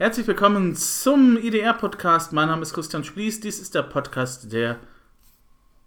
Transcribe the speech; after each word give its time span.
Herzlich 0.00 0.28
willkommen 0.28 0.76
zum 0.76 1.36
IDR-Podcast. 1.36 2.32
Mein 2.32 2.46
Name 2.46 2.62
ist 2.62 2.72
Christian 2.72 3.02
Splies. 3.02 3.40
Dies 3.40 3.58
ist 3.58 3.74
der 3.74 3.82
Podcast 3.82 4.52
der 4.52 4.78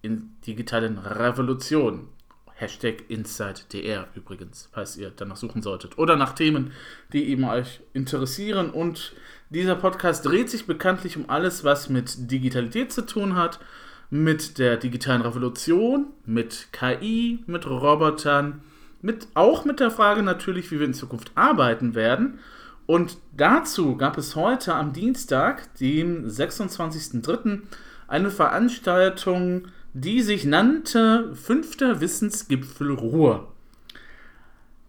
digitalen 0.03 0.97
Revolution. 0.97 2.09
Hashtag 2.55 3.05
InsideDR 3.07 4.09
übrigens, 4.13 4.67
falls 4.73 4.97
ihr 4.97 5.13
danach 5.15 5.37
suchen 5.37 5.61
solltet. 5.61 5.97
Oder 5.97 6.17
nach 6.17 6.33
Themen, 6.33 6.73
die 7.13 7.29
eben 7.29 7.45
euch 7.45 7.79
interessieren. 7.93 8.71
Und 8.71 9.13
dieser 9.49 9.75
Podcast 9.75 10.25
dreht 10.25 10.49
sich 10.49 10.67
bekanntlich 10.67 11.15
um 11.15 11.29
alles, 11.29 11.63
was 11.63 11.87
mit 11.87 12.29
Digitalität 12.29 12.91
zu 12.91 13.05
tun 13.05 13.37
hat, 13.37 13.61
mit 14.09 14.57
der 14.57 14.75
digitalen 14.75 15.21
Revolution, 15.21 16.07
mit 16.25 16.67
KI, 16.73 17.45
mit 17.47 17.65
Robotern, 17.65 18.61
mit, 19.01 19.29
auch 19.35 19.63
mit 19.63 19.79
der 19.79 19.89
Frage 19.89 20.21
natürlich, 20.21 20.69
wie 20.69 20.79
wir 20.79 20.85
in 20.85 20.93
Zukunft 20.93 21.31
arbeiten 21.35 21.95
werden. 21.95 22.39
Und 22.85 23.17
dazu 23.35 23.95
gab 23.95 24.17
es 24.17 24.35
heute 24.35 24.75
am 24.75 24.93
Dienstag, 24.93 25.73
dem 25.75 26.27
26.03., 26.27 27.61
eine 28.07 28.29
Veranstaltung, 28.29 29.67
die 29.93 30.21
sich 30.21 30.45
nannte 30.45 31.33
Fünfter 31.35 32.01
Wissensgipfel 32.01 32.91
Ruhr. 32.91 33.51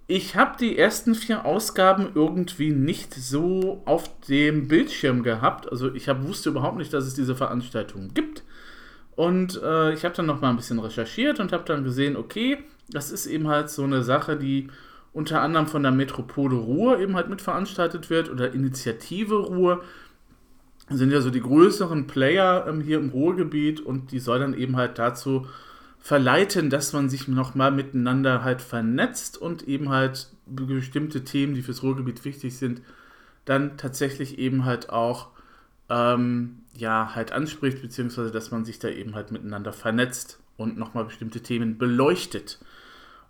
Ich 0.09 0.37
habe 0.37 0.57
die 0.59 0.77
ersten 0.77 1.15
vier 1.15 1.45
Ausgaben 1.47 2.11
irgendwie 2.15 2.71
nicht 2.71 3.15
so 3.15 3.83
auf 3.85 4.21
dem 4.29 4.69
Bildschirm 4.69 5.23
gehabt. 5.23 5.71
Also 5.71 5.95
ich 5.95 6.09
hab, 6.09 6.27
wusste 6.27 6.51
überhaupt 6.51 6.77
nicht, 6.77 6.93
dass 6.93 7.07
es 7.07 7.15
diese 7.15 7.37
Veranstaltung 7.37 8.13
gibt. 8.13 8.43
Und 9.15 9.61
äh, 9.63 9.93
ich 9.95 10.05
habe 10.05 10.15
dann 10.15 10.27
noch 10.27 10.41
mal 10.41 10.51
ein 10.51 10.57
bisschen 10.57 10.81
recherchiert 10.81 11.39
und 11.39 11.53
habe 11.53 11.65
dann 11.65 11.85
gesehen, 11.85 12.17
okay, 12.17 12.59
das 12.91 13.11
ist 13.11 13.27
eben 13.27 13.49
halt 13.49 13.71
so 13.71 13.85
eine 13.85 14.03
Sache, 14.03 14.37
die 14.37 14.69
unter 15.13 15.43
anderem 15.43 15.67
von 15.67 15.83
der 15.83 15.93
Metropole 15.93 16.57
Ruhr 16.57 16.99
eben 16.99 17.17
halt 17.17 17.29
mitveranstaltet 17.29 18.11
wird 18.11 18.31
oder 18.31 18.53
Initiative 18.53 19.37
Ruhr. 19.37 19.85
Sind 20.89 21.13
ja 21.13 21.21
so 21.21 21.31
die 21.31 21.41
größeren 21.41 22.07
Player 22.07 22.67
ähm, 22.69 22.81
hier 22.81 22.99
im 22.99 23.11
Ruhrgebiet 23.11 23.81
und 23.81 24.13
die 24.13 24.19
soll 24.19 24.39
dann 24.39 24.55
eben 24.55 24.77
halt 24.77 24.99
dazu 24.99 25.47
verleiten, 26.01 26.69
dass 26.69 26.93
man 26.93 27.09
sich 27.09 27.29
nochmal 27.29 27.71
miteinander 27.71 28.43
halt 28.43 28.61
vernetzt 28.61 29.41
und 29.41 29.69
eben 29.69 29.91
halt 29.91 30.29
bestimmte 30.47 31.23
Themen, 31.23 31.55
die 31.55 31.63
fürs 31.63 31.83
Ruhrgebiet 31.83 32.25
wichtig 32.25 32.57
sind, 32.59 32.83
dann 33.45 33.77
tatsächlich 33.77 34.39
eben 34.39 34.65
halt 34.65 34.91
auch 34.91 35.29
ähm, 35.89 36.63
ja 36.77 37.15
halt 37.15 37.33
anspricht, 37.33 37.83
beziehungsweise 37.83 38.31
dass 38.31 38.51
man 38.51 38.65
sich 38.65 38.79
da 38.79 38.89
eben 38.89 39.15
halt 39.15 39.31
miteinander 39.31 39.73
vernetzt 39.73 40.41
und 40.57 40.77
nochmal 40.77 41.05
bestimmte 41.05 41.41
Themen 41.41 41.79
beleuchtet. 41.79 42.59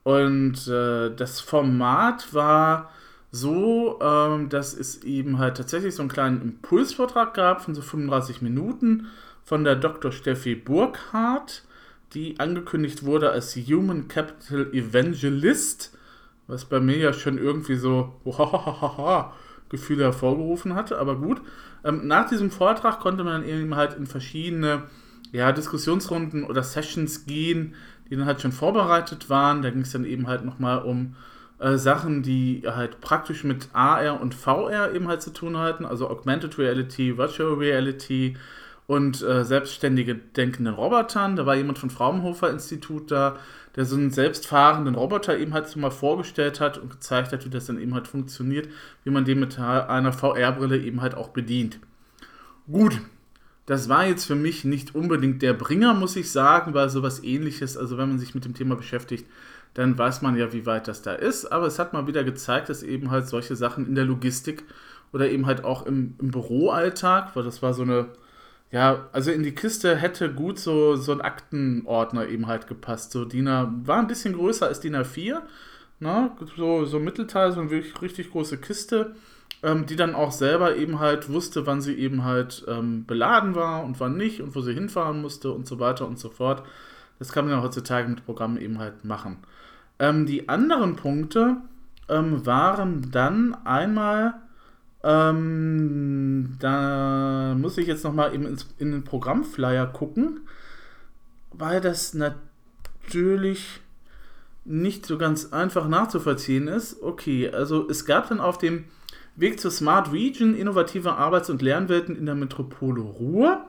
Und 0.05 0.67
äh, 0.69 1.15
das 1.15 1.41
Format 1.41 2.35
war 2.35 2.91
so, 3.31 3.99
ähm, 4.03 4.49
dass 4.49 4.75
es 4.75 5.03
eben 5.05 5.39
halt 5.39 5.57
tatsächlich 5.57 5.95
so 5.95 6.03
einen 6.03 6.11
kleinen 6.11 6.43
Impulsvortrag 6.43 7.35
gab 7.35 7.63
von 7.63 7.75
so 7.75 7.81
35 7.81 8.43
Minuten 8.43 9.07
von 9.45 9.65
der 9.65 9.77
Dr. 9.77 10.13
Steffi 10.13 10.55
Burkhardt, 10.55 11.63
die 12.15 12.39
angekündigt 12.39 13.05
wurde 13.05 13.31
als 13.31 13.57
Human 13.57 14.09
Capital 14.09 14.73
Evangelist, 14.73 15.97
was 16.47 16.67
bei 16.67 16.81
mir 16.81 16.99
ja 16.99 17.13
schon 17.13 17.39
irgendwie 17.39 17.77
so 17.77 18.13
Gefühle 19.69 20.05
hervorgerufen 20.05 20.75
hatte, 20.75 20.99
aber 20.99 21.17
gut. 21.17 21.41
Ähm, 21.85 22.07
nach 22.07 22.29
diesem 22.29 22.51
Vortrag 22.51 23.01
konnte 23.01 23.25
man 23.25 23.45
eben 23.45 23.75
halt 23.75 23.95
in 23.95 24.07
verschiedene 24.07 24.85
ja, 25.33 25.51
Diskussionsrunden 25.53 26.45
oder 26.45 26.63
Sessions 26.63 27.25
gehen, 27.25 27.75
die 28.13 28.17
dann 28.19 28.27
halt 28.27 28.43
schon 28.43 28.53
vorbereitet 28.53 29.31
waren. 29.31 29.63
Da 29.63 29.71
ging 29.71 29.81
es 29.81 29.93
dann 29.93 30.05
eben 30.05 30.27
halt 30.27 30.45
nochmal 30.45 30.83
um 30.83 31.17
äh, 31.59 31.79
Sachen, 31.79 32.23
die 32.23 32.63
halt 32.67 33.01
praktisch 33.01 33.43
mit 33.43 33.71
AR 33.73 34.21
und 34.21 34.35
VR 34.35 34.93
eben 34.93 35.09
halt 35.09 35.23
zu 35.23 35.31
tun 35.31 35.57
hatten, 35.57 35.87
also 35.87 36.11
Augmented 36.11 36.59
Reality, 36.59 37.17
Virtual 37.17 37.55
Reality 37.55 38.37
und 38.87 39.23
äh, 39.23 39.47
selbstständige 39.47 40.15
denkenden 40.15 40.75
Robotern. 40.75 41.37
Da 41.37 41.47
war 41.47 41.55
jemand 41.55 41.79
von 41.79 41.89
Fraunhofer 41.89 42.51
Institut 42.51 43.11
da, 43.11 43.37
der 43.77 43.87
so 43.87 43.97
einen 43.97 44.11
selbstfahrenden 44.11 44.95
Roboter 44.95 45.39
eben 45.39 45.55
halt 45.55 45.69
so 45.69 45.81
mal 45.81 45.91
vorgestellt 45.91 46.61
hat 46.61 46.77
und 46.77 46.91
gezeigt 46.91 47.33
hat, 47.33 47.47
wie 47.47 47.51
das 47.51 47.65
dann 47.65 47.81
eben 47.81 47.95
halt 47.95 48.09
funktioniert, 48.09 48.69
wie 49.05 49.11
man 49.11 49.25
den 49.25 49.41
mit 49.41 49.59
einer 49.59 50.13
VR-Brille 50.13 50.77
eben 50.77 51.01
halt 51.01 51.15
auch 51.15 51.31
bedient. 51.31 51.79
Gut, 52.71 53.01
das 53.67 53.89
war 53.89 54.07
jetzt 54.07 54.25
für 54.25 54.35
mich 54.35 54.65
nicht 54.65 54.95
unbedingt 54.95 55.43
der 55.43 55.55
Bringer, 55.55 55.95
muss 55.95 56.17
ich 56.17 56.33
sagen, 56.33 56.75
weil 56.75 56.89
sowas 56.89 57.23
ähnliches, 57.23 57.77
also 57.77 57.97
wenn 57.97 58.09
man 58.09 58.19
sich 58.19 58.35
mit 58.35 58.45
dem 58.45 58.55
Thema 58.55 58.75
beschäftigt, 58.77 59.27
dann 59.75 59.97
weiß 59.97 60.23
man 60.23 60.37
ja, 60.37 60.53
wie 60.53 60.67
weit 60.67 60.89
das 60.89 61.03
da 61.03 61.15
ist. 61.15 61.47
Aber 61.47 61.67
es 61.67 61.79
hat 61.79 61.93
mal 61.93 62.07
wieder 62.07 62.25
gezeigt, 62.25 62.69
dass 62.69 62.83
eben 62.83 63.11
halt 63.11 63.29
solche 63.29 63.57
Sachen 63.57 63.87
in 63.87 63.95
der 63.95 64.05
Logistik 64.05 64.65
oder 65.13 65.31
eben 65.31 65.47
halt 65.47 65.65
auch 65.65 65.87
im, 65.87 66.15
im 66.21 66.31
Büroalltag, 66.31 67.35
weil 67.37 67.45
das 67.45 67.63
war 67.63 67.73
so 67.73 67.83
eine, 67.83 68.09
ja, 68.71 69.09
also 69.13 69.31
in 69.31 69.43
die 69.43 69.55
Kiste 69.55 69.97
hätte 69.97 70.33
gut 70.33 70.59
so, 70.59 70.97
so 70.97 71.13
ein 71.13 71.21
Aktenordner 71.21 72.29
eben 72.29 72.47
halt 72.47 72.67
gepasst. 72.67 73.13
So 73.13 73.25
DIN 73.25 73.49
A, 73.49 73.73
war 73.85 73.99
ein 73.99 74.07
bisschen 74.09 74.35
größer 74.35 74.67
als 74.67 74.81
DIN 74.81 74.97
A4, 74.97 75.41
ne? 76.01 76.33
so, 76.57 76.85
so 76.85 76.99
Mittelteil, 76.99 77.53
so 77.53 77.61
eine 77.61 77.71
wirklich 77.71 78.01
richtig 78.03 78.31
große 78.31 78.59
Kiste 78.59 79.15
ähm, 79.63 79.87
die 79.87 79.97
dann 79.97 80.15
auch 80.15 80.33
selber 80.33 80.77
eben 80.77 80.99
halt 80.99 81.29
wusste, 81.29 81.67
wann 81.67 81.81
sie 81.81 81.95
eben 81.95 82.25
halt 82.25 82.65
ähm, 82.69 83.05
beladen 83.07 83.55
war 83.55 83.85
und 83.85 84.01
wann 84.01 84.17
nicht 84.17 84.41
und 84.41 84.55
wo 84.55 84.61
sie 84.61 84.75
hinfahren 84.75 85.21
musste 85.21 85.53
und 85.53 85.67
so 85.67 85.79
weiter 85.79 86.07
und 86.07 86.19
so 86.19 86.31
fort. 86.31 86.63
Das 87.19 87.33
kann 87.33 87.45
man 87.45 87.55
ja 87.55 87.63
heutzutage 87.63 88.09
mit 88.09 88.25
Programmen 88.25 88.57
eben 88.57 88.79
halt 88.79 89.05
machen. 89.05 89.39
Ähm, 89.99 90.27
die 90.27 90.49
anderen 90.49 90.97
Punkte 90.97 91.59
ähm, 92.09 92.45
waren 92.45 93.11
dann 93.13 93.57
einmal, 93.65 94.35
ähm, 95.05 96.57
da 96.59 97.55
muss 97.57 97.79
ich 97.79 97.87
jetzt 97.87 98.05
nochmal 98.05 98.35
eben 98.35 98.47
ins, 98.47 98.69
in 98.79 98.91
den 98.91 99.05
Programmflyer 99.05 99.87
gucken, 99.87 100.41
weil 101.53 101.81
das 101.81 102.15
natürlich 102.15 103.81
nicht 104.65 105.07
so 105.07 105.19
ganz 105.19 105.53
einfach 105.53 105.89
nachzuvollziehen 105.89 106.69
ist. 106.69 107.03
Okay, 107.03 107.51
also 107.51 107.89
es 107.89 108.05
gab 108.05 108.29
dann 108.29 108.41
auf 108.41 108.59
dem 108.59 108.85
Weg 109.37 109.61
zur 109.61 109.71
Smart 109.71 110.13
Region, 110.13 110.55
innovative 110.55 111.15
Arbeits- 111.15 111.51
und 111.51 111.63
Lernwelten 111.63 112.17
in 112.17 112.27
der 112.27 112.35
Metropole 112.35 113.01
Ruhr. 113.01 113.67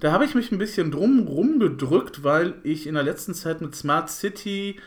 Da 0.00 0.12
habe 0.12 0.24
ich 0.24 0.34
mich 0.34 0.52
ein 0.52 0.58
bisschen 0.58 0.90
drum 0.90 1.26
rumgedrückt, 1.26 2.22
weil 2.22 2.54
ich 2.62 2.86
in 2.86 2.94
der 2.94 3.02
letzten 3.02 3.34
Zeit 3.34 3.60
mit 3.60 3.74
Smart 3.74 4.10
City, 4.10 4.78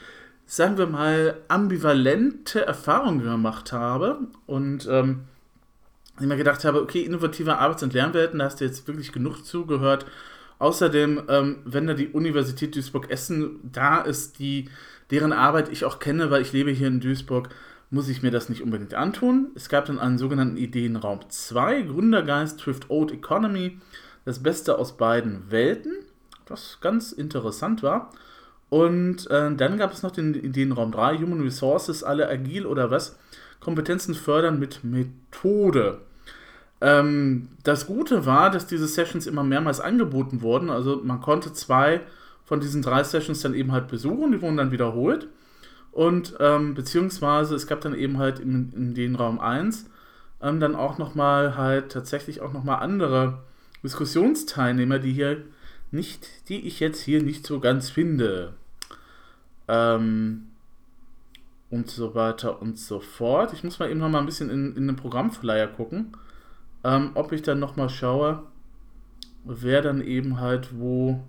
sagen 0.46 0.78
wir 0.78 0.88
mal, 0.88 1.38
ambivalente 1.48 2.66
Erfahrungen 2.66 3.24
gemacht 3.24 3.74
habe. 3.74 4.20
Und 4.46 4.88
ähm, 4.90 5.22
ich 6.20 6.26
mir 6.26 6.38
gedacht 6.38 6.64
habe, 6.64 6.82
okay, 6.82 7.02
innovative 7.02 7.58
Arbeits- 7.58 7.84
und 7.84 7.94
Lernwelten, 7.94 8.40
da 8.40 8.46
hast 8.46 8.62
du 8.62 8.66
jetzt 8.66 8.88
wirklich 8.88 9.12
genug 9.12 9.44
zugehört. 9.44 10.06
Außerdem, 10.60 11.24
ähm, 11.28 11.58
wenn 11.66 11.86
da 11.86 11.94
die 11.94 12.08
Universität 12.08 12.76
Duisburg-Essen 12.76 13.60
da 13.72 14.02
ist, 14.02 14.40
die, 14.40 14.70
deren 15.12 15.34
Arbeit 15.34 15.70
ich 15.70 15.86
auch 15.86 16.00
kenne, 16.00 16.32
weil 16.32 16.42
ich 16.42 16.54
lebe 16.54 16.72
hier 16.72 16.88
in 16.88 17.00
Duisburg, 17.00 17.50
muss 17.90 18.10
ich 18.10 18.22
mir 18.22 18.32
das 18.32 18.50
nicht 18.50 18.64
unbedingt 18.64 18.94
antun. 18.94 19.52
Es 19.56 19.70
gab 19.70 19.86
dann 19.86 20.00
einen 20.00 20.18
sogenannten 20.18 20.58
Ideenraum 20.58 21.22
2, 21.28 21.84
Gründergeist 21.84 22.60
trifft 22.60 22.90
Old 22.90 23.12
Economy, 23.12 23.80
das 24.26 24.44
Beste 24.44 24.78
aus 24.78 24.98
beiden 24.98 25.50
Welten, 25.52 25.94
was 26.48 26.80
ganz 26.82 27.12
interessant 27.12 27.84
war. 27.84 28.12
Und 28.70 29.30
äh, 29.32 29.56
dann 29.56 29.78
gab 29.78 29.94
es 29.94 30.04
noch 30.04 30.12
den 30.12 30.34
Ideenraum 30.34 30.92
3, 30.92 31.18
Human 31.20 31.42
Resources, 31.42 32.04
alle 32.04 32.28
agil 32.28 32.66
oder 32.66 32.92
was, 32.92 33.18
Kompetenzen 33.62 34.14
fördern 34.14 34.60
mit 34.60 34.84
Methode. 34.84 36.02
Ähm, 36.82 37.50
das 37.64 37.88
Gute 37.88 38.26
war, 38.26 38.52
dass 38.52 38.68
diese 38.68 38.88
Sessions 38.88 39.26
immer 39.26 39.44
mehrmals 39.44 39.80
angeboten 39.80 40.42
wurden, 40.42 40.70
also 40.70 41.02
man 41.04 41.22
konnte 41.22 41.54
zwei 41.54 42.02
von 42.44 42.60
diesen 42.60 42.82
drei 42.82 43.04
Sessions 43.04 43.42
dann 43.42 43.54
eben 43.54 43.72
halt 43.72 43.88
besuchen, 43.88 44.32
die 44.32 44.42
wurden 44.42 44.58
dann 44.58 44.72
wiederholt. 44.72 45.28
Und 45.98 46.36
ähm, 46.40 46.76
beziehungsweise 46.76 47.56
es 47.56 47.66
gab 47.66 47.82
dann 47.82 47.96
eben 47.96 48.20
halt 48.20 48.38
in, 48.38 48.72
in 48.72 48.94
den 48.94 49.16
Raum 49.16 49.40
1 49.40 49.90
ähm, 50.44 50.60
dann 50.60 50.76
auch 50.76 51.00
nochmal 51.00 51.58
halt 51.58 51.92
tatsächlich 51.92 52.40
auch 52.40 52.54
nochmal 52.54 52.84
andere 52.84 53.40
Diskussionsteilnehmer, 53.84 55.00
die 55.00 55.12
hier 55.12 55.42
nicht, 55.90 56.48
die 56.50 56.68
ich 56.68 56.80
jetzt 56.80 57.02
hier 57.02 57.24
nicht 57.24 57.48
so 57.48 57.60
ganz 57.60 57.90
finde. 57.90 58.54
Ähm, 59.68 60.50
und 61.72 61.90
so 61.90 62.14
weiter 62.14 62.62
und 62.62 62.78
so 62.78 63.00
fort. 63.00 63.54
Ich 63.54 63.64
muss 63.64 63.80
mal 63.80 63.90
eben 63.90 64.00
nochmal 64.00 64.22
ein 64.22 64.28
bisschen 64.28 64.52
in, 64.52 64.76
in 64.76 64.86
den 64.86 64.98
Programmflyer 64.98 65.66
gucken, 65.66 66.12
ähm, 66.84 67.10
ob 67.16 67.32
ich 67.32 67.42
dann 67.42 67.58
nochmal 67.58 67.90
schaue, 67.90 68.44
wer 69.46 69.82
dann 69.82 70.02
eben 70.02 70.40
halt 70.40 70.78
wo 70.78 71.24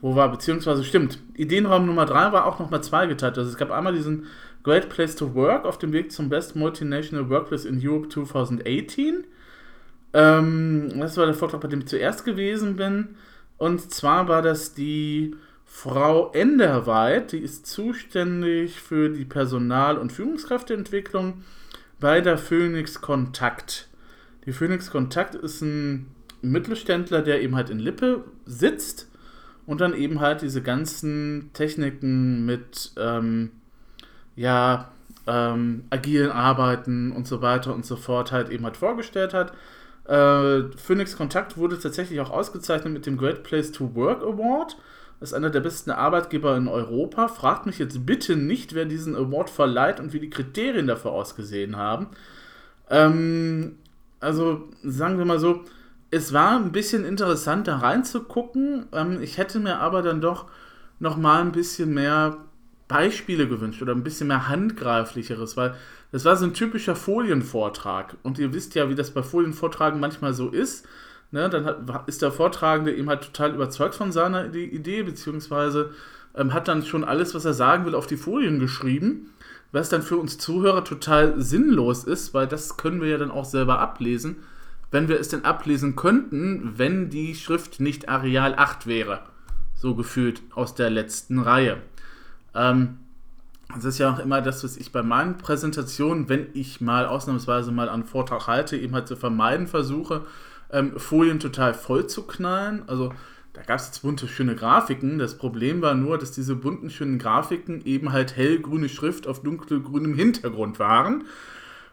wo 0.00 0.14
war, 0.14 0.30
beziehungsweise 0.30 0.84
stimmt, 0.84 1.18
Ideenraum 1.34 1.86
Nummer 1.86 2.06
3 2.06 2.32
war 2.32 2.46
auch 2.46 2.58
nochmal 2.58 2.82
zweigeteilt. 2.82 3.38
Also 3.38 3.50
es 3.50 3.56
gab 3.56 3.70
einmal 3.70 3.94
diesen 3.94 4.26
Great 4.62 4.88
Place 4.88 5.16
to 5.16 5.34
Work 5.34 5.64
auf 5.64 5.78
dem 5.78 5.92
Weg 5.92 6.12
zum 6.12 6.28
Best 6.28 6.56
Multinational 6.56 7.30
Workplace 7.30 7.64
in 7.64 7.80
Europe 7.82 8.08
2018. 8.08 9.24
Ähm, 10.12 10.92
das 10.98 11.16
war 11.16 11.26
der 11.26 11.34
Vortrag, 11.34 11.60
bei 11.60 11.68
dem 11.68 11.80
ich 11.80 11.86
zuerst 11.86 12.24
gewesen 12.24 12.76
bin. 12.76 13.16
Und 13.58 13.90
zwar 13.92 14.28
war 14.28 14.42
das 14.42 14.74
die 14.74 15.34
Frau 15.64 16.30
Enderweit, 16.32 17.32
die 17.32 17.38
ist 17.38 17.66
zuständig 17.66 18.80
für 18.80 19.08
die 19.08 19.24
Personal- 19.24 19.98
und 19.98 20.12
Führungskräfteentwicklung 20.12 21.44
bei 22.00 22.20
der 22.20 22.38
Phoenix 22.38 23.00
Kontakt. 23.00 23.88
Die 24.44 24.52
Phoenix 24.52 24.90
Kontakt 24.90 25.34
ist 25.34 25.62
ein 25.62 26.06
Mittelständler, 26.42 27.22
der 27.22 27.42
eben 27.42 27.56
halt 27.56 27.70
in 27.70 27.78
Lippe 27.78 28.24
sitzt 28.44 29.08
und 29.66 29.80
dann 29.80 29.94
eben 29.94 30.20
halt 30.20 30.42
diese 30.42 30.62
ganzen 30.62 31.50
Techniken 31.52 32.46
mit 32.46 32.92
ähm, 32.96 33.50
ja, 34.36 34.90
ähm, 35.26 35.84
agilen 35.90 36.30
Arbeiten 36.30 37.12
und 37.12 37.26
so 37.26 37.42
weiter 37.42 37.74
und 37.74 37.84
so 37.84 37.96
fort 37.96 38.32
halt 38.32 38.48
eben 38.50 38.64
halt 38.64 38.76
vorgestellt 38.76 39.34
hat. 39.34 39.52
Äh, 40.06 40.70
Phoenix 40.76 41.16
Kontakt 41.16 41.56
wurde 41.56 41.78
tatsächlich 41.78 42.20
auch 42.20 42.30
ausgezeichnet 42.30 42.92
mit 42.92 43.06
dem 43.06 43.16
Great 43.16 43.42
Place 43.42 43.72
to 43.72 43.94
Work 43.94 44.22
Award. 44.22 44.76
Das 45.18 45.30
ist 45.30 45.34
einer 45.34 45.50
der 45.50 45.60
besten 45.60 45.90
Arbeitgeber 45.90 46.56
in 46.56 46.68
Europa. 46.68 47.28
Fragt 47.28 47.66
mich 47.66 47.78
jetzt 47.78 48.06
bitte 48.06 48.36
nicht, 48.36 48.74
wer 48.74 48.84
diesen 48.84 49.16
Award 49.16 49.50
verleiht 49.50 49.98
und 49.98 50.12
wie 50.12 50.20
die 50.20 50.30
Kriterien 50.30 50.86
dafür 50.86 51.12
ausgesehen 51.12 51.76
haben. 51.76 52.08
Ähm, 52.90 53.78
also 54.20 54.68
sagen 54.82 55.18
wir 55.18 55.24
mal 55.24 55.40
so, 55.40 55.64
es 56.10 56.32
war 56.32 56.56
ein 56.56 56.72
bisschen 56.72 57.04
interessant 57.04 57.68
da 57.68 57.78
reinzugucken. 57.78 58.86
Ähm, 58.92 59.20
ich 59.20 59.38
hätte 59.38 59.60
mir 59.60 59.78
aber 59.80 60.02
dann 60.02 60.20
doch 60.20 60.46
noch 60.98 61.16
mal 61.16 61.40
ein 61.40 61.52
bisschen 61.52 61.92
mehr 61.92 62.38
Beispiele 62.88 63.48
gewünscht 63.48 63.82
oder 63.82 63.92
ein 63.92 64.04
bisschen 64.04 64.28
mehr 64.28 64.48
handgreiflicheres, 64.48 65.56
weil 65.56 65.74
das 66.12 66.24
war 66.24 66.36
so 66.36 66.46
ein 66.46 66.54
typischer 66.54 66.96
Folienvortrag. 66.96 68.16
Und 68.22 68.38
ihr 68.38 68.52
wisst 68.52 68.74
ja, 68.74 68.88
wie 68.88 68.94
das 68.94 69.10
bei 69.10 69.22
Folienvortragen 69.22 70.00
manchmal 70.00 70.32
so 70.32 70.48
ist. 70.48 70.86
Ne, 71.32 71.50
dann 71.50 71.64
hat, 71.64 72.08
ist 72.08 72.22
der 72.22 72.30
Vortragende 72.30 72.94
eben 72.94 73.08
halt 73.08 73.22
total 73.22 73.52
überzeugt 73.52 73.96
von 73.96 74.12
seiner 74.12 74.54
Idee, 74.54 75.02
beziehungsweise 75.02 75.90
ähm, 76.36 76.54
hat 76.54 76.68
dann 76.68 76.84
schon 76.84 77.02
alles, 77.02 77.34
was 77.34 77.44
er 77.44 77.52
sagen 77.52 77.84
will, 77.84 77.96
auf 77.96 78.06
die 78.06 78.16
Folien 78.16 78.60
geschrieben, 78.60 79.32
was 79.72 79.88
dann 79.88 80.02
für 80.02 80.18
uns 80.18 80.38
Zuhörer 80.38 80.84
total 80.84 81.40
sinnlos 81.40 82.04
ist, 82.04 82.32
weil 82.32 82.46
das 82.46 82.76
können 82.76 83.00
wir 83.00 83.08
ja 83.08 83.18
dann 83.18 83.32
auch 83.32 83.44
selber 83.44 83.80
ablesen, 83.80 84.36
wenn 84.90 85.08
wir 85.08 85.18
es 85.18 85.28
denn 85.28 85.44
ablesen 85.44 85.96
könnten, 85.96 86.74
wenn 86.76 87.10
die 87.10 87.34
Schrift 87.34 87.80
nicht 87.80 88.08
Areal 88.08 88.54
8 88.56 88.86
wäre. 88.86 89.22
So 89.74 89.94
gefühlt 89.94 90.42
aus 90.54 90.74
der 90.74 90.90
letzten 90.90 91.38
Reihe. 91.38 91.78
Ähm, 92.54 92.98
das 93.74 93.84
ist 93.84 93.98
ja 93.98 94.12
auch 94.12 94.18
immer 94.18 94.40
das, 94.40 94.62
was 94.62 94.76
ich 94.76 94.92
bei 94.92 95.02
meinen 95.02 95.38
Präsentationen, 95.38 96.28
wenn 96.28 96.46
ich 96.54 96.80
mal 96.80 97.06
ausnahmsweise 97.06 97.72
mal 97.72 97.88
einen 97.88 98.04
Vortrag 98.04 98.46
halte, 98.46 98.76
eben 98.76 98.94
halt 98.94 99.08
zu 99.08 99.16
vermeiden 99.16 99.66
versuche, 99.66 100.24
ähm, 100.70 100.98
Folien 100.98 101.40
total 101.40 101.74
voll 101.74 102.06
zu 102.06 102.22
knallen. 102.22 102.84
Also 102.86 103.12
da 103.52 103.62
gab 103.62 103.78
es 103.78 103.86
jetzt 103.86 104.02
bunte, 104.02 104.28
schöne 104.28 104.54
Grafiken. 104.54 105.18
Das 105.18 105.36
Problem 105.36 105.82
war 105.82 105.94
nur, 105.94 106.18
dass 106.18 106.30
diese 106.30 106.54
bunten, 106.54 106.90
schönen 106.90 107.18
Grafiken 107.18 107.84
eben 107.84 108.12
halt 108.12 108.36
hellgrüne 108.36 108.88
Schrift 108.88 109.26
auf 109.26 109.42
dunkelgrünem 109.42 110.14
Hintergrund 110.14 110.78
waren. 110.78 111.24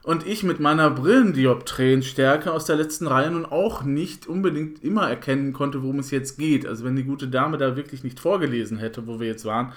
Und 0.04 0.28
ich 0.28 0.44
mit 0.44 0.60
meiner 0.60 0.90
Brillendiopträenstärke 0.90 2.52
aus 2.52 2.66
der 2.66 2.76
letzten 2.76 3.08
Reihe 3.08 3.32
nun 3.32 3.46
auch 3.46 3.84
nicht 3.84 4.28
unbedingt 4.28 4.84
immer 4.84 5.10
erkennen 5.10 5.54
konnte, 5.54 5.82
worum 5.82 6.00
es 6.00 6.12
jetzt 6.12 6.38
geht. 6.38 6.68
Also 6.68 6.84
wenn 6.84 6.98
die 6.98 7.06
gute 7.06 7.30
Dame 7.30 7.58
da 7.58 7.78
wirklich 7.78 8.04
nicht 8.04 8.20
vorgelesen 8.20 8.78
hätte, 8.78 9.08
wo 9.08 9.22
wir 9.22 9.28
jetzt 9.28 9.46
waren, 9.46 9.72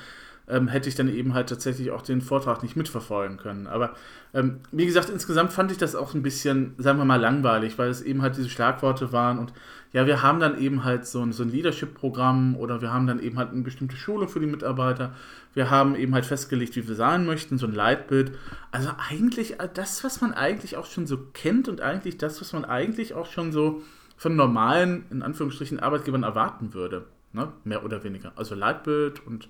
ähm, 0.48 0.66
hätte 0.66 0.88
ich 0.88 0.96
dann 0.96 1.08
eben 1.08 1.34
halt 1.34 1.48
tatsächlich 1.48 1.92
auch 1.92 2.02
den 2.02 2.20
Vortrag 2.20 2.64
nicht 2.64 2.76
mitverfolgen 2.76 3.36
können. 3.36 3.68
Aber 3.68 3.94
ähm, 4.34 4.60
wie 4.72 4.86
gesagt, 4.86 5.10
insgesamt 5.10 5.52
fand 5.52 5.70
ich 5.70 5.78
das 5.78 5.94
auch 5.94 6.12
ein 6.12 6.22
bisschen, 6.22 6.74
sagen 6.78 6.98
wir 6.98 7.04
mal, 7.04 7.20
langweilig, 7.20 7.78
weil 7.78 7.88
es 7.88 8.02
eben 8.02 8.22
halt 8.22 8.36
diese 8.36 8.50
Schlagworte 8.50 9.12
waren 9.12 9.38
und 9.38 9.52
ja, 9.96 10.06
wir 10.06 10.20
haben 10.20 10.40
dann 10.40 10.58
eben 10.60 10.84
halt 10.84 11.06
so 11.06 11.22
ein, 11.22 11.32
so 11.32 11.42
ein 11.42 11.48
Leadership-Programm 11.48 12.54
oder 12.56 12.82
wir 12.82 12.92
haben 12.92 13.06
dann 13.06 13.18
eben 13.18 13.38
halt 13.38 13.52
eine 13.52 13.62
bestimmte 13.62 13.96
Schule 13.96 14.28
für 14.28 14.40
die 14.40 14.46
Mitarbeiter. 14.46 15.14
Wir 15.54 15.70
haben 15.70 15.94
eben 15.94 16.12
halt 16.12 16.26
festgelegt, 16.26 16.76
wie 16.76 16.86
wir 16.86 16.94
sein 16.94 17.24
möchten, 17.24 17.56
so 17.56 17.66
ein 17.66 17.72
Leitbild. 17.72 18.32
Also 18.72 18.90
eigentlich 19.08 19.56
das, 19.72 20.04
was 20.04 20.20
man 20.20 20.34
eigentlich 20.34 20.76
auch 20.76 20.84
schon 20.84 21.06
so 21.06 21.16
kennt 21.32 21.66
und 21.66 21.80
eigentlich 21.80 22.18
das, 22.18 22.42
was 22.42 22.52
man 22.52 22.66
eigentlich 22.66 23.14
auch 23.14 23.24
schon 23.24 23.52
so 23.52 23.84
von 24.18 24.36
normalen, 24.36 25.06
in 25.08 25.22
Anführungsstrichen, 25.22 25.80
Arbeitgebern 25.80 26.24
erwarten 26.24 26.74
würde. 26.74 27.06
Ne? 27.32 27.50
Mehr 27.64 27.82
oder 27.82 28.04
weniger. 28.04 28.32
Also 28.36 28.54
Leitbild 28.54 29.26
und 29.26 29.48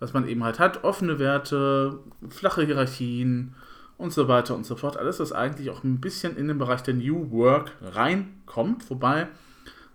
was 0.00 0.12
man 0.12 0.26
eben 0.26 0.42
halt 0.42 0.58
hat, 0.58 0.82
offene 0.82 1.20
Werte, 1.20 2.00
flache 2.30 2.64
Hierarchien 2.64 3.54
und 3.96 4.12
so 4.12 4.26
weiter 4.26 4.56
und 4.56 4.66
so 4.66 4.74
fort. 4.74 4.96
Alles, 4.96 5.20
was 5.20 5.30
eigentlich 5.30 5.70
auch 5.70 5.84
ein 5.84 6.00
bisschen 6.00 6.36
in 6.36 6.48
den 6.48 6.58
Bereich 6.58 6.82
der 6.82 6.94
New 6.94 7.30
Work 7.30 7.76
reinkommt, 7.80 8.90
wobei 8.90 9.28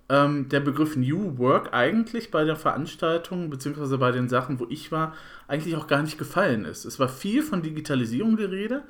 ähm, 0.10 0.50
der 0.50 0.60
Begriff 0.60 0.96
New 0.96 1.38
Work 1.38 1.74
eigentlich 1.74 2.32
bei 2.32 2.44
der 2.44 2.56
Veranstaltung, 2.56 3.50
beziehungsweise 3.50 3.98
bei 3.98 4.12
den 4.12 4.30
Sachen, 4.30 4.60
wo 4.60 4.68
ich 4.70 4.92
war, 4.92 5.14
eigentlich 5.48 5.76
auch 5.76 5.88
gar 5.88 6.02
nicht 6.02 6.18
gefallen 6.18 6.66
ist. 6.66 6.86
Es 6.86 7.00
war 7.00 7.10
viel 7.10 7.42
von 7.42 7.62
Digitalisierung 7.62 8.38
die 8.38 8.44
Rede, 8.44 8.84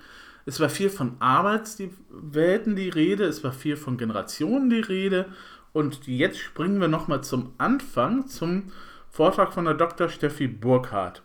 es 0.45 0.59
war 0.59 0.69
viel 0.69 0.89
von 0.89 1.15
Arbeitswelten 1.19 2.75
die 2.75 2.89
Rede, 2.89 3.25
es 3.25 3.43
war 3.43 3.53
viel 3.53 3.77
von 3.77 3.97
Generationen 3.97 4.69
die 4.69 4.81
Rede 4.81 5.27
und 5.71 6.07
jetzt 6.07 6.39
springen 6.39 6.81
wir 6.81 6.87
nochmal 6.87 7.23
zum 7.23 7.53
Anfang, 7.57 8.27
zum 8.27 8.71
Vortrag 9.09 9.53
von 9.53 9.65
der 9.65 9.73
Dr. 9.75 10.09
Steffi 10.09 10.47
Burkhardt. 10.47 11.21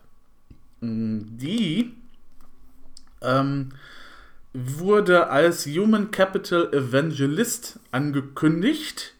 Mm, 0.81 1.19
die 1.37 1.93
ähm, 3.21 3.69
wurde 4.53 5.29
als 5.29 5.65
Human 5.65 6.11
Capital 6.11 6.73
Evangelist 6.73 7.79
angekündigt. 7.91 9.15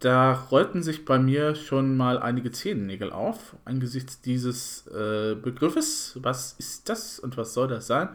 Da 0.00 0.32
rollten 0.32 0.82
sich 0.82 1.04
bei 1.04 1.18
mir 1.18 1.54
schon 1.54 1.94
mal 1.94 2.18
einige 2.18 2.50
Zehennägel 2.50 3.12
auf 3.12 3.56
angesichts 3.66 4.22
dieses 4.22 4.86
äh, 4.86 5.34
Begriffes. 5.34 6.18
Was 6.22 6.54
ist 6.54 6.88
das 6.88 7.20
und 7.20 7.36
was 7.36 7.52
soll 7.52 7.68
das 7.68 7.86
sein? 7.86 8.08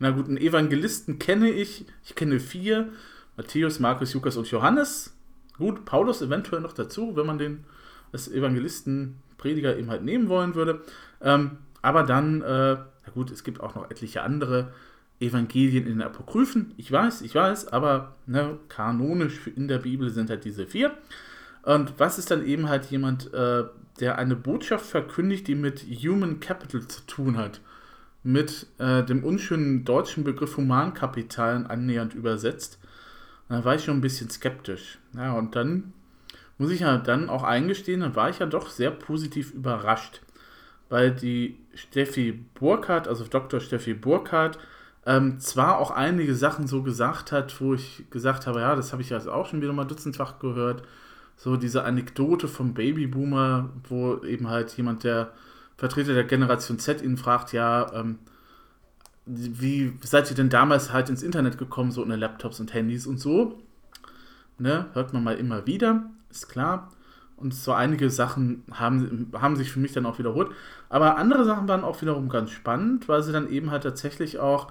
Na 0.00 0.10
gut, 0.10 0.26
einen 0.26 0.38
Evangelisten 0.38 1.20
kenne 1.20 1.48
ich. 1.48 1.86
Ich 2.04 2.16
kenne 2.16 2.40
vier. 2.40 2.88
Matthäus, 3.36 3.78
Markus, 3.78 4.12
Lukas 4.12 4.36
und 4.36 4.50
Johannes. 4.50 5.14
Gut, 5.56 5.84
Paulus 5.84 6.20
eventuell 6.20 6.62
noch 6.62 6.72
dazu, 6.72 7.14
wenn 7.14 7.26
man 7.26 7.38
den 7.38 7.64
als 8.12 8.28
Evangelisten, 8.28 9.22
Prediger 9.38 9.76
eben 9.76 9.88
halt 9.88 10.02
nehmen 10.02 10.28
wollen 10.28 10.56
würde. 10.56 10.82
Ähm, 11.22 11.58
aber 11.80 12.02
dann, 12.02 12.42
äh, 12.42 12.74
na 12.74 13.12
gut, 13.14 13.30
es 13.30 13.44
gibt 13.44 13.60
auch 13.60 13.76
noch 13.76 13.88
etliche 13.88 14.22
andere 14.22 14.72
Evangelien 15.20 15.86
in 15.86 15.98
den 15.98 16.02
Apokryphen. 16.02 16.72
Ich 16.76 16.90
weiß, 16.90 17.22
ich 17.22 17.34
weiß, 17.34 17.68
aber 17.68 18.16
ne, 18.26 18.58
kanonisch 18.68 19.46
in 19.46 19.68
der 19.68 19.78
Bibel 19.78 20.10
sind 20.10 20.30
halt 20.30 20.44
diese 20.44 20.66
vier. 20.66 20.92
Und 21.62 21.94
was 21.98 22.18
ist 22.18 22.30
dann 22.30 22.44
eben 22.46 22.68
halt 22.68 22.86
jemand, 22.86 23.32
äh, 23.34 23.64
der 24.00 24.18
eine 24.18 24.34
Botschaft 24.34 24.86
verkündigt, 24.86 25.46
die 25.46 25.54
mit 25.54 25.82
Human 25.82 26.40
Capital 26.40 26.88
zu 26.88 27.02
tun 27.06 27.36
hat? 27.36 27.60
Mit 28.22 28.66
äh, 28.78 29.02
dem 29.04 29.24
unschönen 29.24 29.84
deutschen 29.84 30.24
Begriff 30.24 30.56
Humankapital 30.56 31.66
annähernd 31.66 32.14
übersetzt. 32.14 32.78
Da 33.48 33.64
war 33.64 33.74
ich 33.74 33.84
schon 33.84 33.98
ein 33.98 34.02
bisschen 34.02 34.30
skeptisch. 34.30 34.98
Ja, 35.14 35.34
und 35.34 35.54
dann 35.56 35.92
muss 36.56 36.70
ich 36.70 36.80
ja 36.80 36.98
dann 36.98 37.30
auch 37.30 37.42
eingestehen, 37.42 38.00
dann 38.00 38.16
war 38.16 38.28
ich 38.30 38.38
ja 38.38 38.46
doch 38.46 38.68
sehr 38.68 38.90
positiv 38.90 39.52
überrascht, 39.54 40.20
weil 40.90 41.10
die 41.10 41.58
Steffi 41.74 42.32
Burkhardt, 42.54 43.08
also 43.08 43.24
Dr. 43.24 43.60
Steffi 43.60 43.94
Burkhardt, 43.94 44.58
ähm, 45.06 45.40
zwar 45.40 45.78
auch 45.78 45.90
einige 45.90 46.34
Sachen 46.34 46.66
so 46.66 46.82
gesagt 46.82 47.32
hat, 47.32 47.60
wo 47.60 47.74
ich 47.74 48.04
gesagt 48.10 48.46
habe, 48.46 48.60
ja, 48.60 48.76
das 48.76 48.92
habe 48.92 49.02
ich 49.02 49.10
ja 49.10 49.18
auch 49.28 49.46
schon 49.46 49.62
wieder 49.62 49.72
mal 49.72 49.84
dutzendfach 49.84 50.38
gehört, 50.38 50.82
so 51.36 51.56
diese 51.56 51.84
Anekdote 51.84 52.48
vom 52.48 52.74
Babyboomer, 52.74 53.70
wo 53.88 54.18
eben 54.24 54.48
halt 54.48 54.76
jemand, 54.76 55.04
der 55.04 55.32
Vertreter 55.78 56.12
der 56.12 56.24
Generation 56.24 56.78
Z 56.78 57.00
ihn 57.02 57.16
fragt, 57.16 57.52
ja, 57.52 57.90
ähm, 57.94 58.18
wie 59.26 59.92
seid 60.02 60.28
ihr 60.30 60.36
denn 60.36 60.50
damals 60.50 60.92
halt 60.92 61.08
ins 61.08 61.22
Internet 61.22 61.56
gekommen, 61.56 61.92
so 61.92 62.02
ohne 62.02 62.16
Laptops 62.16 62.60
und 62.60 62.74
Handys 62.74 63.06
und 63.06 63.18
so? 63.18 63.58
Ne, 64.58 64.86
hört 64.92 65.14
man 65.14 65.24
mal 65.24 65.36
immer 65.36 65.66
wieder 65.66 66.10
ist 66.30 66.48
klar. 66.48 66.90
Und 67.36 67.54
so 67.54 67.72
einige 67.72 68.10
Sachen 68.10 68.64
haben, 68.70 69.32
haben 69.34 69.56
sich 69.56 69.72
für 69.72 69.80
mich 69.80 69.92
dann 69.92 70.06
auch 70.06 70.18
wiederholt. 70.18 70.50
Aber 70.88 71.16
andere 71.16 71.44
Sachen 71.44 71.68
waren 71.68 71.84
auch 71.84 72.00
wiederum 72.02 72.28
ganz 72.28 72.50
spannend, 72.50 73.08
weil 73.08 73.22
sie 73.22 73.32
dann 73.32 73.48
eben 73.48 73.70
halt 73.70 73.82
tatsächlich 73.82 74.38
auch 74.38 74.70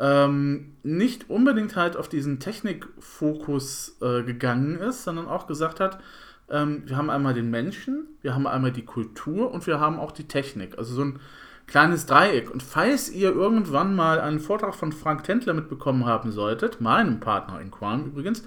ähm, 0.00 0.72
nicht 0.82 1.28
unbedingt 1.28 1.76
halt 1.76 1.96
auf 1.96 2.08
diesen 2.08 2.40
Technikfokus 2.40 3.98
äh, 4.00 4.22
gegangen 4.22 4.78
ist, 4.78 5.04
sondern 5.04 5.28
auch 5.28 5.46
gesagt 5.46 5.78
hat, 5.78 6.00
ähm, 6.48 6.82
wir 6.86 6.96
haben 6.96 7.10
einmal 7.10 7.34
den 7.34 7.50
Menschen, 7.50 8.08
wir 8.22 8.34
haben 8.34 8.46
einmal 8.46 8.72
die 8.72 8.84
Kultur 8.84 9.52
und 9.52 9.66
wir 9.66 9.78
haben 9.78 10.00
auch 10.00 10.10
die 10.10 10.26
Technik. 10.26 10.78
Also 10.78 10.94
so 10.94 11.04
ein 11.04 11.20
kleines 11.66 12.06
Dreieck. 12.06 12.50
Und 12.50 12.62
falls 12.62 13.10
ihr 13.10 13.30
irgendwann 13.30 13.94
mal 13.94 14.20
einen 14.20 14.40
Vortrag 14.40 14.74
von 14.74 14.90
Frank 14.90 15.24
Tendler 15.24 15.52
mitbekommen 15.52 16.06
haben 16.06 16.32
solltet, 16.32 16.80
meinem 16.80 17.20
Partner 17.20 17.60
in 17.60 17.70
Crime 17.70 18.04
übrigens, 18.04 18.42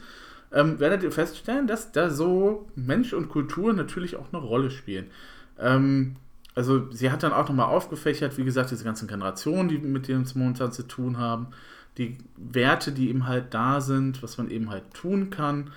ähm, 0.51 0.79
werdet 0.79 1.03
ihr 1.03 1.11
feststellen, 1.11 1.67
dass 1.67 1.91
da 1.91 2.09
so 2.09 2.67
Mensch 2.75 3.13
und 3.13 3.29
Kultur 3.29 3.73
natürlich 3.73 4.15
auch 4.15 4.33
eine 4.33 4.41
Rolle 4.41 4.71
spielen. 4.71 5.11
Ähm, 5.59 6.15
also 6.55 6.91
sie 6.91 7.11
hat 7.11 7.23
dann 7.23 7.33
auch 7.33 7.47
nochmal 7.47 7.67
aufgefächert, 7.67 8.37
wie 8.37 8.43
gesagt, 8.43 8.71
diese 8.71 8.83
ganzen 8.83 9.07
Generationen, 9.07 9.69
die 9.69 9.77
mit 9.77 10.09
es 10.09 10.35
momentan 10.35 10.71
zu 10.71 10.83
tun 10.83 11.17
haben, 11.17 11.47
die 11.97 12.17
Werte, 12.37 12.91
die 12.91 13.09
eben 13.09 13.27
halt 13.27 13.53
da 13.53 13.81
sind, 13.81 14.23
was 14.23 14.37
man 14.37 14.49
eben 14.49 14.69
halt 14.69 14.93
tun 14.93 15.29
kann. 15.29 15.71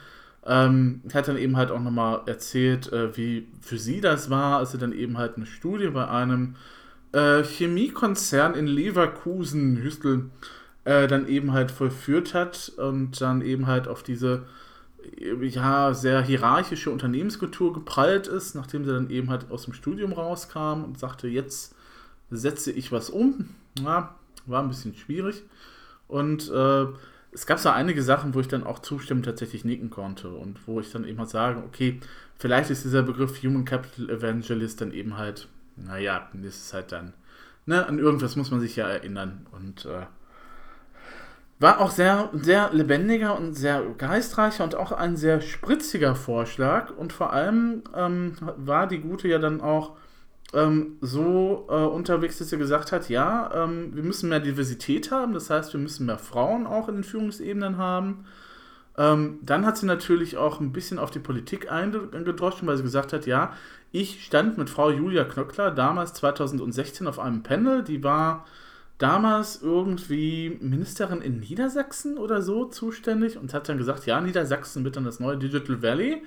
Ähm, 0.44 1.02
hat 1.12 1.28
dann 1.28 1.38
eben 1.38 1.56
halt 1.56 1.70
auch 1.70 1.80
nochmal 1.80 2.20
erzählt, 2.26 2.92
äh, 2.92 3.16
wie 3.16 3.48
für 3.60 3.78
sie 3.78 4.00
das 4.00 4.30
war, 4.30 4.58
als 4.58 4.72
sie 4.72 4.78
dann 4.78 4.92
eben 4.92 5.18
halt 5.18 5.36
eine 5.36 5.46
Studie 5.46 5.88
bei 5.88 6.08
einem 6.08 6.54
äh, 7.12 7.42
Chemiekonzern 7.42 8.54
in 8.54 8.68
Leverkusen, 8.68 9.76
Hüstel, 9.78 10.30
äh, 10.84 11.08
dann 11.08 11.26
eben 11.26 11.52
halt 11.52 11.72
vollführt 11.72 12.32
hat 12.32 12.72
und 12.76 13.20
dann 13.20 13.42
eben 13.42 13.66
halt 13.66 13.88
auf 13.88 14.04
diese 14.04 14.44
ja, 15.40 15.94
sehr 15.94 16.22
hierarchische 16.22 16.90
Unternehmenskultur 16.90 17.72
geprallt 17.72 18.26
ist, 18.26 18.54
nachdem 18.54 18.84
sie 18.84 18.92
dann 18.92 19.10
eben 19.10 19.30
halt 19.30 19.50
aus 19.50 19.64
dem 19.64 19.74
Studium 19.74 20.12
rauskam 20.12 20.84
und 20.84 20.98
sagte, 20.98 21.28
jetzt 21.28 21.74
setze 22.30 22.72
ich 22.72 22.92
was 22.92 23.10
um. 23.10 23.50
Ja, 23.82 24.14
war 24.46 24.62
ein 24.62 24.68
bisschen 24.68 24.94
schwierig. 24.94 25.42
Und 26.08 26.50
äh, 26.50 26.86
es 27.32 27.46
gab 27.46 27.58
so 27.58 27.68
einige 27.68 28.02
Sachen, 28.02 28.34
wo 28.34 28.40
ich 28.40 28.48
dann 28.48 28.64
auch 28.64 28.78
zustimmend 28.78 29.26
tatsächlich 29.26 29.64
nicken 29.64 29.90
konnte 29.90 30.30
und 30.30 30.66
wo 30.66 30.80
ich 30.80 30.90
dann 30.90 31.04
eben 31.04 31.18
halt 31.18 31.28
sage, 31.28 31.62
okay, 31.62 32.00
vielleicht 32.38 32.70
ist 32.70 32.84
dieser 32.84 33.02
Begriff 33.02 33.42
Human 33.42 33.64
Capital 33.64 34.08
Evangelist 34.08 34.80
dann 34.80 34.92
eben 34.92 35.16
halt, 35.18 35.48
naja, 35.76 36.30
das 36.32 36.56
ist 36.56 36.74
halt 36.74 36.92
dann, 36.92 37.12
ne, 37.66 37.86
an 37.86 37.98
irgendwas 37.98 38.36
muss 38.36 38.50
man 38.50 38.60
sich 38.60 38.76
ja 38.76 38.88
erinnern 38.88 39.46
und 39.52 39.84
äh, 39.84 40.06
war 41.58 41.80
auch 41.80 41.90
sehr, 41.90 42.28
sehr 42.32 42.70
lebendiger 42.72 43.36
und 43.36 43.54
sehr 43.54 43.82
geistreicher 43.96 44.64
und 44.64 44.74
auch 44.74 44.92
ein 44.92 45.16
sehr 45.16 45.40
spritziger 45.40 46.14
Vorschlag. 46.14 46.94
Und 46.96 47.12
vor 47.12 47.32
allem 47.32 47.82
ähm, 47.94 48.36
war 48.56 48.86
die 48.86 48.98
Gute 48.98 49.28
ja 49.28 49.38
dann 49.38 49.60
auch 49.62 49.92
ähm, 50.52 50.98
so 51.00 51.66
äh, 51.70 51.74
unterwegs, 51.74 52.38
dass 52.38 52.50
sie 52.50 52.58
gesagt 52.58 52.92
hat, 52.92 53.08
ja, 53.08 53.50
ähm, 53.54 53.94
wir 53.94 54.02
müssen 54.02 54.28
mehr 54.28 54.40
Diversität 54.40 55.10
haben, 55.10 55.32
das 55.32 55.50
heißt, 55.50 55.72
wir 55.72 55.80
müssen 55.80 56.06
mehr 56.06 56.18
Frauen 56.18 56.66
auch 56.66 56.88
in 56.88 56.96
den 56.96 57.04
Führungsebenen 57.04 57.78
haben. 57.78 58.26
Ähm, 58.98 59.38
dann 59.42 59.66
hat 59.66 59.76
sie 59.76 59.86
natürlich 59.86 60.36
auch 60.36 60.60
ein 60.60 60.72
bisschen 60.72 60.98
auf 60.98 61.10
die 61.10 61.18
Politik 61.18 61.70
eingedroschen, 61.70 62.66
weil 62.68 62.76
sie 62.76 62.82
gesagt 62.82 63.12
hat, 63.12 63.26
ja, 63.26 63.52
ich 63.92 64.24
stand 64.24 64.58
mit 64.58 64.70
Frau 64.70 64.90
Julia 64.90 65.24
Knöckler 65.24 65.70
damals 65.70 66.12
2016 66.14 67.06
auf 67.06 67.18
einem 67.18 67.42
Panel, 67.42 67.82
die 67.82 68.02
war 68.02 68.44
damals 68.98 69.60
irgendwie 69.60 70.56
Ministerin 70.60 71.20
in 71.20 71.40
Niedersachsen 71.40 72.18
oder 72.18 72.40
so 72.40 72.64
zuständig 72.66 73.36
und 73.36 73.52
hat 73.52 73.68
dann 73.68 73.78
gesagt, 73.78 74.06
ja, 74.06 74.20
Niedersachsen 74.20 74.84
wird 74.84 74.96
dann 74.96 75.04
das 75.04 75.20
neue 75.20 75.36
Digital 75.36 75.82
Valley. 75.82 76.22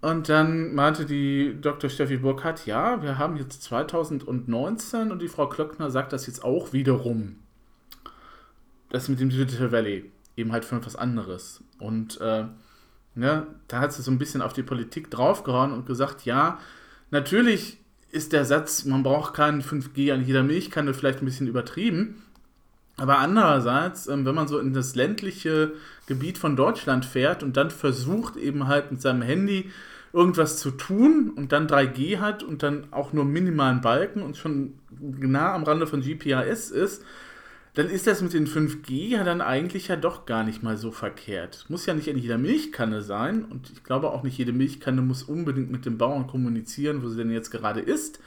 Und 0.00 0.28
dann 0.28 0.74
meinte 0.74 1.06
die 1.06 1.56
Dr. 1.60 1.90
Steffi 1.90 2.18
Burkhardt, 2.18 2.66
ja, 2.66 3.02
wir 3.02 3.18
haben 3.18 3.36
jetzt 3.36 3.62
2019 3.64 5.10
und 5.10 5.20
die 5.20 5.28
Frau 5.28 5.48
Klöckner 5.48 5.90
sagt 5.90 6.12
das 6.12 6.26
jetzt 6.26 6.44
auch 6.44 6.72
wiederum. 6.72 7.36
Das 8.90 9.08
mit 9.08 9.20
dem 9.20 9.28
Digital 9.30 9.72
Valley, 9.72 10.10
eben 10.36 10.52
halt 10.52 10.64
für 10.64 10.76
etwas 10.76 10.96
anderes. 10.96 11.62
Und 11.78 12.20
äh, 12.20 12.44
ne, 13.14 13.46
da 13.66 13.80
hat 13.80 13.92
sie 13.92 14.02
so 14.02 14.10
ein 14.10 14.18
bisschen 14.18 14.40
auf 14.40 14.52
die 14.52 14.62
Politik 14.62 15.10
draufgehauen 15.10 15.72
und 15.72 15.86
gesagt, 15.86 16.24
ja, 16.24 16.58
natürlich 17.10 17.78
ist 18.10 18.32
der 18.32 18.44
Satz, 18.44 18.84
man 18.84 19.02
braucht 19.02 19.34
keinen 19.34 19.62
5G 19.62 20.12
an 20.12 20.24
jeder 20.24 20.42
Milchkanne 20.42 20.94
vielleicht 20.94 21.20
ein 21.20 21.26
bisschen 21.26 21.46
übertrieben. 21.46 22.22
Aber 22.96 23.18
andererseits, 23.18 24.08
ähm, 24.08 24.24
wenn 24.24 24.34
man 24.34 24.48
so 24.48 24.58
in 24.58 24.72
das 24.72 24.96
ländliche 24.96 25.72
Gebiet 26.06 26.36
von 26.36 26.56
Deutschland 26.56 27.04
fährt 27.04 27.42
und 27.42 27.56
dann 27.56 27.70
versucht 27.70 28.36
eben 28.36 28.66
halt 28.66 28.90
mit 28.90 29.00
seinem 29.00 29.22
Handy 29.22 29.70
irgendwas 30.12 30.58
zu 30.58 30.70
tun 30.72 31.32
und 31.36 31.52
dann 31.52 31.68
3G 31.68 32.18
hat 32.18 32.42
und 32.42 32.62
dann 32.62 32.88
auch 32.90 33.12
nur 33.12 33.24
minimalen 33.24 33.82
Balken 33.82 34.22
und 34.22 34.36
schon 34.36 34.74
nah 34.98 35.54
am 35.54 35.64
Rande 35.64 35.86
von 35.86 36.00
GPRS 36.00 36.70
ist, 36.70 37.04
dann 37.78 37.90
ist 37.90 38.08
das 38.08 38.22
mit 38.22 38.32
den 38.32 38.48
5G 38.48 39.06
ja 39.06 39.22
dann 39.22 39.40
eigentlich 39.40 39.86
ja 39.86 39.94
doch 39.94 40.26
gar 40.26 40.42
nicht 40.42 40.64
mal 40.64 40.76
so 40.76 40.90
verkehrt. 40.90 41.64
Muss 41.68 41.86
ja 41.86 41.94
nicht 41.94 42.08
in 42.08 42.18
jeder 42.18 42.36
Milchkanne 42.36 43.02
sein 43.02 43.44
und 43.44 43.70
ich 43.70 43.84
glaube 43.84 44.10
auch 44.10 44.24
nicht 44.24 44.36
jede 44.36 44.52
Milchkanne 44.52 45.00
muss 45.00 45.22
unbedingt 45.22 45.70
mit 45.70 45.86
dem 45.86 45.96
Bauern 45.96 46.26
kommunizieren, 46.26 47.04
wo 47.04 47.08
sie 47.08 47.18
denn 47.18 47.30
jetzt 47.30 47.52
gerade 47.52 47.78
ist. 47.78 48.18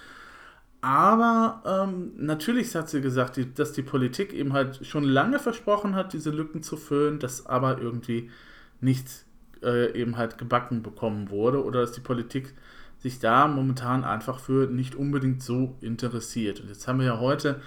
Aber 0.80 1.64
ähm, 1.66 2.14
natürlich 2.16 2.74
hat 2.76 2.90
sie 2.90 3.02
gesagt, 3.02 3.36
die, 3.36 3.54
dass 3.54 3.74
die 3.74 3.82
Politik 3.82 4.32
eben 4.32 4.54
halt 4.54 4.86
schon 4.88 5.04
lange 5.04 5.38
versprochen 5.38 5.96
hat, 5.96 6.14
diese 6.14 6.30
Lücken 6.30 6.64
zu 6.64 6.78
füllen, 6.78 7.20
dass 7.20 7.46
aber 7.46 7.82
irgendwie 7.82 8.32
nichts 8.80 9.26
äh, 9.64 9.92
eben 10.00 10.16
halt 10.16 10.38
gebacken 10.38 10.82
bekommen 10.82 11.30
wurde 11.30 11.62
oder 11.66 11.82
dass 11.82 11.92
die 11.92 12.00
Politik 12.00 12.54
sich 13.00 13.20
da 13.20 13.50
momentan 13.50 14.06
einfach 14.06 14.40
für 14.40 14.68
nicht 14.68 14.96
unbedingt 14.96 15.44
so 15.44 15.76
interessiert. 15.82 16.62
Und 16.62 16.70
jetzt 16.70 16.88
haben 16.88 17.00
wir 17.00 17.08
ja 17.08 17.20
heute 17.20 17.60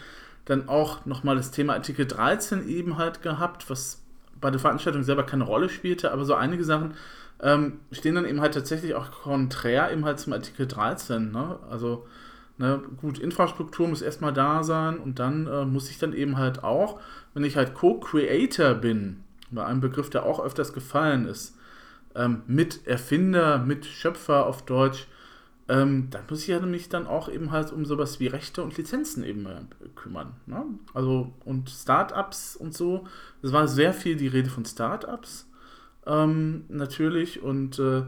dann 0.44 0.68
auch 0.68 1.06
nochmal 1.06 1.36
das 1.36 1.50
Thema 1.50 1.74
Artikel 1.74 2.06
13 2.06 2.68
eben 2.68 2.98
halt 2.98 3.22
gehabt, 3.22 3.70
was 3.70 4.02
bei 4.40 4.50
der 4.50 4.60
Veranstaltung 4.60 5.02
selber 5.02 5.24
keine 5.24 5.44
Rolle 5.44 5.68
spielte, 5.68 6.12
aber 6.12 6.24
so 6.24 6.34
einige 6.34 6.64
Sachen 6.64 6.94
ähm, 7.40 7.80
stehen 7.92 8.14
dann 8.14 8.26
eben 8.26 8.40
halt 8.40 8.54
tatsächlich 8.54 8.94
auch 8.94 9.10
konträr 9.10 9.90
eben 9.90 10.04
halt 10.04 10.20
zum 10.20 10.32
Artikel 10.32 10.66
13. 10.66 11.32
Ne? 11.32 11.58
Also 11.70 12.06
ne, 12.58 12.80
gut, 13.00 13.18
Infrastruktur 13.18 13.88
muss 13.88 14.02
erstmal 14.02 14.32
da 14.32 14.62
sein 14.62 14.98
und 14.98 15.18
dann 15.18 15.46
äh, 15.46 15.64
muss 15.64 15.90
ich 15.90 15.98
dann 15.98 16.12
eben 16.12 16.36
halt 16.36 16.62
auch, 16.62 17.00
wenn 17.32 17.44
ich 17.44 17.56
halt 17.56 17.74
Co-Creator 17.74 18.74
bin, 18.74 19.24
bei 19.50 19.64
einem 19.64 19.80
Begriff, 19.80 20.10
der 20.10 20.24
auch 20.24 20.44
öfters 20.44 20.72
gefallen 20.72 21.26
ist, 21.26 21.56
ähm, 22.14 22.42
mit 22.46 22.86
Erfinder, 22.86 23.58
mit 23.58 23.86
Schöpfer 23.86 24.46
auf 24.46 24.64
Deutsch, 24.64 25.06
ähm, 25.68 26.09
da 26.11 26.21
muss 26.28 26.42
ich 26.42 26.49
ja 26.49 26.61
nämlich 26.61 26.90
dann 26.90 27.06
auch 27.06 27.28
eben 27.28 27.50
halt 27.50 27.73
um 27.73 27.87
sowas 27.87 28.21
wie 28.21 28.26
Rechte 28.26 28.62
und 28.62 28.76
Lizenzen 28.76 29.25
eben 29.25 29.47
äh, 29.47 29.62
kümmern. 29.94 30.35
Ne? 30.47 30.64
Also 30.92 31.33
und 31.44 31.71
Startups 31.71 32.56
und 32.56 32.75
so. 32.75 33.06
Es 33.42 33.52
war 33.52 33.66
sehr 33.66 33.94
viel 33.94 34.16
die 34.16 34.28
Rede 34.28 34.50
von 34.50 34.66
Startups 34.66 35.49
ähm, 36.06 36.64
natürlich 36.68 37.42
und 37.42 37.78
äh, 37.78 38.02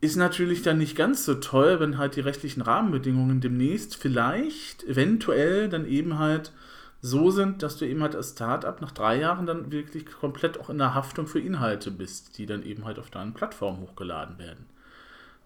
ist 0.00 0.16
natürlich 0.16 0.62
dann 0.62 0.78
nicht 0.78 0.96
ganz 0.96 1.24
so 1.24 1.34
toll, 1.34 1.80
wenn 1.80 1.98
halt 1.98 2.16
die 2.16 2.20
rechtlichen 2.20 2.62
Rahmenbedingungen 2.62 3.40
demnächst 3.40 3.96
vielleicht 3.96 4.84
eventuell 4.84 5.68
dann 5.68 5.86
eben 5.86 6.18
halt 6.18 6.52
so 7.00 7.30
sind, 7.30 7.62
dass 7.62 7.76
du 7.76 7.84
eben 7.84 8.02
halt 8.02 8.16
als 8.16 8.30
Startup 8.30 8.80
nach 8.80 8.92
drei 8.92 9.18
Jahren 9.20 9.46
dann 9.46 9.70
wirklich 9.70 10.06
komplett 10.06 10.58
auch 10.58 10.70
in 10.70 10.78
der 10.78 10.94
Haftung 10.94 11.26
für 11.26 11.40
Inhalte 11.40 11.90
bist, 11.90 12.38
die 12.38 12.46
dann 12.46 12.62
eben 12.62 12.84
halt 12.84 12.98
auf 12.98 13.10
deinen 13.10 13.34
Plattformen 13.34 13.80
hochgeladen 13.80 14.38
werden. 14.38 14.66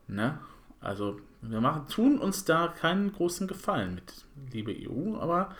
Ne? 0.06 0.38
Also 0.80 1.18
wir 1.42 1.60
machen, 1.60 1.88
tun 1.88 2.18
uns 2.18 2.44
da 2.44 2.68
keinen 2.68 3.12
großen 3.12 3.48
Gefallen 3.48 3.96
mit, 3.96 4.24
liebe 4.52 4.72
EU, 4.72 5.16
aber 5.18 5.54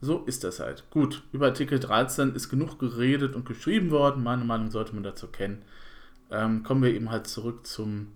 so 0.00 0.24
ist 0.24 0.44
das 0.44 0.60
halt. 0.60 0.84
Gut, 0.90 1.22
über 1.32 1.46
Artikel 1.46 1.78
13 1.78 2.34
ist 2.34 2.48
genug 2.48 2.78
geredet 2.78 3.34
und 3.34 3.46
geschrieben 3.46 3.90
worden. 3.90 4.22
Meine 4.22 4.44
Meinung 4.44 4.70
sollte 4.70 4.94
man 4.94 5.04
dazu 5.04 5.28
kennen. 5.28 5.64
Ähm, 6.30 6.64
kommen 6.64 6.82
wir 6.82 6.92
eben 6.92 7.10
halt 7.10 7.28
zurück 7.28 7.66
zum 7.66 8.08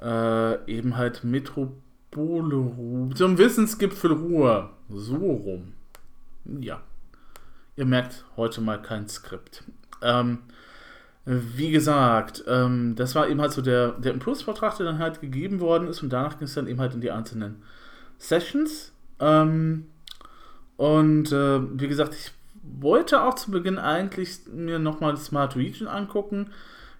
äh, 0.00 0.64
eben 0.70 0.96
halt 0.96 1.22
Metropole 1.22 2.56
Ruhr, 2.56 3.14
zum 3.14 3.38
Wissensgipfel 3.38 4.12
Ruhr. 4.12 4.70
So 4.88 5.16
rum. 5.16 5.74
Ja. 6.44 6.82
Ihr 7.76 7.86
merkt 7.86 8.24
heute 8.36 8.60
mal 8.60 8.80
kein 8.80 9.08
Skript. 9.08 9.64
Ähm, 10.00 10.38
wie 11.26 11.70
gesagt, 11.70 12.44
ähm, 12.46 12.94
das 12.96 13.14
war 13.14 13.28
eben 13.28 13.40
halt 13.40 13.52
so 13.52 13.62
der, 13.62 13.92
der 13.92 14.12
Impulsvortrag, 14.12 14.76
der 14.76 14.86
dann 14.86 14.98
halt 14.98 15.20
gegeben 15.20 15.60
worden 15.60 15.88
ist 15.88 16.02
und 16.02 16.12
danach 16.12 16.38
ging 16.38 16.46
es 16.46 16.54
dann 16.54 16.66
eben 16.66 16.80
halt 16.80 16.94
in 16.94 17.00
die 17.00 17.10
einzelnen 17.10 17.62
Sessions. 18.18 18.92
Ähm, 19.20 19.86
und 20.76 21.32
äh, 21.32 21.60
wie 21.80 21.88
gesagt, 21.88 22.14
ich 22.14 22.32
wollte 22.62 23.22
auch 23.22 23.34
zu 23.34 23.50
Beginn 23.50 23.78
eigentlich 23.78 24.40
mir 24.52 24.78
nochmal 24.78 25.16
Smart 25.16 25.56
Region 25.56 25.88
angucken. 25.88 26.50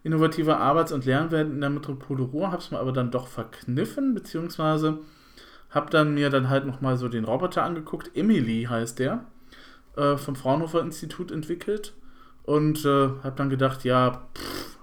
Innovative 0.05 0.59
Arbeits- 0.59 0.93
und 0.93 1.07
Lernwelt 1.07 1.51
in 1.51 1.61
der 1.61 1.71
Metropole 1.71 2.23
Ruhr, 2.25 2.53
habe 2.53 2.59
es 2.63 2.71
mir 2.71 2.79
aber 2.79 2.93
dann 2.93 3.11
doch 3.11 3.27
verkniffen, 3.27 4.15
beziehungsweise 4.15 4.99
habe 5.71 5.91
dann 5.91 6.15
mir 6.15 6.31
dann 6.31 6.51
halt 6.51 6.67
nochmal 6.67 6.97
so 6.99 7.09
den 7.09 7.25
Roboter 7.25 7.63
angeguckt. 7.63 8.11
Emily 8.15 8.65
heißt 8.69 8.99
der, 8.99 9.25
äh, 9.97 10.17
vom 10.17 10.37
Fraunhofer 10.37 10.83
Institut 10.83 11.31
entwickelt. 11.31 11.95
Und 12.45 12.85
äh, 12.85 13.09
habe 13.23 13.35
dann 13.37 13.51
gedacht, 13.51 13.85
ja, 13.85 14.23
pff, 14.35 14.79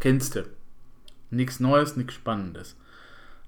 kennst 0.00 0.36
du. 0.36 0.44
Nichts 1.30 1.60
Neues, 1.60 1.96
nichts 1.96 2.14
Spannendes. 2.14 2.76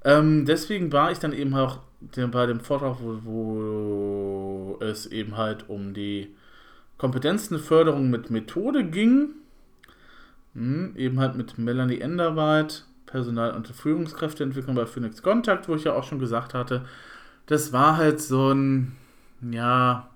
Ähm, 0.05 0.45
deswegen 0.45 0.93
war 0.93 1.11
ich 1.13 1.19
dann 1.19 1.33
eben 1.33 1.55
auch 1.55 1.79
bei 2.15 2.47
dem 2.47 2.61
Vortrag, 2.61 2.97
wo, 3.01 3.19
wo 3.25 4.79
es 4.81 5.07
eben 5.07 5.37
halt 5.37 5.69
um 5.69 5.95
die 5.95 6.35
Kompetenzenförderung 6.99 8.11
mit 8.11 8.31
Methode 8.31 8.85
ging. 8.85 9.31
Hm, 10.55 10.95
eben 10.97 11.19
halt 11.21 11.35
mit 11.35 11.59
Melanie 11.59 12.01
Enderweit, 12.01 12.85
Personal- 13.07 13.55
und 13.55 13.69
Führungskräfteentwicklung 13.69 14.75
bei 14.77 14.87
Phoenix 14.87 15.23
Contact, 15.23 15.69
wo 15.69 15.75
ich 15.75 15.85
ja 15.85 15.93
auch 15.93 16.05
schon 16.05 16.19
gesagt 16.19 16.55
hatte, 16.55 16.85
das 17.47 17.73
war 17.73 17.97
halt 17.97 18.21
so 18.21 18.53
ein, 18.53 18.97
ja, 19.43 20.09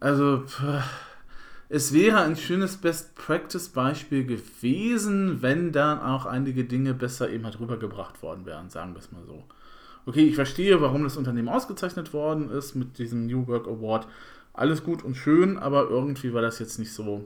also, 0.00 0.44
pff, 0.46 0.82
es 1.68 1.92
wäre 1.92 2.20
ein 2.20 2.36
schönes 2.36 2.76
Best-Practice-Beispiel 2.76 4.24
gewesen, 4.26 5.42
wenn 5.42 5.72
dann 5.72 6.00
auch 6.00 6.26
einige 6.26 6.64
Dinge 6.64 6.94
besser 6.94 7.30
eben 7.30 7.44
halt 7.44 7.58
rübergebracht 7.58 8.22
worden 8.22 8.46
wären, 8.46 8.70
sagen 8.70 8.94
wir 8.94 8.98
es 8.98 9.12
mal 9.12 9.24
so. 9.26 9.44
Okay, 10.06 10.26
ich 10.26 10.34
verstehe, 10.34 10.80
warum 10.82 11.04
das 11.04 11.16
Unternehmen 11.16 11.48
ausgezeichnet 11.48 12.12
worden 12.12 12.50
ist 12.50 12.74
mit 12.74 12.98
diesem 12.98 13.26
New 13.26 13.46
Work 13.46 13.66
Award. 13.66 14.06
Alles 14.52 14.84
gut 14.84 15.02
und 15.02 15.14
schön, 15.14 15.58
aber 15.58 15.88
irgendwie 15.88 16.34
war 16.34 16.42
das 16.42 16.58
jetzt 16.58 16.78
nicht 16.78 16.92
so, 16.92 17.24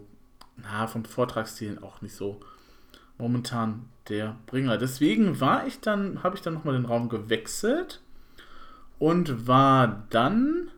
na, 0.56 0.86
vom 0.86 1.04
Vortragsstil 1.04 1.78
auch 1.82 2.00
nicht 2.00 2.14
so 2.14 2.40
momentan 3.18 3.86
der 4.08 4.36
Bringer. 4.46 4.78
Deswegen 4.78 5.40
war 5.40 5.66
ich 5.66 5.80
dann, 5.80 6.22
habe 6.22 6.36
ich 6.36 6.42
dann 6.42 6.54
nochmal 6.54 6.74
den 6.74 6.86
Raum 6.86 7.08
gewechselt 7.08 8.00
und 8.98 9.46
war 9.46 10.06
dann 10.10 10.70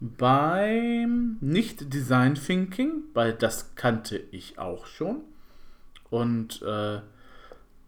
beim 0.00 1.38
nicht 1.40 1.92
Design 1.92 2.34
Thinking, 2.34 3.04
weil 3.14 3.32
das 3.32 3.74
kannte 3.74 4.22
ich 4.30 4.58
auch 4.58 4.86
schon. 4.86 5.22
Und 6.10 6.62
äh, 6.62 7.00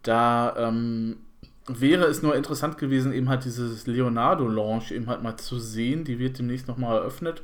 da 0.03 0.55
ähm, 0.57 1.17
wäre 1.67 2.05
es 2.05 2.23
nur 2.23 2.35
interessant 2.35 2.77
gewesen, 2.77 3.13
eben 3.13 3.29
halt 3.29 3.45
dieses 3.45 3.85
Leonardo-Launch 3.85 4.91
eben 4.91 5.07
halt 5.07 5.21
mal 5.21 5.37
zu 5.37 5.59
sehen. 5.59 6.03
Die 6.03 6.19
wird 6.19 6.39
demnächst 6.39 6.67
nochmal 6.67 6.97
eröffnet. 6.97 7.43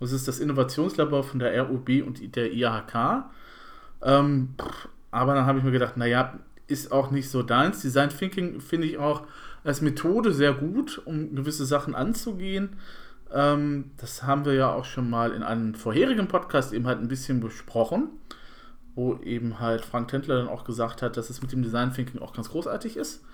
Das 0.00 0.12
ist 0.12 0.28
das 0.28 0.38
Innovationslabor 0.38 1.24
von 1.24 1.38
der 1.40 1.60
RUB 1.62 1.88
und 2.06 2.36
der 2.36 2.52
IHK. 2.52 3.24
Ähm, 4.02 4.54
aber 5.10 5.34
dann 5.34 5.46
habe 5.46 5.58
ich 5.58 5.64
mir 5.64 5.70
gedacht, 5.70 5.96
naja, 5.96 6.38
ist 6.66 6.92
auch 6.92 7.10
nicht 7.10 7.28
so 7.28 7.42
deins. 7.42 7.82
Design 7.82 8.10
Thinking 8.10 8.60
finde 8.60 8.86
ich 8.86 8.98
auch 8.98 9.22
als 9.64 9.80
Methode 9.80 10.32
sehr 10.32 10.52
gut, 10.52 11.00
um 11.04 11.34
gewisse 11.34 11.64
Sachen 11.64 11.94
anzugehen. 11.94 12.76
Ähm, 13.34 13.90
das 13.96 14.22
haben 14.22 14.44
wir 14.44 14.54
ja 14.54 14.72
auch 14.72 14.84
schon 14.84 15.10
mal 15.10 15.32
in 15.32 15.42
einem 15.42 15.74
vorherigen 15.74 16.28
Podcast 16.28 16.72
eben 16.72 16.86
halt 16.86 17.00
ein 17.00 17.08
bisschen 17.08 17.40
besprochen, 17.40 18.08
wo 18.94 19.16
eben 19.24 19.58
halt 19.58 19.84
Frank 19.84 20.08
Tendler 20.08 20.36
dann 20.36 20.48
auch 20.48 20.64
gesagt 20.64 21.02
hat, 21.02 21.16
dass 21.16 21.30
es 21.30 21.42
mit 21.42 21.50
dem 21.50 21.62
Design 21.62 21.92
Thinking 21.92 22.22
auch 22.22 22.32
ganz 22.32 22.50
großartig 22.50 22.96
ist. 22.96 23.24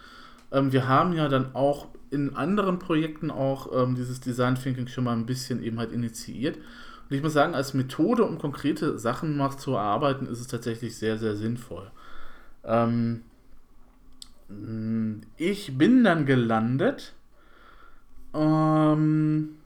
Ähm, 0.50 0.72
wir 0.72 0.88
haben 0.88 1.12
ja 1.12 1.28
dann 1.28 1.54
auch 1.54 1.88
in 2.10 2.34
anderen 2.34 2.78
Projekten 2.78 3.30
auch 3.30 3.70
ähm, 3.74 3.94
dieses 3.94 4.20
Design 4.20 4.54
Thinking 4.54 4.88
schon 4.88 5.04
mal 5.04 5.12
ein 5.12 5.26
bisschen 5.26 5.62
eben 5.62 5.78
halt 5.78 5.92
initiiert. 5.92 6.56
Und 6.56 7.16
ich 7.16 7.22
muss 7.22 7.34
sagen, 7.34 7.54
als 7.54 7.74
Methode, 7.74 8.24
um 8.24 8.38
konkrete 8.38 8.98
Sachen 8.98 9.36
mal 9.36 9.50
zu 9.50 9.72
erarbeiten, 9.72 10.26
ist 10.26 10.40
es 10.40 10.46
tatsächlich 10.46 10.96
sehr, 10.96 11.18
sehr 11.18 11.36
sinnvoll. 11.36 11.90
Ähm, 12.64 13.22
ich 15.36 15.76
bin 15.76 16.04
dann 16.04 16.24
gelandet 16.24 17.12
ähm, 18.34 19.59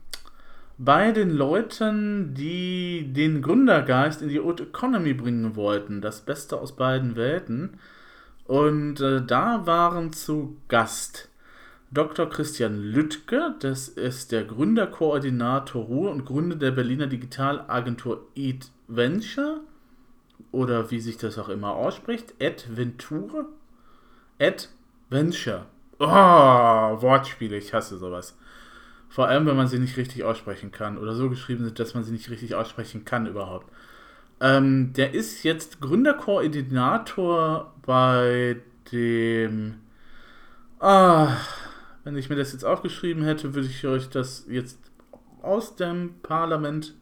bei 0.78 1.12
den 1.12 1.30
Leuten, 1.30 2.34
die 2.34 3.12
den 3.12 3.42
Gründergeist 3.42 4.22
in 4.22 4.28
die 4.28 4.40
Old 4.40 4.60
Economy 4.60 5.14
bringen 5.14 5.56
wollten. 5.56 6.00
Das 6.00 6.20
Beste 6.20 6.60
aus 6.60 6.76
beiden 6.76 7.16
Welten. 7.16 7.78
Und 8.46 9.00
äh, 9.00 9.22
da 9.24 9.66
waren 9.66 10.12
zu 10.12 10.56
Gast 10.68 11.30
Dr. 11.94 12.28
Christian 12.28 12.76
Lüttke, 12.76 13.54
das 13.60 13.86
ist 13.86 14.32
der 14.32 14.42
Gründerkoordinator 14.42 15.84
Ruhr 15.84 16.10
und 16.10 16.24
Gründer 16.24 16.56
der 16.56 16.72
Berliner 16.72 17.06
Digitalagentur 17.06 18.26
Eat 18.34 18.72
Venture 18.88 19.60
oder 20.50 20.90
wie 20.90 20.98
sich 20.98 21.18
das 21.18 21.38
auch 21.38 21.48
immer 21.48 21.70
ausspricht, 21.70 22.34
Adventure, 22.42 23.46
Adventure. 24.40 25.66
Oh, 26.00 26.06
Wortspiele, 26.06 27.58
ich 27.58 27.72
hasse 27.72 27.96
sowas. 27.96 28.36
Vor 29.14 29.28
allem, 29.28 29.46
wenn 29.46 29.54
man 29.54 29.68
sie 29.68 29.78
nicht 29.78 29.96
richtig 29.96 30.24
aussprechen 30.24 30.72
kann 30.72 30.98
oder 30.98 31.14
so 31.14 31.30
geschrieben 31.30 31.64
sind, 31.64 31.78
dass 31.78 31.94
man 31.94 32.02
sie 32.02 32.10
nicht 32.10 32.30
richtig 32.30 32.56
aussprechen 32.56 33.04
kann 33.04 33.28
überhaupt. 33.28 33.70
Ähm, 34.40 34.92
der 34.92 35.14
ist 35.14 35.44
jetzt 35.44 35.80
Gründerkoordinator 35.80 37.72
bei 37.86 38.56
dem. 38.90 39.76
Ah, 40.80 41.28
wenn 42.02 42.16
ich 42.16 42.28
mir 42.28 42.34
das 42.34 42.52
jetzt 42.54 42.64
aufgeschrieben 42.64 43.22
hätte, 43.22 43.54
würde 43.54 43.68
ich 43.68 43.86
euch 43.86 44.08
das 44.10 44.46
jetzt 44.48 44.80
aus 45.42 45.76
dem 45.76 46.14
Parlament 46.24 46.94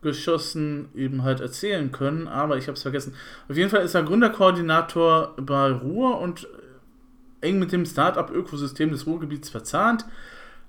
geschossen 0.00 0.88
eben 0.94 1.22
halt 1.22 1.40
erzählen 1.40 1.92
können, 1.92 2.28
aber 2.28 2.56
ich 2.56 2.66
habe 2.66 2.76
es 2.76 2.82
vergessen. 2.82 3.14
Auf 3.46 3.58
jeden 3.58 3.68
Fall 3.68 3.84
ist 3.84 3.94
er 3.94 4.04
Gründerkoordinator 4.04 5.34
bei 5.36 5.70
Ruhr 5.70 6.18
und 6.18 6.48
eng 7.42 7.58
mit 7.58 7.72
dem 7.72 7.84
Startup-Ökosystem 7.84 8.90
des 8.90 9.06
Ruhrgebiets 9.06 9.50
verzahnt. 9.50 10.06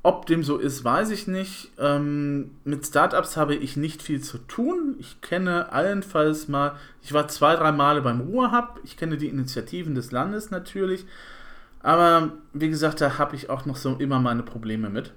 Ob 0.04 0.26
dem 0.26 0.44
so 0.44 0.58
ist, 0.58 0.84
weiß 0.84 1.12
ich 1.12 1.28
nicht. 1.28 1.72
Ähm, 1.78 2.52
mit 2.64 2.86
Startups 2.88 3.38
habe 3.38 3.54
ich 3.54 3.78
nicht 3.78 4.02
viel 4.02 4.20
zu 4.22 4.40
tun. 4.40 4.96
Ich 4.98 5.22
kenne 5.22 5.72
allenfalls 5.72 6.48
mal, 6.48 6.76
ich 7.04 7.14
war 7.14 7.28
zwei, 7.28 7.56
drei 7.56 7.72
Male 7.72 8.02
beim 8.02 8.22
Ruhr-Hub. 8.22 8.80
Ich 8.84 8.98
kenne 8.98 9.18
die 9.18 9.28
Initiativen 9.30 9.94
des 9.94 10.12
Landes 10.12 10.50
natürlich. 10.50 11.06
Aber 11.84 12.32
wie 12.54 12.70
gesagt, 12.70 13.02
da 13.02 13.20
habe 13.20 13.36
ich 13.36 13.50
auch 13.52 13.66
noch 13.66 13.76
so 13.76 13.96
immer 13.96 14.20
meine 14.20 14.42
Probleme 14.42 14.90
mit. 14.90 15.14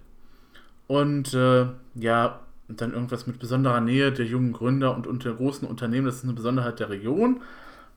Und 0.87 1.33
äh, 1.33 1.67
ja, 1.95 2.41
dann 2.69 2.93
irgendwas 2.93 3.27
mit 3.27 3.39
besonderer 3.39 3.81
Nähe 3.81 4.13
der 4.13 4.27
jungen 4.27 4.53
Gründer 4.53 4.95
und 4.95 5.07
unter 5.07 5.33
großen 5.33 5.67
Unternehmen, 5.67 6.07
das 6.07 6.17
ist 6.17 6.25
eine 6.25 6.33
Besonderheit 6.35 6.81
der 6.81 6.91
Region. 6.91 7.41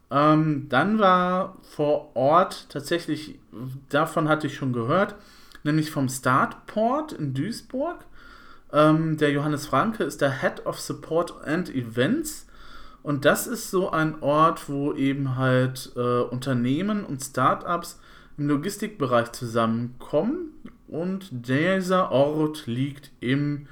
Ähm, 0.10 0.68
dann 0.70 1.00
war 1.00 1.58
vor 1.62 2.16
Ort 2.16 2.68
tatsächlich, 2.70 3.40
davon 3.90 4.30
hatte 4.30 4.48
ich 4.48 4.56
schon 4.56 4.72
gehört, 4.72 5.16
nämlich 5.68 5.92
vom 5.92 6.10
Startport 6.10 7.12
in 7.12 7.34
Duisburg. 7.34 8.06
Ähm, 8.74 9.18
der 9.18 9.32
Johannes 9.32 9.68
Franke 9.68 10.04
ist 10.04 10.22
der 10.22 10.42
Head 10.42 10.66
of 10.66 10.80
Support 10.80 11.46
and 11.46 11.74
Events. 11.74 12.48
Und 13.04 13.24
das 13.24 13.48
ist 13.48 13.72
so 13.72 13.92
ein 13.92 14.22
Ort, 14.22 14.68
wo 14.68 14.94
eben 14.94 15.38
halt 15.38 15.92
äh, 15.96 16.22
Unternehmen 16.22 17.06
und 17.06 17.24
Startups 17.24 18.00
im 18.38 18.48
Logistikbereich 18.48 19.32
zusammenkommen. 19.32 20.52
Und 20.88 21.30
dieser 21.32 22.12
Ort 22.12 22.68
liegt 22.68 23.12
im 23.20 23.68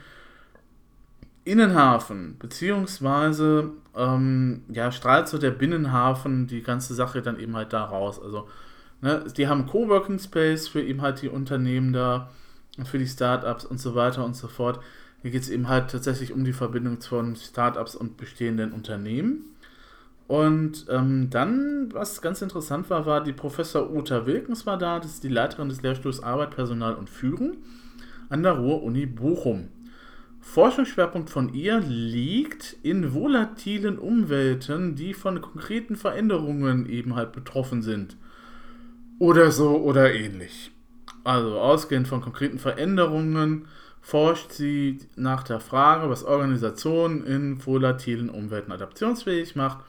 Innenhafen, 1.43 2.37
beziehungsweise 2.39 3.71
ähm, 3.95 4.63
ja, 4.69 4.91
strahlt 4.91 5.27
so 5.27 5.37
der 5.37 5.51
Binnenhafen 5.51 6.47
die 6.47 6.63
ganze 6.63 6.93
Sache 6.93 7.21
dann 7.21 7.39
eben 7.39 7.55
halt 7.55 7.71
da 7.71 7.83
raus. 7.83 8.21
Also 8.21 8.47
Ne, 9.05 9.23
die 9.37 9.47
haben 9.47 9.67
Coworking 9.67 10.17
Space 10.17 10.67
für 10.67 10.81
eben 10.81 11.03
halt 11.03 11.21
die 11.21 11.29
Unternehmen 11.29 11.93
da, 11.93 12.31
für 12.85 12.97
die 12.97 13.05
Startups 13.05 13.63
und 13.63 13.79
so 13.79 13.93
weiter 13.93 14.25
und 14.25 14.35
so 14.35 14.47
fort. 14.47 14.79
Hier 15.21 15.29
geht 15.29 15.43
es 15.43 15.49
eben 15.49 15.67
halt 15.67 15.91
tatsächlich 15.91 16.33
um 16.33 16.43
die 16.43 16.53
Verbindung 16.53 16.99
von 16.99 17.35
Startups 17.35 17.95
und 17.95 18.17
bestehenden 18.17 18.71
Unternehmen. 18.71 19.45
Und 20.25 20.87
ähm, 20.89 21.29
dann, 21.29 21.93
was 21.93 22.19
ganz 22.23 22.41
interessant 22.41 22.89
war, 22.89 23.05
war 23.05 23.23
die 23.23 23.31
Professor 23.31 23.91
Uta 23.91 24.25
Wilkens 24.25 24.65
war 24.65 24.79
da, 24.79 24.99
das 24.99 25.11
ist 25.11 25.23
die 25.23 25.29
Leiterin 25.29 25.69
des 25.69 25.83
Lehrstuhls 25.83 26.23
Arbeit, 26.23 26.55
Personal 26.55 26.95
und 26.95 27.07
Führen 27.07 27.57
an 28.29 28.41
der 28.41 28.53
Ruhr-Uni 28.53 29.05
Bochum. 29.05 29.67
Forschungsschwerpunkt 30.41 31.29
von 31.29 31.53
ihr 31.53 31.79
liegt 31.79 32.77
in 32.81 33.13
volatilen 33.13 33.99
Umwelten, 33.99 34.95
die 34.95 35.13
von 35.13 35.41
konkreten 35.41 35.95
Veränderungen 35.95 36.89
eben 36.89 37.15
halt 37.15 37.33
betroffen 37.33 37.83
sind. 37.83 38.17
Oder 39.19 39.51
so 39.51 39.77
oder 39.77 40.13
ähnlich. 40.13 40.71
Also 41.23 41.59
ausgehend 41.59 42.07
von 42.07 42.21
konkreten 42.21 42.59
Veränderungen 42.59 43.67
forscht 44.01 44.51
sie 44.51 44.99
nach 45.15 45.43
der 45.43 45.59
Frage, 45.59 46.09
was 46.09 46.23
Organisationen 46.23 47.25
in 47.25 47.65
volatilen 47.65 48.29
Umwelten 48.29 48.71
adaptionsfähig 48.71 49.55
macht, 49.55 49.79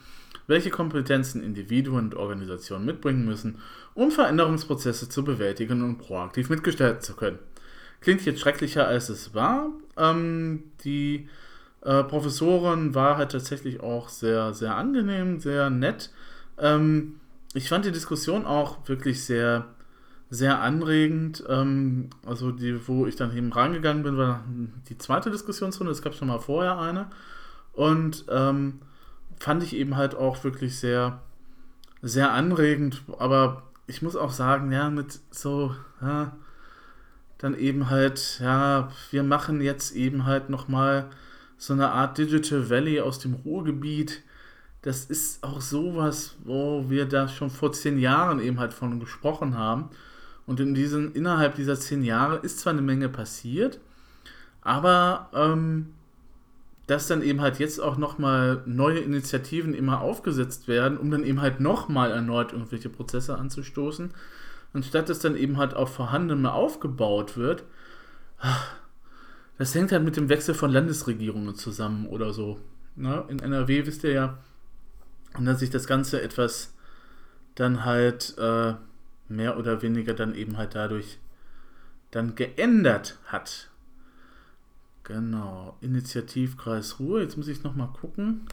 welche 0.47 0.71
Kompetenzen 0.71 1.43
Individuen 1.43 2.07
und 2.07 2.15
Organisationen 2.15 2.87
mitbringen 2.87 3.27
müssen, 3.27 3.59
um 3.95 4.11
Veränderungsprozesse 4.11 5.09
zu 5.09 5.25
bewältigen 5.25 5.83
und 5.83 5.99
proaktiv 5.99 6.49
mitgestalten 6.49 7.03
zu 7.03 7.15
können. 7.15 7.39
Klingt 8.01 8.25
jetzt 8.25 8.41
schrecklicher, 8.41 8.87
als 8.87 9.09
es 9.09 9.35
war. 9.35 9.71
Ähm, 9.99 10.63
die 10.85 11.29
äh, 11.83 12.05
Professorin 12.05 12.95
war 12.95 13.17
halt 13.17 13.33
tatsächlich 13.33 13.81
auch 13.81 14.09
sehr, 14.09 14.55
sehr 14.55 14.77
angenehm, 14.77 15.41
sehr 15.41 15.69
nett. 15.69 16.11
Ähm, 16.59 17.17
ich 17.57 17.69
fand 17.71 17.85
die 17.87 17.93
Diskussion 17.93 18.45
auch 18.45 18.87
wirklich 18.87 19.25
sehr, 19.25 19.67
sehr 20.29 20.61
anregend. 20.61 21.43
Ähm, 21.49 22.11
also 22.25 22.53
die, 22.53 22.87
wo 22.87 23.07
ich 23.07 23.17
dann 23.17 23.37
eben 23.37 23.53
reingegangen 23.53 24.03
bin, 24.03 24.19
war 24.19 24.45
die 24.89 24.99
zweite 24.99 25.31
Diskussionsrunde. 25.31 25.91
Es 25.91 26.03
gab 26.03 26.15
schon 26.15 26.29
mal 26.29 26.39
vorher 26.39 26.79
eine. 26.79 27.09
Und 27.73 28.27
ähm, 28.29 28.81
fand 29.39 29.63
ich 29.63 29.75
eben 29.75 29.97
halt 29.97 30.15
auch 30.15 30.45
wirklich 30.45 30.79
sehr, 30.79 31.23
sehr 32.03 32.33
anregend. 32.33 33.03
Aber 33.19 33.63
ich 33.87 34.03
muss 34.03 34.17
auch 34.17 34.33
sagen, 34.33 34.71
ja, 34.71 34.91
mit 34.91 35.21
so, 35.31 35.75
ja, 36.03 36.37
dann 37.39 37.57
eben 37.57 37.89
halt, 37.89 38.39
ja, 38.43 38.91
wir 39.11 39.23
machen 39.23 39.63
jetzt 39.63 39.95
eben 39.95 40.27
halt 40.27 40.51
nochmal 40.51 41.09
so 41.59 41.73
eine 41.73 41.91
Art 41.91 42.19
Digital 42.19 42.69
Valley 42.69 43.01
aus 43.01 43.19
dem 43.19 43.35
Ruhrgebiet 43.35 44.23
das 44.87 45.05
ist 45.05 45.43
auch 45.43 45.61
sowas, 45.61 46.37
wo 46.45 46.85
wir 46.89 47.07
da 47.07 47.27
schon 47.27 47.51
vor 47.51 47.73
zehn 47.73 47.99
Jahren 47.99 48.39
eben 48.39 48.61
halt 48.61 48.73
von 48.73 49.01
gesprochen 49.01 49.59
haben. 49.59 49.91
Und 50.47 50.61
in 50.61 50.77
diesen, 50.77 51.13
innerhalb 51.13 51.57
dieser 51.57 51.75
zehn 51.75 52.05
Jahre 52.05 52.37
ist 52.37 52.61
zwar 52.61 52.73
eine 52.73 52.83
Menge 52.83 53.09
passiert, 53.09 53.81
aber 54.61 55.29
ähm, 55.35 55.89
dass 56.87 57.09
dann 57.09 57.23
eben 57.23 57.41
halt 57.41 57.59
jetzt 57.59 57.81
auch 57.81 57.97
nochmal 57.97 58.63
neue 58.65 59.01
Initiativen 59.01 59.75
immer 59.75 60.03
aufgesetzt 60.03 60.69
werden, 60.69 60.99
um 60.99 61.11
dann 61.11 61.25
eben 61.25 61.41
halt 61.41 61.59
nochmal 61.59 62.13
erneut 62.13 62.53
irgendwelche 62.53 62.89
Prozesse 62.89 63.37
anzustoßen, 63.37 64.11
anstatt 64.73 65.09
dass 65.09 65.19
dann 65.19 65.35
eben 65.35 65.57
halt 65.57 65.75
auf 65.75 65.93
Vorhandene 65.97 66.53
aufgebaut 66.53 67.37
wird, 67.37 67.65
das 69.59 69.75
hängt 69.75 69.91
halt 69.91 70.05
mit 70.05 70.17
dem 70.17 70.29
Wechsel 70.29 70.55
von 70.55 70.71
Landesregierungen 70.71 71.57
zusammen 71.57 72.07
oder 72.07 72.33
so. 72.33 72.61
Ne? 72.95 73.25
In 73.27 73.41
NRW 73.41 73.85
wisst 73.85 74.05
ihr 74.05 74.13
ja, 74.13 74.39
und 75.35 75.45
dass 75.45 75.61
sich 75.61 75.71
das 75.71 75.87
Ganze 75.87 76.21
etwas 76.23 76.73
dann 77.55 77.85
halt 77.85 78.37
äh, 78.39 78.75
mehr 79.29 79.59
oder 79.59 79.83
weniger 79.83 80.15
dann 80.15 80.35
eben 80.35 80.57
halt 80.57 80.75
dadurch 80.75 81.19
dann 82.11 82.35
geändert 82.35 83.19
hat. 83.27 83.71
Genau, 85.03 85.77
Initiativkreis 85.81 86.99
Ruhr. 86.99 87.21
Jetzt 87.21 87.37
muss 87.37 87.49
ich 87.49 87.63
nochmal 87.63 87.89
gucken, 87.89 88.47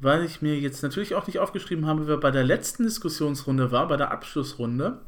weil 0.00 0.24
ich 0.24 0.42
mir 0.42 0.58
jetzt 0.58 0.82
natürlich 0.82 1.14
auch 1.14 1.26
nicht 1.26 1.38
aufgeschrieben 1.38 1.86
habe, 1.86 2.06
wer 2.06 2.16
bei 2.16 2.30
der 2.30 2.44
letzten 2.44 2.84
Diskussionsrunde 2.84 3.70
war, 3.70 3.88
bei 3.88 3.96
der 3.96 4.10
Abschlussrunde. 4.10 5.00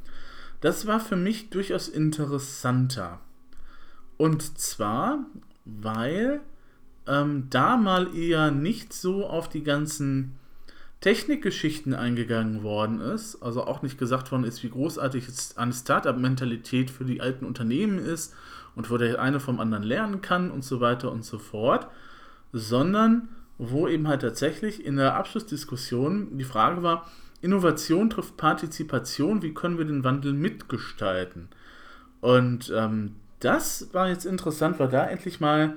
Das 0.61 0.87
war 0.87 1.01
für 1.01 1.17
mich 1.17 1.51
durchaus 1.51 1.89
interessanter. 1.89 3.21
Und 4.17 4.59
zwar, 4.59 5.27
weil 5.65 6.41
ähm, 7.07 7.47
da 7.51 7.77
mal 7.77 8.15
eher 8.15 8.51
nicht 8.51 8.93
so 8.93 9.27
auf 9.27 9.49
die 9.49 9.63
ganzen 9.63 10.37
Technikgeschichten 11.01 11.95
eingegangen 11.95 12.63
worden 12.63 13.01
ist, 13.01 13.43
also 13.43 13.65
auch 13.65 13.83
nicht 13.83 13.99
gesagt 13.99 14.33
worden 14.33 14.45
ist, 14.45 14.63
wie 14.63 14.71
großartig 14.71 15.27
jetzt 15.27 15.59
eine 15.59 15.73
Startup-Mentalität 15.73 16.91
für 16.91 17.05
die 17.05 17.21
alten 17.21 17.45
Unternehmen 17.45 17.99
ist 17.99 18.35
und 18.75 18.91
wo 18.91 18.97
der 18.97 19.21
eine 19.21 19.39
vom 19.39 19.61
anderen 19.61 19.85
lernen 19.85 20.21
kann 20.21 20.51
und 20.51 20.65
so 20.65 20.81
weiter 20.81 21.13
und 21.13 21.25
so 21.25 21.39
fort, 21.39 21.87
sondern 22.53 23.29
wo 23.59 23.89
eben 23.89 24.09
halt 24.09 24.23
tatsächlich 24.23 24.85
in 24.85 24.97
der 24.97 25.15
Abschlussdiskussion 25.15 26.39
die 26.39 26.45
Frage 26.45 26.83
war, 26.83 27.11
Innovation 27.41 28.11
trifft 28.11 28.37
Partizipation, 28.37 29.43
wie 29.43 29.55
können 29.55 29.79
wir 29.79 29.85
den 29.85 30.05
Wandel 30.05 30.33
mitgestalten? 30.33 31.49
Und 32.21 32.73
ähm, 32.75 33.17
das 33.41 33.93
war 33.93 34.09
jetzt 34.09 34.25
interessant, 34.25 34.79
weil 34.79 34.89
da 34.89 35.07
endlich 35.07 35.41
mal 35.41 35.77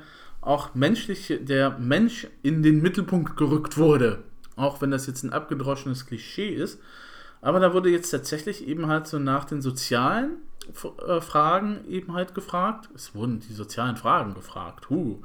auch 0.50 0.74
menschlich 0.74 1.32
der 1.42 1.78
Mensch 1.78 2.28
in 2.42 2.64
den 2.64 2.82
Mittelpunkt 2.82 3.38
gerückt 3.38 3.78
wurde. 3.78 4.24
Auch 4.56 4.82
wenn 4.82 4.90
das 4.90 5.06
jetzt 5.06 5.22
ein 5.24 5.32
abgedroschenes 5.32 6.08
Klischee 6.08 6.50
ist. 6.50 6.82
Aber 7.40 7.60
da 7.60 7.72
wurde 7.72 7.92
jetzt 7.92 8.10
tatsächlich 8.10 8.68
eben 8.68 8.88
halt 8.88 9.06
so 9.06 9.20
nach 9.20 9.46
den 9.46 9.62
sozialen 9.62 10.38
äh, 11.08 11.22
Fragen 11.22 11.88
eben 11.88 12.14
halt 12.14 12.34
gefragt. 12.34 12.90
Es 12.96 13.14
wurden 13.14 13.42
die 13.42 13.54
sozialen 13.54 13.96
Fragen 13.96 14.34
gefragt. 14.34 14.90
Huh. 14.90 15.22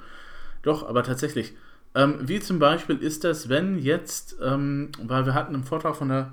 Doch, 0.60 0.86
aber 0.86 1.02
tatsächlich. 1.02 1.54
Ähm, 1.94 2.18
wie 2.20 2.40
zum 2.40 2.58
Beispiel 2.58 2.98
ist 2.98 3.24
das, 3.24 3.48
wenn 3.48 3.78
jetzt, 3.78 4.36
ähm, 4.42 4.90
weil 5.02 5.24
wir 5.24 5.32
hatten 5.32 5.54
im 5.54 5.64
Vortrag 5.64 5.96
von 5.96 6.10
der 6.10 6.32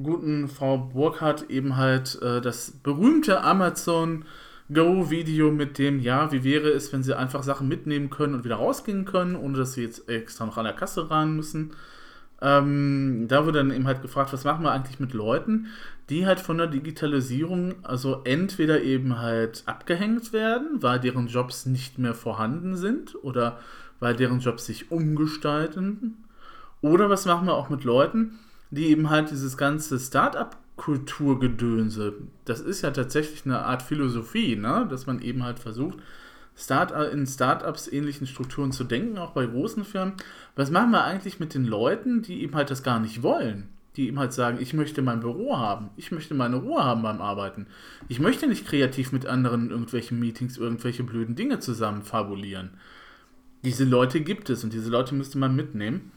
guten 0.00 0.46
Frau 0.46 0.78
Burkhardt 0.78 1.50
eben 1.50 1.76
halt 1.76 2.20
äh, 2.22 2.40
das 2.40 2.70
berühmte 2.70 3.42
Amazon 3.42 4.24
Go-Video 4.72 5.50
mit 5.50 5.78
dem, 5.78 6.00
ja, 6.00 6.30
wie 6.32 6.44
wäre 6.44 6.68
es, 6.68 6.92
wenn 6.92 7.02
sie 7.02 7.16
einfach 7.16 7.42
Sachen 7.42 7.68
mitnehmen 7.68 8.10
können 8.10 8.34
und 8.34 8.44
wieder 8.44 8.56
rausgehen 8.56 9.04
können, 9.04 9.36
ohne 9.36 9.58
dass 9.58 9.72
sie 9.72 9.82
jetzt 9.82 10.08
extra 10.08 10.46
noch 10.46 10.56
an 10.58 10.64
der 10.64 10.74
Kasse 10.74 11.10
ran 11.10 11.34
müssen. 11.36 11.72
Ähm, 12.42 13.26
da 13.28 13.44
wurde 13.44 13.58
dann 13.58 13.72
eben 13.72 13.86
halt 13.86 14.00
gefragt, 14.00 14.32
was 14.32 14.44
machen 14.44 14.64
wir 14.64 14.72
eigentlich 14.72 15.00
mit 15.00 15.12
Leuten, 15.12 15.66
die 16.08 16.26
halt 16.26 16.40
von 16.40 16.56
der 16.56 16.68
Digitalisierung 16.68 17.74
also 17.82 18.22
entweder 18.24 18.82
eben 18.82 19.18
halt 19.18 19.62
abgehängt 19.66 20.32
werden, 20.32 20.82
weil 20.82 21.00
deren 21.00 21.26
Jobs 21.26 21.66
nicht 21.66 21.98
mehr 21.98 22.14
vorhanden 22.14 22.76
sind 22.76 23.14
oder 23.22 23.58
weil 23.98 24.14
deren 24.16 24.40
Jobs 24.40 24.66
sich 24.66 24.90
umgestalten. 24.90 26.24
Oder 26.80 27.10
was 27.10 27.26
machen 27.26 27.46
wir 27.46 27.54
auch 27.54 27.68
mit 27.68 27.84
Leuten, 27.84 28.38
die 28.70 28.86
eben 28.86 29.10
halt 29.10 29.30
dieses 29.30 29.58
ganze 29.58 29.98
Start-up 29.98 30.56
Kulturgedönse. 30.80 32.14
Das 32.46 32.62
ist 32.62 32.80
ja 32.80 32.90
tatsächlich 32.90 33.44
eine 33.44 33.66
Art 33.66 33.82
Philosophie, 33.82 34.56
ne? 34.56 34.86
dass 34.88 35.06
man 35.06 35.20
eben 35.20 35.42
halt 35.42 35.58
versucht, 35.58 35.98
Start 36.56 36.90
in 37.12 37.26
Startups 37.26 37.86
ähnlichen 37.86 38.26
Strukturen 38.26 38.72
zu 38.72 38.84
denken, 38.84 39.18
auch 39.18 39.32
bei 39.32 39.44
großen 39.44 39.84
Firmen. 39.84 40.14
Was 40.56 40.70
machen 40.70 40.90
wir 40.92 41.04
eigentlich 41.04 41.38
mit 41.38 41.52
den 41.52 41.66
Leuten, 41.66 42.22
die 42.22 42.40
eben 42.42 42.54
halt 42.54 42.70
das 42.70 42.82
gar 42.82 42.98
nicht 42.98 43.22
wollen? 43.22 43.68
Die 43.96 44.08
eben 44.08 44.18
halt 44.18 44.32
sagen, 44.32 44.56
ich 44.58 44.72
möchte 44.72 45.02
mein 45.02 45.20
Büro 45.20 45.58
haben, 45.58 45.90
ich 45.98 46.12
möchte 46.12 46.32
meine 46.32 46.56
Ruhe 46.56 46.82
haben 46.82 47.02
beim 47.02 47.20
Arbeiten. 47.20 47.66
Ich 48.08 48.18
möchte 48.18 48.46
nicht 48.46 48.66
kreativ 48.66 49.12
mit 49.12 49.26
anderen 49.26 49.66
in 49.66 49.70
irgendwelchen 49.70 50.18
Meetings 50.18 50.56
irgendwelche 50.56 51.04
blöden 51.04 51.36
Dinge 51.36 51.60
zusammen 51.60 52.02
fabulieren. 52.02 52.70
Diese 53.64 53.84
Leute 53.84 54.22
gibt 54.22 54.48
es 54.48 54.64
und 54.64 54.72
diese 54.72 54.88
Leute 54.88 55.14
müsste 55.14 55.36
man 55.36 55.54
mitnehmen. 55.54 56.10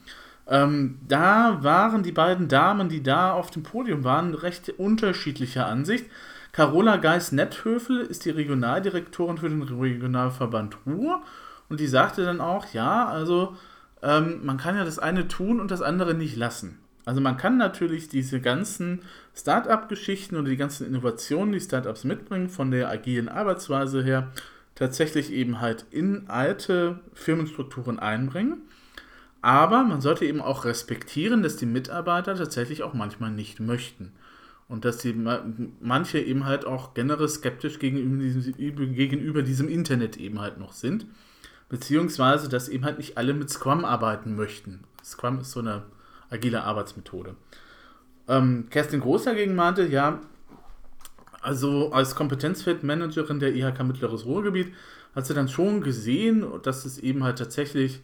Ähm, 0.47 0.99
da 1.07 1.59
waren 1.61 2.03
die 2.03 2.11
beiden 2.11 2.47
Damen, 2.47 2.89
die 2.89 3.01
da 3.01 3.33
auf 3.33 3.51
dem 3.51 3.63
Podium 3.63 4.03
waren, 4.03 4.33
recht 4.33 4.69
unterschiedlicher 4.77 5.67
Ansicht. 5.67 6.05
Carola 6.51 6.97
Geis-Netthöfel 6.97 8.01
ist 8.01 8.25
die 8.25 8.29
Regionaldirektorin 8.29 9.37
für 9.37 9.49
den 9.49 9.63
Regionalverband 9.63 10.77
Ruhr 10.85 11.21
und 11.69 11.79
die 11.79 11.87
sagte 11.87 12.25
dann 12.25 12.41
auch, 12.41 12.73
ja, 12.73 13.07
also 13.07 13.55
ähm, 14.03 14.41
man 14.43 14.57
kann 14.57 14.75
ja 14.75 14.83
das 14.83 14.99
eine 14.99 15.27
tun 15.27 15.59
und 15.59 15.71
das 15.71 15.81
andere 15.81 16.13
nicht 16.13 16.35
lassen. 16.35 16.77
Also 17.05 17.21
man 17.21 17.37
kann 17.37 17.57
natürlich 17.57 18.07
diese 18.07 18.39
ganzen 18.39 19.01
Start-up-Geschichten 19.35 20.35
und 20.35 20.45
die 20.45 20.57
ganzen 20.57 20.87
Innovationen, 20.87 21.53
die 21.53 21.59
Start-ups 21.59 22.03
mitbringen, 22.03 22.49
von 22.49 22.71
der 22.71 22.89
agilen 22.89 23.29
Arbeitsweise 23.29 24.03
her, 24.03 24.31
tatsächlich 24.75 25.31
eben 25.31 25.59
halt 25.59 25.85
in 25.91 26.29
alte 26.29 26.99
Firmenstrukturen 27.13 27.99
einbringen. 27.99 28.61
Aber 29.43 29.83
man 29.83 29.99
sollte 29.99 30.23
eben 30.23 30.41
auch 30.41 30.63
respektieren, 30.63 31.43
dass 31.43 31.57
die 31.57 31.65
Mitarbeiter 31.65 32.33
tatsächlich 32.33 32.81
auch 32.81 32.93
manchmal 32.93 33.29
nicht 33.29 33.59
möchten. 33.59 34.13
Und 34.69 34.85
dass 34.85 34.99
die 34.99 35.13
manche 35.81 36.19
eben 36.19 36.45
halt 36.45 36.65
auch 36.65 36.93
generell 36.93 37.27
skeptisch 37.27 37.77
gegenüber 37.77 38.23
diesem, 38.23 38.95
gegenüber 38.95 39.41
diesem 39.41 39.67
Internet 39.67 40.15
eben 40.15 40.39
halt 40.39 40.59
noch 40.59 40.71
sind. 40.71 41.05
Beziehungsweise, 41.67 42.47
dass 42.47 42.69
eben 42.69 42.85
halt 42.85 42.99
nicht 42.99 43.17
alle 43.17 43.33
mit 43.33 43.49
Scrum 43.49 43.83
arbeiten 43.83 44.37
möchten. 44.37 44.85
Scrum 45.03 45.41
ist 45.41 45.51
so 45.51 45.59
eine 45.59 45.83
agile 46.29 46.63
Arbeitsmethode. 46.63 47.35
Ähm, 48.29 48.67
Kerstin 48.69 49.01
Groß 49.01 49.25
dagegen 49.25 49.55
meinte, 49.55 49.85
ja, 49.85 50.21
also 51.41 51.91
als 51.91 52.15
Kompetenzfeldmanagerin 52.15 53.41
der 53.41 53.53
IHK 53.53 53.83
Mittleres 53.83 54.23
Ruhrgebiet 54.25 54.73
hat 55.13 55.27
sie 55.27 55.33
dann 55.33 55.49
schon 55.49 55.81
gesehen, 55.81 56.45
dass 56.63 56.85
es 56.85 56.97
eben 56.97 57.25
halt 57.25 57.39
tatsächlich 57.39 58.01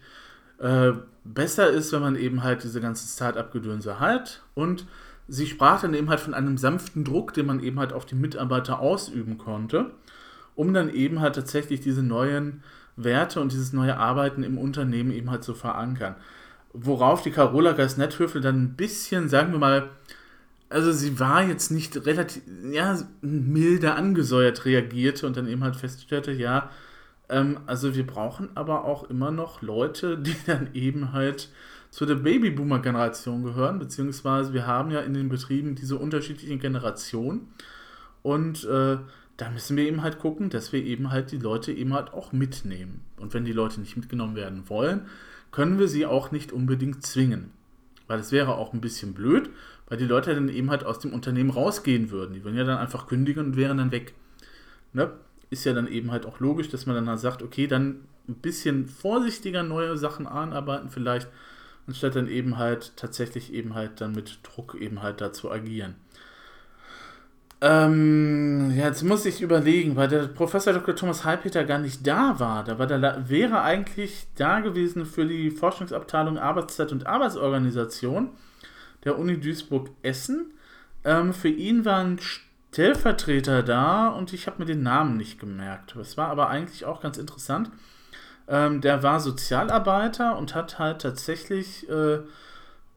äh, 0.60 0.92
besser 1.24 1.70
ist, 1.70 1.92
wenn 1.92 2.02
man 2.02 2.16
eben 2.16 2.44
halt 2.44 2.64
diese 2.64 2.82
ganzen 2.82 3.08
Start-up-Gedönse 3.08 4.00
hat. 4.00 4.44
Und 4.56 4.86
sie 5.28 5.48
sprach 5.48 5.82
dann 5.82 5.94
eben 5.94 6.10
halt 6.10 6.20
von 6.20 6.34
einem 6.34 6.58
sanften 6.58 7.04
Druck, 7.04 7.34
den 7.34 7.46
man 7.46 7.62
eben 7.62 7.80
halt 7.80 7.94
auf 7.94 8.06
die 8.06 8.16
Mitarbeiter 8.16 8.80
ausüben 8.80 9.38
konnte, 9.38 9.92
um 10.56 10.74
dann 10.74 10.94
eben 10.94 11.22
halt 11.22 11.36
tatsächlich 11.36 11.82
diese 11.82 12.04
neuen 12.04 12.64
Werte 12.96 13.40
und 13.40 13.52
dieses 13.52 13.74
neue 13.74 13.98
Arbeiten 13.98 14.44
im 14.44 14.58
Unternehmen 14.58 15.12
eben 15.12 15.32
halt 15.32 15.44
zu 15.44 15.54
verankern. 15.54 16.16
Worauf 16.74 17.24
die 17.24 17.32
Carola 17.32 17.72
Geist-Netthöfel 17.72 18.42
dann 18.42 18.62
ein 18.64 18.74
bisschen, 18.76 19.30
sagen 19.30 19.52
wir 19.52 19.60
mal, 19.60 19.90
also 20.70 20.92
sie 20.92 21.20
war 21.20 21.44
jetzt 21.44 21.72
nicht 21.72 22.06
relativ, 22.06 22.44
ja, 22.72 22.98
milder 23.22 23.96
angesäuert 23.96 24.66
reagierte 24.66 25.26
und 25.26 25.36
dann 25.36 25.48
eben 25.48 25.64
halt 25.64 25.76
feststellte, 25.76 26.32
ja, 26.32 26.70
ähm, 27.30 27.60
also 27.66 27.96
wir 27.96 28.06
brauchen 28.06 28.50
aber 28.56 28.86
auch 28.86 29.10
immer 29.10 29.32
noch 29.32 29.62
Leute, 29.62 30.18
die 30.18 30.36
dann 30.46 30.74
eben 30.74 31.14
halt 31.14 31.50
zu 31.90 32.06
der 32.06 32.16
Babyboomer-Generation 32.16 33.44
gehören, 33.44 33.80
beziehungsweise 33.80 34.54
wir 34.54 34.68
haben 34.68 34.92
ja 34.92 35.00
in 35.00 35.14
den 35.14 35.30
Betrieben 35.30 35.76
diese 35.76 35.98
unterschiedlichen 35.98 36.60
Generationen 36.60 37.48
und 38.22 38.64
äh, 38.66 38.98
da 39.38 39.50
müssen 39.50 39.78
wir 39.78 39.86
eben 39.86 40.04
halt 40.04 40.20
gucken, 40.20 40.50
dass 40.50 40.74
wir 40.74 40.84
eben 40.84 41.12
halt 41.12 41.32
die 41.32 41.38
Leute 41.38 41.72
eben 41.72 41.94
halt 41.94 42.14
auch 42.14 42.34
mitnehmen. 42.34 43.02
Und 43.18 43.34
wenn 43.34 43.46
die 43.46 43.54
Leute 43.54 43.80
nicht 43.80 43.96
mitgenommen 43.96 44.36
werden 44.36 44.68
wollen, 44.68 45.06
können 45.52 45.80
wir 45.80 45.88
sie 45.88 46.06
auch 46.06 46.32
nicht 46.32 46.52
unbedingt 46.52 47.06
zwingen. 47.06 47.52
Weil 48.08 48.20
es 48.20 48.34
wäre 48.34 48.56
auch 48.56 48.74
ein 48.74 48.82
bisschen 48.82 49.14
blöd, 49.14 49.50
weil 49.88 49.98
die 49.98 50.06
Leute 50.06 50.36
dann 50.36 50.50
eben 50.50 50.70
halt 50.70 50.84
aus 50.84 51.00
dem 51.00 51.14
Unternehmen 51.14 51.52
rausgehen 51.52 52.12
würden. 52.12 52.34
Die 52.34 52.44
würden 52.44 52.58
ja 52.58 52.66
dann 52.66 52.80
einfach 52.80 53.08
kündigen 53.08 53.46
und 53.46 53.56
wären 53.56 53.78
dann 53.78 53.92
weg. 53.92 54.14
Ne? 54.92 55.12
Ist 55.50 55.66
ja 55.66 55.74
dann 55.74 55.88
eben 55.88 56.12
halt 56.12 56.26
auch 56.26 56.40
logisch, 56.40 56.70
dass 56.70 56.86
man 56.86 56.96
dann 56.96 57.10
halt 57.10 57.20
sagt, 57.20 57.42
okay, 57.42 57.68
dann 57.68 58.02
ein 58.28 58.36
bisschen 58.36 58.88
vorsichtiger 58.88 59.64
neue 59.64 59.98
Sachen 59.98 60.28
anarbeiten 60.28 60.90
vielleicht, 60.90 61.28
anstatt 61.88 62.16
dann 62.16 62.28
eben 62.28 62.58
halt 62.58 62.96
tatsächlich 62.96 63.54
eben 63.54 63.74
halt 63.74 64.02
dann 64.02 64.12
mit 64.12 64.40
Druck 64.44 64.76
eben 64.76 65.02
halt 65.02 65.22
da 65.22 65.34
zu 65.34 65.52
agieren. 65.52 65.96
Ähm, 67.62 68.72
ja, 68.78 68.86
jetzt 68.86 69.04
muss 69.04 69.26
ich 69.26 69.42
überlegen, 69.42 69.98
weil 69.98 70.08
der 70.08 70.28
Professor 70.28 70.72
Dr. 70.72 70.96
Thomas 70.96 71.26
Heilpeter 71.26 71.66
gar 71.66 71.80
nicht 71.80 72.08
da 72.08 72.40
war. 72.40 72.64
Da 72.64 72.80
war 72.80 72.88
der, 72.88 73.28
wäre 73.28 73.62
eigentlich 73.62 74.28
da 74.36 74.62
gewesen 74.62 75.06
für 75.06 75.26
die 75.26 75.52
Forschungsabteilung 75.52 76.38
Arbeitszeit 76.38 76.94
und 76.94 77.06
Arbeitsorganisation 77.06 78.30
der 79.04 79.20
Uni 79.20 79.38
Duisburg-Essen. 79.40 80.54
Ähm, 81.04 81.34
für 81.34 81.50
ihn 81.50 81.84
waren 81.84 82.20
Stellvertreter 82.72 83.64
da 83.64 84.10
und 84.10 84.32
ich 84.32 84.46
habe 84.48 84.60
mir 84.60 84.66
den 84.66 84.84
Namen 84.84 85.18
nicht 85.18 85.40
gemerkt. 85.40 85.96
Das 85.96 86.18
war 86.18 86.28
aber 86.28 86.50
eigentlich 86.50 86.86
auch 86.86 87.02
ganz 87.02 87.18
interessant. 87.18 87.72
Ähm, 88.48 88.82
der 88.82 89.02
war 89.04 89.20
Sozialarbeiter 89.20 90.38
und 90.38 90.54
hat 90.56 90.78
halt 90.78 91.02
tatsächlich 91.02 91.90
äh, 91.90 92.20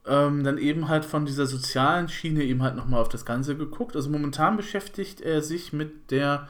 ähm, 0.07 0.45
dann 0.45 0.59
eben 0.59 0.89
halt 0.89 1.05
von 1.05 1.25
dieser 1.25 1.47
sozialen 1.47 2.09
Schiene 2.09 2.43
eben 2.43 2.63
halt 2.63 2.77
nochmal 2.77 3.01
auf 3.01 3.09
das 3.09 3.25
Ganze 3.25 3.57
geguckt. 3.57 3.97
Also 3.97 4.11
momentan 4.11 4.57
beschäftigt 4.57 5.21
er 5.21 5.43
sich 5.43 5.73
mit 5.73 6.11
der 6.11 6.49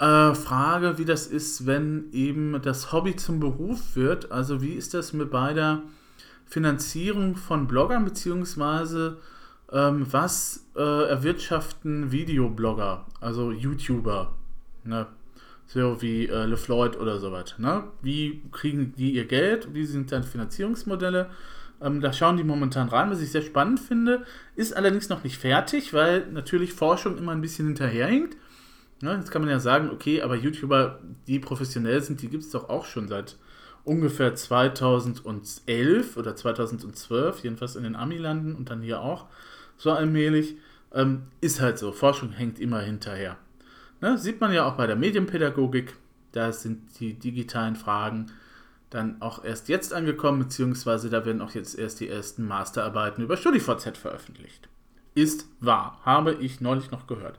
äh, 0.00 0.34
Frage, 0.34 0.98
wie 0.98 1.04
das 1.04 1.26
ist, 1.26 1.66
wenn 1.66 2.10
eben 2.12 2.60
das 2.62 2.92
Hobby 2.92 3.16
zum 3.16 3.38
Beruf 3.38 3.94
wird. 3.94 4.32
Also 4.32 4.60
wie 4.60 4.72
ist 4.72 4.94
das 4.94 5.12
mit 5.12 5.30
bei 5.30 5.52
der 5.52 5.82
Finanzierung 6.46 7.36
von 7.36 7.68
Bloggern 7.68 8.04
beziehungsweise 8.04 9.18
ähm, 9.72 10.06
was 10.10 10.66
äh, 10.76 11.08
erwirtschaften 11.08 12.12
Videoblogger, 12.12 13.06
also 13.20 13.52
YouTuber? 13.52 14.34
Ne? 14.84 15.06
so 15.72 16.02
wie 16.02 16.26
äh, 16.26 16.46
LeFloid 16.46 16.98
oder 16.98 17.18
sowas. 17.18 17.54
Ne? 17.58 17.84
Wie 18.02 18.42
kriegen 18.50 18.92
die 18.96 19.12
ihr 19.12 19.26
Geld? 19.26 19.72
Wie 19.72 19.86
sind 19.86 20.10
dann 20.10 20.24
Finanzierungsmodelle? 20.24 21.30
Ähm, 21.80 22.00
da 22.00 22.12
schauen 22.12 22.36
die 22.36 22.44
momentan 22.44 22.88
rein, 22.88 23.10
was 23.10 23.20
ich 23.20 23.30
sehr 23.30 23.42
spannend 23.42 23.78
finde. 23.78 24.24
Ist 24.56 24.76
allerdings 24.76 25.08
noch 25.08 25.22
nicht 25.22 25.38
fertig, 25.38 25.94
weil 25.94 26.26
natürlich 26.32 26.72
Forschung 26.72 27.16
immer 27.18 27.32
ein 27.32 27.40
bisschen 27.40 27.66
hinterherhinkt. 27.66 28.36
Ne? 29.00 29.14
Jetzt 29.14 29.30
kann 29.30 29.42
man 29.42 29.50
ja 29.50 29.60
sagen, 29.60 29.90
okay, 29.90 30.22
aber 30.22 30.34
YouTuber, 30.34 30.98
die 31.28 31.38
professionell 31.38 32.02
sind, 32.02 32.20
die 32.20 32.28
gibt 32.28 32.42
es 32.42 32.50
doch 32.50 32.68
auch 32.68 32.84
schon 32.84 33.06
seit 33.06 33.36
ungefähr 33.84 34.34
2011 34.34 36.16
oder 36.16 36.34
2012, 36.34 37.44
jedenfalls 37.44 37.76
in 37.76 37.84
den 37.84 37.96
Ami-Landen 37.96 38.56
und 38.56 38.70
dann 38.70 38.82
hier 38.82 39.00
auch 39.00 39.26
so 39.80 39.92
allmählich. 39.92 40.56
Ähm, 40.92 41.22
ist 41.40 41.60
halt 41.60 41.78
so, 41.78 41.92
Forschung 41.92 42.32
hängt 42.32 42.58
immer 42.58 42.80
hinterher. 42.80 43.36
Ne, 44.00 44.18
sieht 44.18 44.40
man 44.40 44.52
ja 44.52 44.66
auch 44.66 44.74
bei 44.74 44.86
der 44.86 44.96
Medienpädagogik, 44.96 45.94
da 46.32 46.52
sind 46.52 47.00
die 47.00 47.14
digitalen 47.14 47.76
Fragen 47.76 48.26
dann 48.90 49.22
auch 49.22 49.44
erst 49.44 49.68
jetzt 49.68 49.92
angekommen, 49.92 50.40
beziehungsweise 50.40 51.10
da 51.10 51.24
werden 51.24 51.40
auch 51.40 51.52
jetzt 51.52 51.78
erst 51.78 52.00
die 52.00 52.08
ersten 52.08 52.46
Masterarbeiten 52.46 53.22
über 53.22 53.36
StudiVZ 53.36 53.96
veröffentlicht. 53.96 54.68
Ist 55.14 55.46
wahr, 55.60 56.00
habe 56.04 56.34
ich 56.34 56.60
neulich 56.60 56.90
noch 56.90 57.06
gehört. 57.06 57.38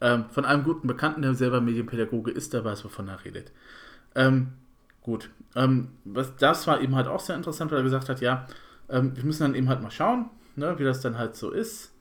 Ähm, 0.00 0.26
von 0.30 0.44
einem 0.44 0.64
guten 0.64 0.86
Bekannten, 0.86 1.22
der 1.22 1.34
selber 1.34 1.60
Medienpädagoge 1.60 2.30
ist, 2.30 2.52
der 2.52 2.64
weiß, 2.64 2.84
wovon 2.84 3.08
er 3.08 3.24
redet. 3.24 3.52
Ähm, 4.14 4.52
gut, 5.00 5.30
ähm, 5.54 5.88
was, 6.04 6.36
das 6.36 6.66
war 6.66 6.80
eben 6.80 6.94
halt 6.94 7.06
auch 7.06 7.20
sehr 7.20 7.36
interessant, 7.36 7.70
weil 7.70 7.78
er 7.78 7.84
gesagt 7.84 8.10
hat, 8.10 8.20
ja, 8.20 8.46
ähm, 8.90 9.16
wir 9.16 9.24
müssen 9.24 9.44
dann 9.44 9.54
eben 9.54 9.70
halt 9.70 9.82
mal 9.82 9.90
schauen, 9.90 10.28
ne, 10.56 10.78
wie 10.78 10.84
das 10.84 11.00
dann 11.00 11.18
halt 11.18 11.36
so 11.36 11.50
ist. 11.50 11.92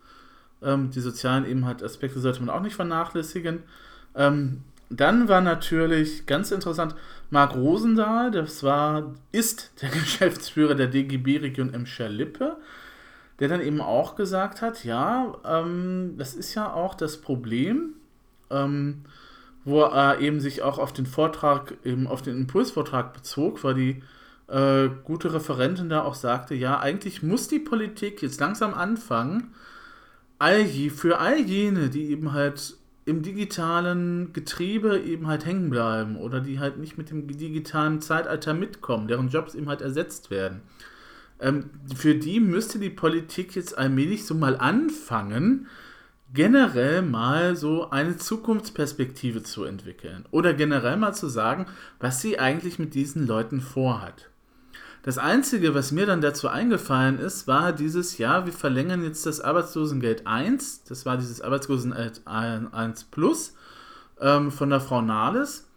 Ähm, 0.61 0.91
die 0.91 1.01
sozialen 1.01 1.45
eben 1.45 1.65
halt 1.65 1.83
Aspekte 1.83 2.19
sollte 2.19 2.41
man 2.41 2.49
auch 2.49 2.61
nicht 2.61 2.75
vernachlässigen. 2.75 3.63
Ähm, 4.15 4.63
dann 4.89 5.27
war 5.27 5.41
natürlich 5.41 6.25
ganz 6.25 6.51
interessant 6.51 6.95
Marc 7.29 7.55
Rosendahl, 7.55 8.31
das 8.31 8.63
war, 8.63 9.15
ist 9.31 9.71
der 9.81 9.89
Geschäftsführer 9.91 10.75
der 10.75 10.87
DGB-Region 10.87 11.73
Emscher-Lippe, 11.73 12.57
der 13.39 13.47
dann 13.47 13.61
eben 13.61 13.81
auch 13.81 14.15
gesagt 14.15 14.61
hat, 14.61 14.85
ja, 14.85 15.35
ähm, 15.43 16.15
das 16.17 16.33
ist 16.33 16.53
ja 16.53 16.71
auch 16.71 16.95
das 16.95 17.19
Problem, 17.19 17.93
ähm, 18.49 19.03
wo 19.65 19.81
er 19.81 20.19
eben 20.19 20.39
sich 20.39 20.61
auch 20.61 20.77
auf 20.77 20.93
den 20.93 21.07
Vortrag, 21.07 21.73
eben 21.83 22.07
auf 22.07 22.21
den 22.21 22.37
Impulsvortrag 22.37 23.13
bezog, 23.13 23.63
weil 23.63 23.73
die 23.73 24.03
äh, 24.47 24.89
gute 25.03 25.33
Referentin 25.33 25.89
da 25.89 26.03
auch 26.03 26.15
sagte, 26.15 26.55
ja, 26.55 26.79
eigentlich 26.79 27.23
muss 27.23 27.47
die 27.47 27.59
Politik 27.59 28.21
jetzt 28.21 28.39
langsam 28.39 28.73
anfangen, 28.73 29.53
all 30.39 30.61
je, 30.61 30.89
für 30.89 31.19
all 31.19 31.39
jene, 31.39 31.89
die 31.89 32.11
eben 32.11 32.33
halt 32.33 32.77
im 33.05 33.21
digitalen 33.21 34.33
Getriebe 34.33 34.99
eben 34.99 35.27
halt 35.27 35.45
hängen 35.45 35.69
bleiben 35.69 36.15
oder 36.15 36.41
die 36.41 36.59
halt 36.59 36.77
nicht 36.77 36.97
mit 36.97 37.11
dem 37.11 37.27
digitalen 37.27 38.01
Zeitalter 38.01 38.53
mitkommen, 38.53 39.07
deren 39.07 39.29
Jobs 39.29 39.53
eben 39.53 39.69
halt 39.69 39.81
ersetzt 39.81 40.31
werden. 40.31 40.61
Ähm, 41.39 41.69
für 41.95 42.15
die 42.15 42.39
müsste 42.39 42.79
die 42.79 42.89
Politik 42.89 43.55
jetzt 43.55 43.77
allmählich 43.77 44.25
so 44.25 44.33
mal 44.33 44.57
anfangen, 44.57 45.67
generell 46.33 47.01
mal 47.01 47.55
so 47.55 47.89
eine 47.91 48.17
Zukunftsperspektive 48.17 49.43
zu 49.43 49.63
entwickeln 49.63 50.25
oder 50.31 50.53
generell 50.53 50.97
mal 50.97 51.13
zu 51.13 51.27
sagen, 51.27 51.67
was 51.99 52.21
sie 52.21 52.39
eigentlich 52.39 52.79
mit 52.79 52.95
diesen 52.95 53.27
Leuten 53.27 53.61
vorhat. 53.61 54.29
Das 55.05 55.19
Einzige, 55.19 55.75
was 55.75 55.91
mir 55.91 56.07
dann 56.07 56.19
dazu 56.19 56.47
eingefallen 56.47 57.19
ist, 57.19 57.47
war 57.47 57.73
dieses 57.73 58.17
Jahr, 58.17 58.47
wir 58.47 58.53
verlängern 58.53 59.03
jetzt 59.03 59.27
das 59.27 59.39
Arbeitslosengeld 59.39 60.25
1, 60.25 60.85
das 60.85 61.05
war 61.05 61.15
dieses 61.17 61.41
Arbeitslosengeld 61.41 62.23
1 62.25 63.03
Plus 63.11 63.55
ähm, 64.19 64.49
von 64.49 64.71
der 64.71 64.79
Frau 64.79 65.03
Nahles, 65.03 65.69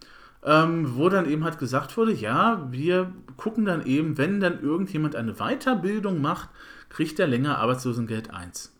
ähm, 0.43 0.97
wo 0.97 1.11
dann 1.11 1.29
eben 1.29 1.45
halt 1.45 1.59
gesagt 1.59 1.99
wurde, 1.99 2.15
ja, 2.15 2.67
wir 2.71 3.13
gucken 3.37 3.67
dann 3.67 3.85
eben, 3.85 4.17
wenn 4.17 4.41
dann 4.41 4.63
irgendjemand 4.63 5.15
eine 5.15 5.35
Weiterbildung 5.35 6.23
macht, 6.23 6.49
kriegt 6.89 7.21
er 7.21 7.27
länger 7.27 7.59
Arbeitslosengeld 7.59 8.33
1. 8.33 8.73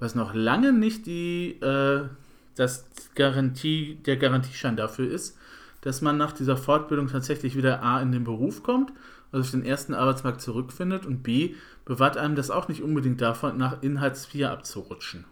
Was 0.00 0.16
noch 0.16 0.34
lange 0.34 0.72
nicht 0.72 1.06
die, 1.06 1.60
äh, 1.60 2.08
das 2.56 2.86
Garantie, 3.14 4.00
der 4.04 4.16
Garantieschein 4.16 4.74
dafür 4.74 5.08
ist, 5.08 5.38
dass 5.82 6.00
man 6.00 6.16
nach 6.16 6.32
dieser 6.32 6.56
Fortbildung 6.56 7.08
tatsächlich 7.08 7.56
wieder 7.56 7.84
A 7.84 8.00
in 8.00 8.10
den 8.10 8.24
Beruf 8.24 8.62
kommt, 8.64 8.92
also 9.32 9.44
auf 9.44 9.50
den 9.50 9.64
ersten 9.64 9.94
Arbeitsmarkt 9.94 10.40
zurückfindet 10.40 11.06
und 11.06 11.22
B 11.22 11.54
bewahrt 11.84 12.16
einem 12.16 12.36
das 12.36 12.50
auch 12.50 12.68
nicht 12.68 12.82
unbedingt 12.82 13.20
davon, 13.20 13.56
nach 13.58 13.82
Inhalts 13.82 14.26
4 14.26 14.50
abzurutschen. 14.50 15.24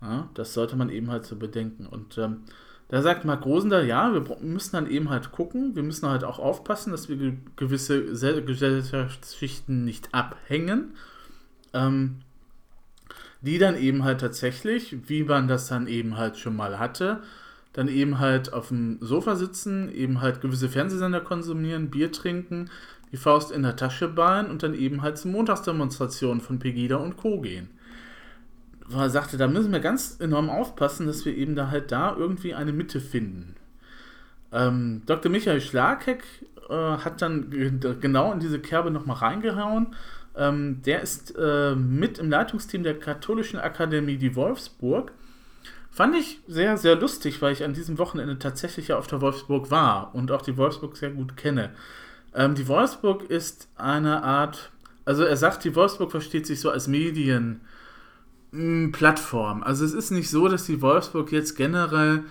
Ja, 0.00 0.28
das 0.34 0.54
sollte 0.54 0.76
man 0.76 0.90
eben 0.90 1.10
halt 1.10 1.24
so 1.24 1.36
bedenken. 1.36 1.86
Und 1.86 2.18
ähm, 2.18 2.42
da 2.88 3.02
sagt 3.02 3.24
Marc 3.24 3.44
Rosendahl, 3.44 3.86
ja, 3.86 4.12
wir 4.12 4.24
müssen 4.40 4.72
dann 4.72 4.88
eben 4.88 5.10
halt 5.10 5.32
gucken, 5.32 5.74
wir 5.74 5.82
müssen 5.82 6.08
halt 6.08 6.24
auch 6.24 6.38
aufpassen, 6.38 6.92
dass 6.92 7.08
wir 7.08 7.36
gewisse 7.56 8.04
Gesellschaftsschichten 8.04 9.84
nicht 9.84 10.14
abhängen, 10.14 10.94
ähm, 11.72 12.20
die 13.40 13.58
dann 13.58 13.76
eben 13.76 14.04
halt 14.04 14.20
tatsächlich, 14.20 15.08
wie 15.08 15.24
man 15.24 15.48
das 15.48 15.68
dann 15.68 15.86
eben 15.86 16.16
halt 16.16 16.36
schon 16.36 16.56
mal 16.56 16.78
hatte, 16.78 17.22
dann 17.74 17.88
eben 17.88 18.18
halt 18.20 18.52
auf 18.52 18.68
dem 18.68 18.98
Sofa 19.00 19.36
sitzen, 19.36 19.92
eben 19.92 20.22
halt 20.22 20.40
gewisse 20.40 20.68
Fernsehsender 20.68 21.20
konsumieren, 21.20 21.90
Bier 21.90 22.10
trinken, 22.10 22.70
die 23.12 23.16
Faust 23.16 23.50
in 23.50 23.62
der 23.62 23.76
Tasche 23.76 24.08
ballen 24.08 24.50
und 24.50 24.62
dann 24.62 24.74
eben 24.74 25.02
halt 25.02 25.18
zur 25.18 25.32
Montagsdemonstration 25.32 26.40
von 26.40 26.58
Pegida 26.58 26.96
und 26.96 27.16
Co. 27.16 27.40
gehen. 27.40 27.68
Er 28.92 29.10
sagte, 29.10 29.36
da 29.36 29.48
müssen 29.48 29.72
wir 29.72 29.80
ganz 29.80 30.18
enorm 30.20 30.50
aufpassen, 30.50 31.06
dass 31.06 31.24
wir 31.24 31.36
eben 31.36 31.56
da 31.56 31.70
halt 31.70 31.90
da 31.90 32.14
irgendwie 32.16 32.54
eine 32.54 32.72
Mitte 32.72 33.00
finden. 33.00 33.56
Ähm, 34.52 35.02
Dr. 35.06 35.32
Michael 35.32 35.60
Schlagheck 35.60 36.22
äh, 36.68 36.74
hat 36.74 37.22
dann 37.22 37.50
genau 38.00 38.32
in 38.32 38.40
diese 38.40 38.60
Kerbe 38.60 38.90
nochmal 38.90 39.16
reingehauen. 39.16 39.96
Ähm, 40.36 40.82
der 40.84 41.00
ist 41.00 41.34
äh, 41.36 41.74
mit 41.74 42.18
im 42.18 42.30
Leitungsteam 42.30 42.82
der 42.82 42.98
Katholischen 42.98 43.58
Akademie 43.58 44.16
die 44.16 44.36
Wolfsburg 44.36 45.12
Fand 45.94 46.14
ich 46.16 46.40
sehr, 46.48 46.76
sehr 46.76 46.96
lustig, 46.96 47.40
weil 47.40 47.52
ich 47.52 47.62
an 47.62 47.72
diesem 47.72 47.98
Wochenende 47.98 48.40
tatsächlich 48.40 48.88
ja 48.88 48.98
auf 48.98 49.06
der 49.06 49.20
Wolfsburg 49.20 49.70
war 49.70 50.12
und 50.12 50.32
auch 50.32 50.42
die 50.42 50.56
Wolfsburg 50.56 50.96
sehr 50.96 51.10
gut 51.10 51.36
kenne. 51.36 51.70
Ähm, 52.34 52.56
die 52.56 52.66
Wolfsburg 52.66 53.30
ist 53.30 53.68
eine 53.76 54.24
Art, 54.24 54.72
also 55.04 55.22
er 55.22 55.36
sagt, 55.36 55.62
die 55.62 55.76
Wolfsburg 55.76 56.10
versteht 56.10 56.48
sich 56.48 56.58
so 56.58 56.68
als 56.68 56.88
Medienplattform. 56.88 59.62
Also 59.62 59.84
es 59.84 59.94
ist 59.94 60.10
nicht 60.10 60.28
so, 60.28 60.48
dass 60.48 60.66
die 60.66 60.82
Wolfsburg 60.82 61.30
jetzt 61.30 61.54
generell 61.54 62.24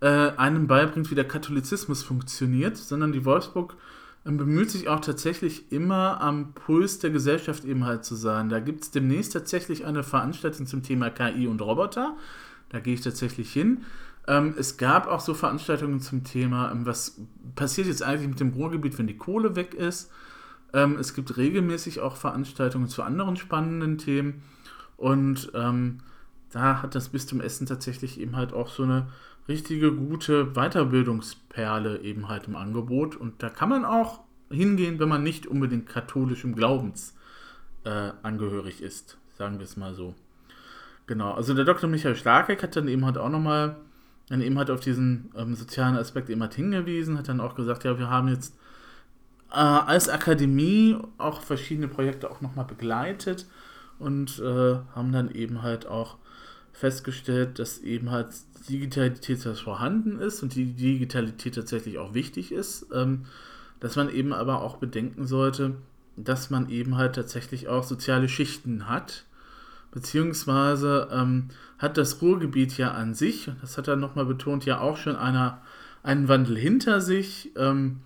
äh, 0.00 0.30
einem 0.38 0.66
beibringt, 0.66 1.10
wie 1.10 1.14
der 1.14 1.28
Katholizismus 1.28 2.02
funktioniert, 2.02 2.78
sondern 2.78 3.12
die 3.12 3.26
Wolfsburg 3.26 3.76
äh, 4.24 4.30
bemüht 4.30 4.70
sich 4.70 4.88
auch 4.88 5.00
tatsächlich 5.00 5.70
immer 5.70 6.22
am 6.22 6.54
Puls 6.54 7.00
der 7.00 7.10
Gesellschaft 7.10 7.66
eben 7.66 7.84
halt 7.84 8.06
zu 8.06 8.14
sein. 8.14 8.48
Da 8.48 8.60
gibt 8.60 8.84
es 8.84 8.92
demnächst 8.92 9.34
tatsächlich 9.34 9.84
eine 9.84 10.04
Veranstaltung 10.04 10.66
zum 10.66 10.82
Thema 10.82 11.10
KI 11.10 11.48
und 11.48 11.60
Roboter. 11.60 12.16
Da 12.70 12.80
gehe 12.80 12.94
ich 12.94 13.02
tatsächlich 13.02 13.52
hin. 13.52 13.84
Ähm, 14.26 14.54
es 14.56 14.76
gab 14.76 15.06
auch 15.06 15.20
so 15.20 15.34
Veranstaltungen 15.34 16.00
zum 16.00 16.24
Thema, 16.24 16.70
ähm, 16.70 16.86
was 16.86 17.20
passiert 17.54 17.86
jetzt 17.86 18.02
eigentlich 18.02 18.28
mit 18.28 18.40
dem 18.40 18.52
Ruhrgebiet, 18.52 18.98
wenn 18.98 19.06
die 19.06 19.16
Kohle 19.16 19.56
weg 19.56 19.74
ist. 19.74 20.10
Ähm, 20.72 20.96
es 20.98 21.14
gibt 21.14 21.36
regelmäßig 21.36 22.00
auch 22.00 22.16
Veranstaltungen 22.16 22.88
zu 22.88 23.02
anderen 23.02 23.36
spannenden 23.36 23.98
Themen. 23.98 24.42
Und 24.96 25.50
ähm, 25.54 25.98
da 26.50 26.82
hat 26.82 26.94
das 26.94 27.08
Bistum 27.08 27.40
Essen 27.40 27.66
tatsächlich 27.66 28.20
eben 28.20 28.36
halt 28.36 28.52
auch 28.52 28.68
so 28.68 28.82
eine 28.82 29.08
richtige 29.48 29.92
gute 29.92 30.52
Weiterbildungsperle 30.54 32.00
eben 32.02 32.28
halt 32.28 32.46
im 32.46 32.56
Angebot. 32.56 33.16
Und 33.16 33.42
da 33.42 33.48
kann 33.48 33.68
man 33.68 33.84
auch 33.84 34.20
hingehen, 34.50 34.98
wenn 34.98 35.08
man 35.08 35.22
nicht 35.22 35.46
unbedingt 35.46 35.88
katholischem 35.88 36.54
Glaubens 36.54 37.14
äh, 37.84 38.12
angehörig 38.22 38.82
ist, 38.82 39.18
sagen 39.38 39.58
wir 39.58 39.64
es 39.64 39.76
mal 39.76 39.94
so. 39.94 40.14
Genau, 41.10 41.32
also 41.32 41.54
der 41.54 41.64
Dr. 41.64 41.90
Michael 41.90 42.14
Schlageck 42.14 42.62
hat 42.62 42.76
dann 42.76 42.86
eben 42.86 43.04
halt 43.04 43.18
auch 43.18 43.30
nochmal 43.30 43.74
dann 44.28 44.40
eben 44.42 44.56
halt 44.58 44.70
auf 44.70 44.78
diesen 44.78 45.32
ähm, 45.36 45.56
sozialen 45.56 45.96
Aspekt 45.96 46.30
eben 46.30 46.40
halt 46.40 46.54
hingewiesen, 46.54 47.18
hat 47.18 47.26
dann 47.26 47.40
auch 47.40 47.56
gesagt, 47.56 47.82
ja, 47.82 47.98
wir 47.98 48.08
haben 48.08 48.28
jetzt 48.28 48.54
äh, 49.50 49.56
als 49.56 50.08
Akademie 50.08 50.96
auch 51.18 51.42
verschiedene 51.42 51.88
Projekte 51.88 52.30
auch 52.30 52.40
nochmal 52.42 52.64
begleitet 52.64 53.46
und 53.98 54.38
äh, 54.38 54.76
haben 54.94 55.10
dann 55.10 55.32
eben 55.32 55.62
halt 55.62 55.84
auch 55.84 56.16
festgestellt, 56.72 57.58
dass 57.58 57.78
eben 57.80 58.12
halt 58.12 58.28
Digitalität 58.68 59.40
vorhanden 59.58 60.20
ist 60.20 60.44
und 60.44 60.54
die 60.54 60.74
Digitalität 60.74 61.56
tatsächlich 61.56 61.98
auch 61.98 62.14
wichtig 62.14 62.52
ist, 62.52 62.86
ähm, 62.94 63.24
dass 63.80 63.96
man 63.96 64.10
eben 64.10 64.32
aber 64.32 64.62
auch 64.62 64.76
bedenken 64.76 65.26
sollte, 65.26 65.74
dass 66.16 66.50
man 66.50 66.68
eben 66.70 66.96
halt 66.96 67.16
tatsächlich 67.16 67.66
auch 67.66 67.82
soziale 67.82 68.28
Schichten 68.28 68.88
hat, 68.88 69.24
beziehungsweise 69.92 71.08
ähm, 71.12 71.48
hat 71.78 71.96
das 71.96 72.20
Ruhrgebiet 72.22 72.76
ja 72.76 72.92
an 72.92 73.14
sich, 73.14 73.50
das 73.60 73.78
hat 73.78 73.88
er 73.88 73.96
nochmal 73.96 74.26
betont, 74.26 74.64
ja 74.64 74.80
auch 74.80 74.96
schon 74.96 75.16
einer, 75.16 75.62
einen 76.02 76.28
Wandel 76.28 76.56
hinter 76.56 77.00
sich. 77.00 77.50
Ähm, 77.56 78.00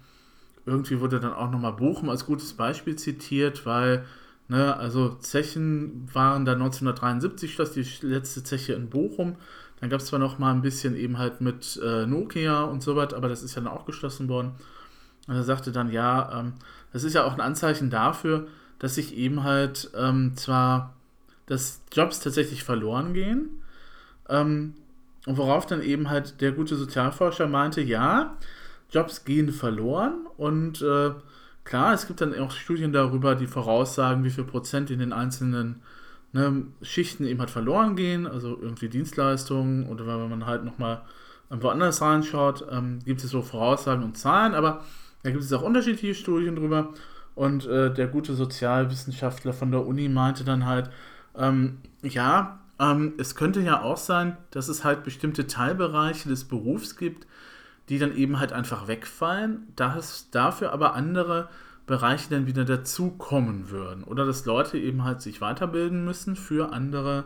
irgendwie 0.67 1.01
wurde 1.01 1.21
dann 1.21 1.33
auch 1.33 1.51
nochmal 1.51 1.75
Bochum 1.75 2.09
als 2.09 2.27
gutes 2.27 2.55
Beispiel 2.55 2.97
zitiert, 2.97 3.67
weil, 3.67 4.05
ne, 4.49 4.77
also 4.77 5.11
Zechen 5.11 6.09
waren 6.13 6.45
da 6.45 6.53
1973, 6.53 7.53
schloss 7.53 7.73
die 7.73 7.87
letzte 8.03 8.43
Zeche 8.43 8.73
in 8.73 8.89
Bochum. 8.89 9.37
Dann 9.81 9.91
gab 9.91 10.01
es 10.01 10.07
zwar 10.07 10.19
noch 10.19 10.39
mal 10.39 10.53
ein 10.53 10.63
bisschen 10.63 10.97
eben 10.97 11.19
halt 11.19 11.41
mit 11.41 11.79
äh, 11.85 12.07
Nokia 12.07 12.63
und 12.63 12.83
so 12.83 12.97
was, 12.97 13.13
aber 13.13 13.29
das 13.29 13.43
ist 13.43 13.55
ja 13.55 13.63
dann 13.63 13.73
auch 13.73 13.85
geschlossen 13.85 14.29
worden. 14.29 14.53
Und 15.27 15.35
er 15.35 15.43
sagte 15.43 15.73
dann, 15.73 15.91
ja, 15.91 16.41
ähm, 16.41 16.55
das 16.93 17.05
ist 17.05 17.15
ja 17.15 17.25
auch 17.25 17.35
ein 17.35 17.41
Anzeichen 17.41 17.91
dafür, 17.91 18.47
dass 18.79 18.95
sich 18.95 19.17
eben 19.17 19.43
halt 19.43 19.91
ähm, 19.97 20.37
zwar, 20.37 20.95
dass 21.47 21.83
Jobs 21.93 22.21
tatsächlich 22.21 22.65
verloren 22.65 23.15
gehen, 23.15 23.63
ähm, 24.29 24.75
und 25.27 25.39
worauf 25.39 25.67
dann 25.67 25.83
eben 25.83 26.11
halt 26.11 26.41
der 26.41 26.53
gute 26.53 26.77
Sozialforscher 26.77 27.47
meinte, 27.49 27.81
ja, 27.81 28.37
Jobs 28.91 29.25
gehen 29.25 29.53
verloren. 29.53 30.27
Und 30.37 30.83
äh, 30.83 31.13
klar, 31.65 31.95
es 31.95 32.07
gibt 32.07 32.21
dann 32.21 32.39
auch 32.39 32.51
Studien 32.51 32.93
darüber, 32.93 33.35
die 33.35 33.47
voraussagen, 33.47 34.25
wie 34.25 34.31
viel 34.31 34.45
Prozent 34.45 34.91
in 34.91 34.99
den 34.99 35.13
einzelnen 35.13 35.83
ne, 36.33 36.65
Schichten 36.83 37.25
eben 37.25 37.41
halt 37.41 37.51
verloren 37.51 37.97
gehen, 37.97 38.27
also 38.27 38.59
irgendwie 38.61 38.89
Dienstleistungen 38.89 39.89
oder 39.89 40.07
wenn 40.07 40.29
man 40.29 40.47
halt 40.47 40.65
nochmal 40.65 41.03
woanders 41.49 42.03
reinschaut, 42.03 42.67
ähm, 42.71 42.99
gibt 43.05 43.23
es 43.23 43.31
so 43.31 43.41
Voraussagen 43.41 44.03
und 44.03 44.19
Zahlen, 44.19 44.55
aber 44.55 44.85
da 45.23 45.31
gibt 45.31 45.43
es 45.43 45.53
auch 45.53 45.63
unterschiedliche 45.63 46.15
Studien 46.15 46.57
drüber. 46.57 46.93
Und 47.35 47.67
äh, 47.67 47.93
der 47.93 48.07
gute 48.09 48.35
Sozialwissenschaftler 48.35 49.53
von 49.53 49.73
der 49.73 49.85
Uni 49.87 50.09
meinte 50.09 50.45
dann 50.45 50.67
halt, 50.67 50.91
ähm, 51.37 51.79
ja, 52.03 52.61
ähm, 52.79 53.15
es 53.19 53.35
könnte 53.35 53.61
ja 53.61 53.83
auch 53.83 53.97
sein, 53.97 54.37
dass 54.51 54.69
es 54.69 54.85
halt 54.85 55.05
bestimmte 55.05 55.47
Teilbereiche 55.47 56.29
des 56.29 56.45
Berufs 56.45 56.97
gibt, 56.97 57.27
die 57.89 57.99
dann 57.99 58.17
eben 58.17 58.39
halt 58.41 58.53
einfach 58.53 58.89
wegfallen, 58.89 59.69
dass 59.77 60.31
dafür 60.31 60.73
aber 60.73 60.95
andere 60.95 61.49
Bereiche 61.87 62.31
dann 62.31 62.47
wieder 62.47 62.65
dazukommen 62.65 63.71
würden. 63.71 64.05
Oder 64.05 64.25
dass 64.25 64.47
Leute 64.47 64.79
eben 64.79 65.05
halt 65.05 65.21
sich 65.21 65.41
weiterbilden 65.41 66.05
müssen 66.05 66.35
für 66.35 66.73
andere 66.73 67.25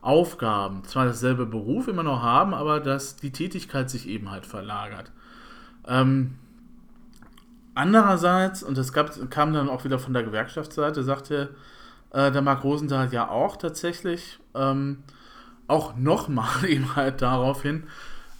Aufgaben. 0.00 0.84
Zwar 0.84 1.06
dasselbe 1.06 1.46
Beruf 1.46 1.88
immer 1.88 2.04
noch 2.04 2.22
haben, 2.22 2.54
aber 2.54 2.78
dass 2.78 3.16
die 3.16 3.32
Tätigkeit 3.32 3.90
sich 3.90 4.08
eben 4.08 4.30
halt 4.30 4.46
verlagert. 4.46 5.10
Ähm, 5.88 6.36
andererseits, 7.74 8.62
und 8.62 8.78
das 8.78 8.92
gab, 8.92 9.30
kam 9.30 9.52
dann 9.52 9.68
auch 9.68 9.84
wieder 9.84 9.98
von 9.98 10.14
der 10.14 10.22
Gewerkschaftsseite, 10.22 11.02
sagte 11.02 11.50
äh, 12.16 12.32
der 12.32 12.40
Marc 12.40 12.64
Rosenthal 12.64 13.12
ja 13.12 13.28
auch 13.28 13.56
tatsächlich, 13.56 14.38
ähm, 14.54 15.02
auch 15.68 15.96
nochmal 15.96 16.64
eben 16.66 16.96
halt 16.96 17.20
darauf 17.20 17.62
hin, 17.62 17.84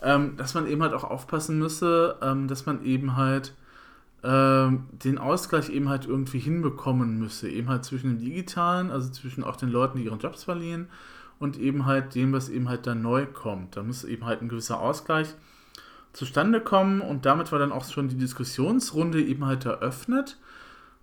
ähm, 0.03 0.37
dass 0.39 0.55
man 0.55 0.67
eben 0.67 0.83
halt 0.83 0.95
auch 0.95 1.05
aufpassen 1.05 1.59
müsse, 1.59 2.17
ähm, 2.23 2.49
dass 2.49 2.65
man 2.65 2.83
eben 2.85 3.17
halt 3.17 3.53
ähm, 4.25 4.87
den 4.93 5.19
Ausgleich 5.19 5.69
eben 5.69 5.91
halt 5.91 6.07
irgendwie 6.07 6.39
hinbekommen 6.39 7.19
müsse. 7.19 7.51
Eben 7.51 7.69
halt 7.69 7.85
zwischen 7.85 8.17
dem 8.17 8.19
Digitalen, 8.19 8.91
also 8.91 9.11
zwischen 9.11 9.45
auch 9.45 9.57
den 9.57 9.69
Leuten, 9.69 9.99
die 9.99 10.05
ihren 10.05 10.21
Jobs 10.21 10.45
verlieren 10.45 10.89
und 11.39 11.59
eben 11.59 11.85
halt 11.85 12.15
dem, 12.15 12.33
was 12.33 12.49
eben 12.49 12.71
halt 12.71 12.87
dann 12.87 13.03
neu 13.03 13.27
kommt. 13.27 13.77
Da 13.77 13.83
muss 13.83 14.05
eben 14.05 14.25
halt 14.25 14.41
ein 14.41 14.49
gewisser 14.49 14.81
Ausgleich 14.81 15.35
zustande 16.15 16.63
kommen 16.63 17.03
und 17.03 17.27
damit 17.27 17.53
war 17.53 17.59
dann 17.59 17.73
auch 17.73 17.85
schon 17.85 18.09
die 18.09 18.17
Diskussionsrunde 18.17 19.23
eben 19.23 19.45
halt 19.45 19.67
eröffnet. 19.67 20.39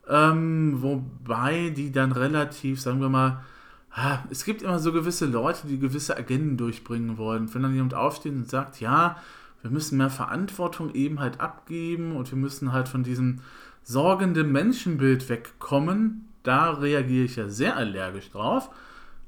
Ähm, 0.07 0.81
wobei 0.81 1.69
die 1.69 1.91
dann 1.91 2.11
relativ, 2.11 2.81
sagen 2.81 3.01
wir 3.01 3.09
mal, 3.09 3.43
es 4.29 4.43
gibt 4.43 4.63
immer 4.63 4.79
so 4.79 4.91
gewisse 4.91 5.27
Leute, 5.27 5.67
die 5.67 5.79
gewisse 5.79 6.17
Agenden 6.17 6.57
durchbringen 6.57 7.17
wollen. 7.17 7.53
Wenn 7.53 7.61
dann 7.61 7.75
jemand 7.75 7.93
aufsteht 7.93 8.33
und 8.33 8.49
sagt, 8.49 8.79
ja, 8.79 9.17
wir 9.61 9.71
müssen 9.71 9.97
mehr 9.97 10.09
Verantwortung 10.09 10.93
eben 10.93 11.19
halt 11.19 11.39
abgeben 11.39 12.15
und 12.15 12.29
wir 12.31 12.37
müssen 12.37 12.73
halt 12.73 12.89
von 12.89 13.03
diesem 13.03 13.39
sorgenden 13.83 14.51
Menschenbild 14.51 15.29
wegkommen, 15.29 16.27
da 16.41 16.71
reagiere 16.71 17.25
ich 17.25 17.35
ja 17.35 17.47
sehr 17.47 17.77
allergisch 17.77 18.31
drauf. 18.31 18.69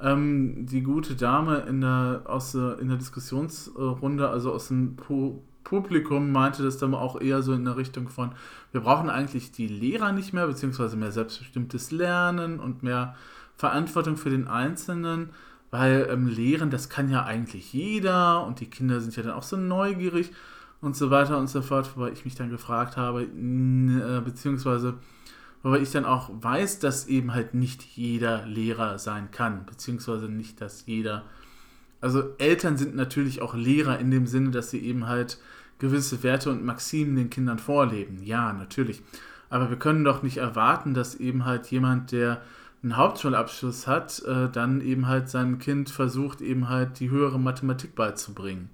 Ähm, 0.01 0.65
die 0.65 0.81
gute 0.81 1.15
Dame 1.15 1.59
in 1.69 1.81
der, 1.81 2.23
aus, 2.25 2.53
in 2.53 2.89
der 2.89 2.97
Diskussionsrunde, 2.97 4.29
also 4.29 4.51
aus 4.51 4.67
dem 4.67 4.95
Pu 4.97 5.41
Publikum, 5.65 6.31
meinte 6.31 6.63
das 6.63 6.77
dann 6.77 6.93
auch 6.93 7.19
eher 7.19 7.41
so 7.41 7.51
in 7.51 7.65
der 7.65 7.75
Richtung 7.75 8.07
von, 8.07 8.31
wir 8.71 8.81
brauchen 8.81 9.09
eigentlich 9.09 9.51
die 9.51 9.67
Lehrer 9.67 10.13
nicht 10.13 10.31
mehr, 10.31 10.47
beziehungsweise 10.47 10.95
mehr 10.95 11.11
selbstbestimmtes 11.11 11.91
Lernen 11.91 12.61
und 12.61 12.83
mehr 12.83 13.15
Verantwortung 13.57 14.15
für 14.15 14.29
den 14.29 14.47
Einzelnen, 14.47 15.31
weil 15.71 16.07
ähm, 16.09 16.27
Lehren, 16.27 16.69
das 16.69 16.87
kann 16.87 17.09
ja 17.09 17.25
eigentlich 17.25 17.73
jeder 17.73 18.45
und 18.45 18.61
die 18.61 18.69
Kinder 18.69 19.01
sind 19.01 19.15
ja 19.17 19.23
dann 19.23 19.33
auch 19.33 19.43
so 19.43 19.57
neugierig 19.57 20.31
und 20.81 20.95
so 20.95 21.09
weiter 21.09 21.37
und 21.37 21.47
so 21.47 21.61
fort, 21.61 21.89
wobei 21.95 22.11
ich 22.11 22.23
mich 22.25 22.35
dann 22.35 22.49
gefragt 22.49 22.95
habe, 22.95 23.23
äh, 23.23 24.21
beziehungsweise 24.23 24.95
wobei 25.63 25.79
ich 25.79 25.91
dann 25.91 26.05
auch 26.05 26.29
weiß, 26.31 26.79
dass 26.79 27.07
eben 27.07 27.33
halt 27.33 27.55
nicht 27.55 27.81
jeder 27.81 28.45
Lehrer 28.45 28.99
sein 28.99 29.31
kann, 29.31 29.65
beziehungsweise 29.65 30.29
nicht, 30.29 30.61
dass 30.61 30.85
jeder, 30.85 31.23
also 32.01 32.35
Eltern 32.37 32.77
sind 32.77 32.95
natürlich 32.95 33.41
auch 33.41 33.55
Lehrer 33.55 33.97
in 33.97 34.11
dem 34.11 34.27
Sinne, 34.27 34.51
dass 34.51 34.69
sie 34.69 34.79
eben 34.79 35.07
halt 35.07 35.39
gewisse 35.79 36.23
Werte 36.23 36.49
und 36.49 36.65
Maximen 36.65 37.15
den 37.15 37.29
Kindern 37.29 37.59
vorleben, 37.59 38.23
ja, 38.23 38.53
natürlich, 38.53 39.01
aber 39.49 39.69
wir 39.69 39.77
können 39.77 40.03
doch 40.03 40.23
nicht 40.23 40.37
erwarten, 40.37 40.93
dass 40.93 41.15
eben 41.15 41.45
halt 41.45 41.67
jemand, 41.67 42.11
der 42.11 42.41
einen 42.83 42.97
Hauptschulabschluss 42.97 43.87
hat, 43.87 44.21
äh, 44.25 44.49
dann 44.49 44.81
eben 44.81 45.07
halt 45.07 45.29
seinem 45.29 45.59
Kind 45.59 45.89
versucht, 45.89 46.41
eben 46.41 46.69
halt 46.69 46.99
die 46.99 47.09
höhere 47.09 47.39
Mathematik 47.39 47.95
beizubringen. 47.95 48.69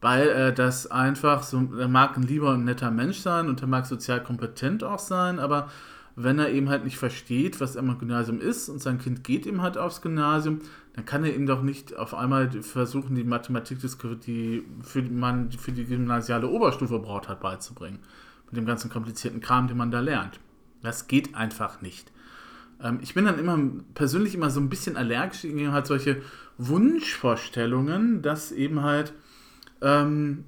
Weil 0.00 0.28
er 0.28 0.52
das 0.52 0.90
einfach, 0.90 1.42
so, 1.42 1.68
er 1.78 1.88
mag 1.88 2.16
ein 2.16 2.22
lieber 2.22 2.52
und 2.52 2.64
netter 2.64 2.90
Mensch 2.90 3.18
sein 3.18 3.48
und 3.48 3.60
er 3.60 3.68
mag 3.68 3.86
sozial 3.86 4.22
kompetent 4.22 4.84
auch 4.84 4.98
sein, 4.98 5.38
aber 5.38 5.70
wenn 6.16 6.38
er 6.38 6.50
eben 6.50 6.68
halt 6.68 6.84
nicht 6.84 6.98
versteht, 6.98 7.60
was 7.60 7.76
am 7.76 7.98
Gymnasium 7.98 8.40
ist 8.40 8.68
und 8.68 8.80
sein 8.80 8.98
Kind 8.98 9.24
geht 9.24 9.46
eben 9.46 9.62
halt 9.62 9.76
aufs 9.76 10.00
Gymnasium, 10.00 10.60
dann 10.94 11.04
kann 11.04 11.24
er 11.24 11.34
ihm 11.34 11.46
doch 11.46 11.62
nicht 11.62 11.96
auf 11.96 12.14
einmal 12.14 12.50
versuchen, 12.62 13.16
die 13.16 13.24
Mathematik, 13.24 13.78
die 13.80 14.64
für, 14.82 15.02
man 15.02 15.50
für 15.50 15.72
die 15.72 15.84
gymnasiale 15.84 16.48
Oberstufe 16.48 17.00
braucht 17.00 17.28
hat, 17.28 17.40
beizubringen. 17.40 17.98
Mit 18.46 18.56
dem 18.56 18.66
ganzen 18.66 18.90
komplizierten 18.90 19.40
Kram, 19.40 19.66
den 19.66 19.76
man 19.76 19.90
da 19.90 20.00
lernt. 20.00 20.38
Das 20.82 21.08
geht 21.08 21.34
einfach 21.34 21.80
nicht. 21.80 22.12
Ähm, 22.80 23.00
ich 23.02 23.14
bin 23.14 23.24
dann 23.24 23.40
immer 23.40 23.58
persönlich 23.94 24.34
immer 24.34 24.50
so 24.50 24.60
ein 24.60 24.68
bisschen 24.68 24.96
allergisch 24.96 25.42
gegen 25.42 25.72
halt 25.72 25.86
solche 25.86 26.22
Wunschvorstellungen, 26.58 28.22
dass 28.22 28.52
eben 28.52 28.82
halt, 28.82 29.12
ähm, 29.82 30.44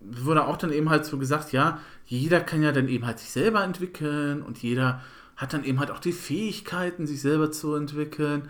wurde 0.00 0.46
auch 0.46 0.56
dann 0.56 0.72
eben 0.72 0.88
halt 0.88 1.04
so 1.04 1.18
gesagt, 1.18 1.52
ja, 1.52 1.78
jeder 2.06 2.40
kann 2.40 2.62
ja 2.62 2.72
dann 2.72 2.88
eben 2.88 3.04
halt 3.04 3.18
sich 3.18 3.30
selber 3.30 3.62
entwickeln 3.62 4.40
und 4.40 4.62
jeder 4.62 5.02
hat 5.36 5.52
dann 5.52 5.64
eben 5.64 5.78
halt 5.78 5.90
auch 5.90 6.00
die 6.00 6.12
Fähigkeiten, 6.12 7.06
sich 7.06 7.20
selber 7.20 7.52
zu 7.52 7.74
entwickeln. 7.74 8.48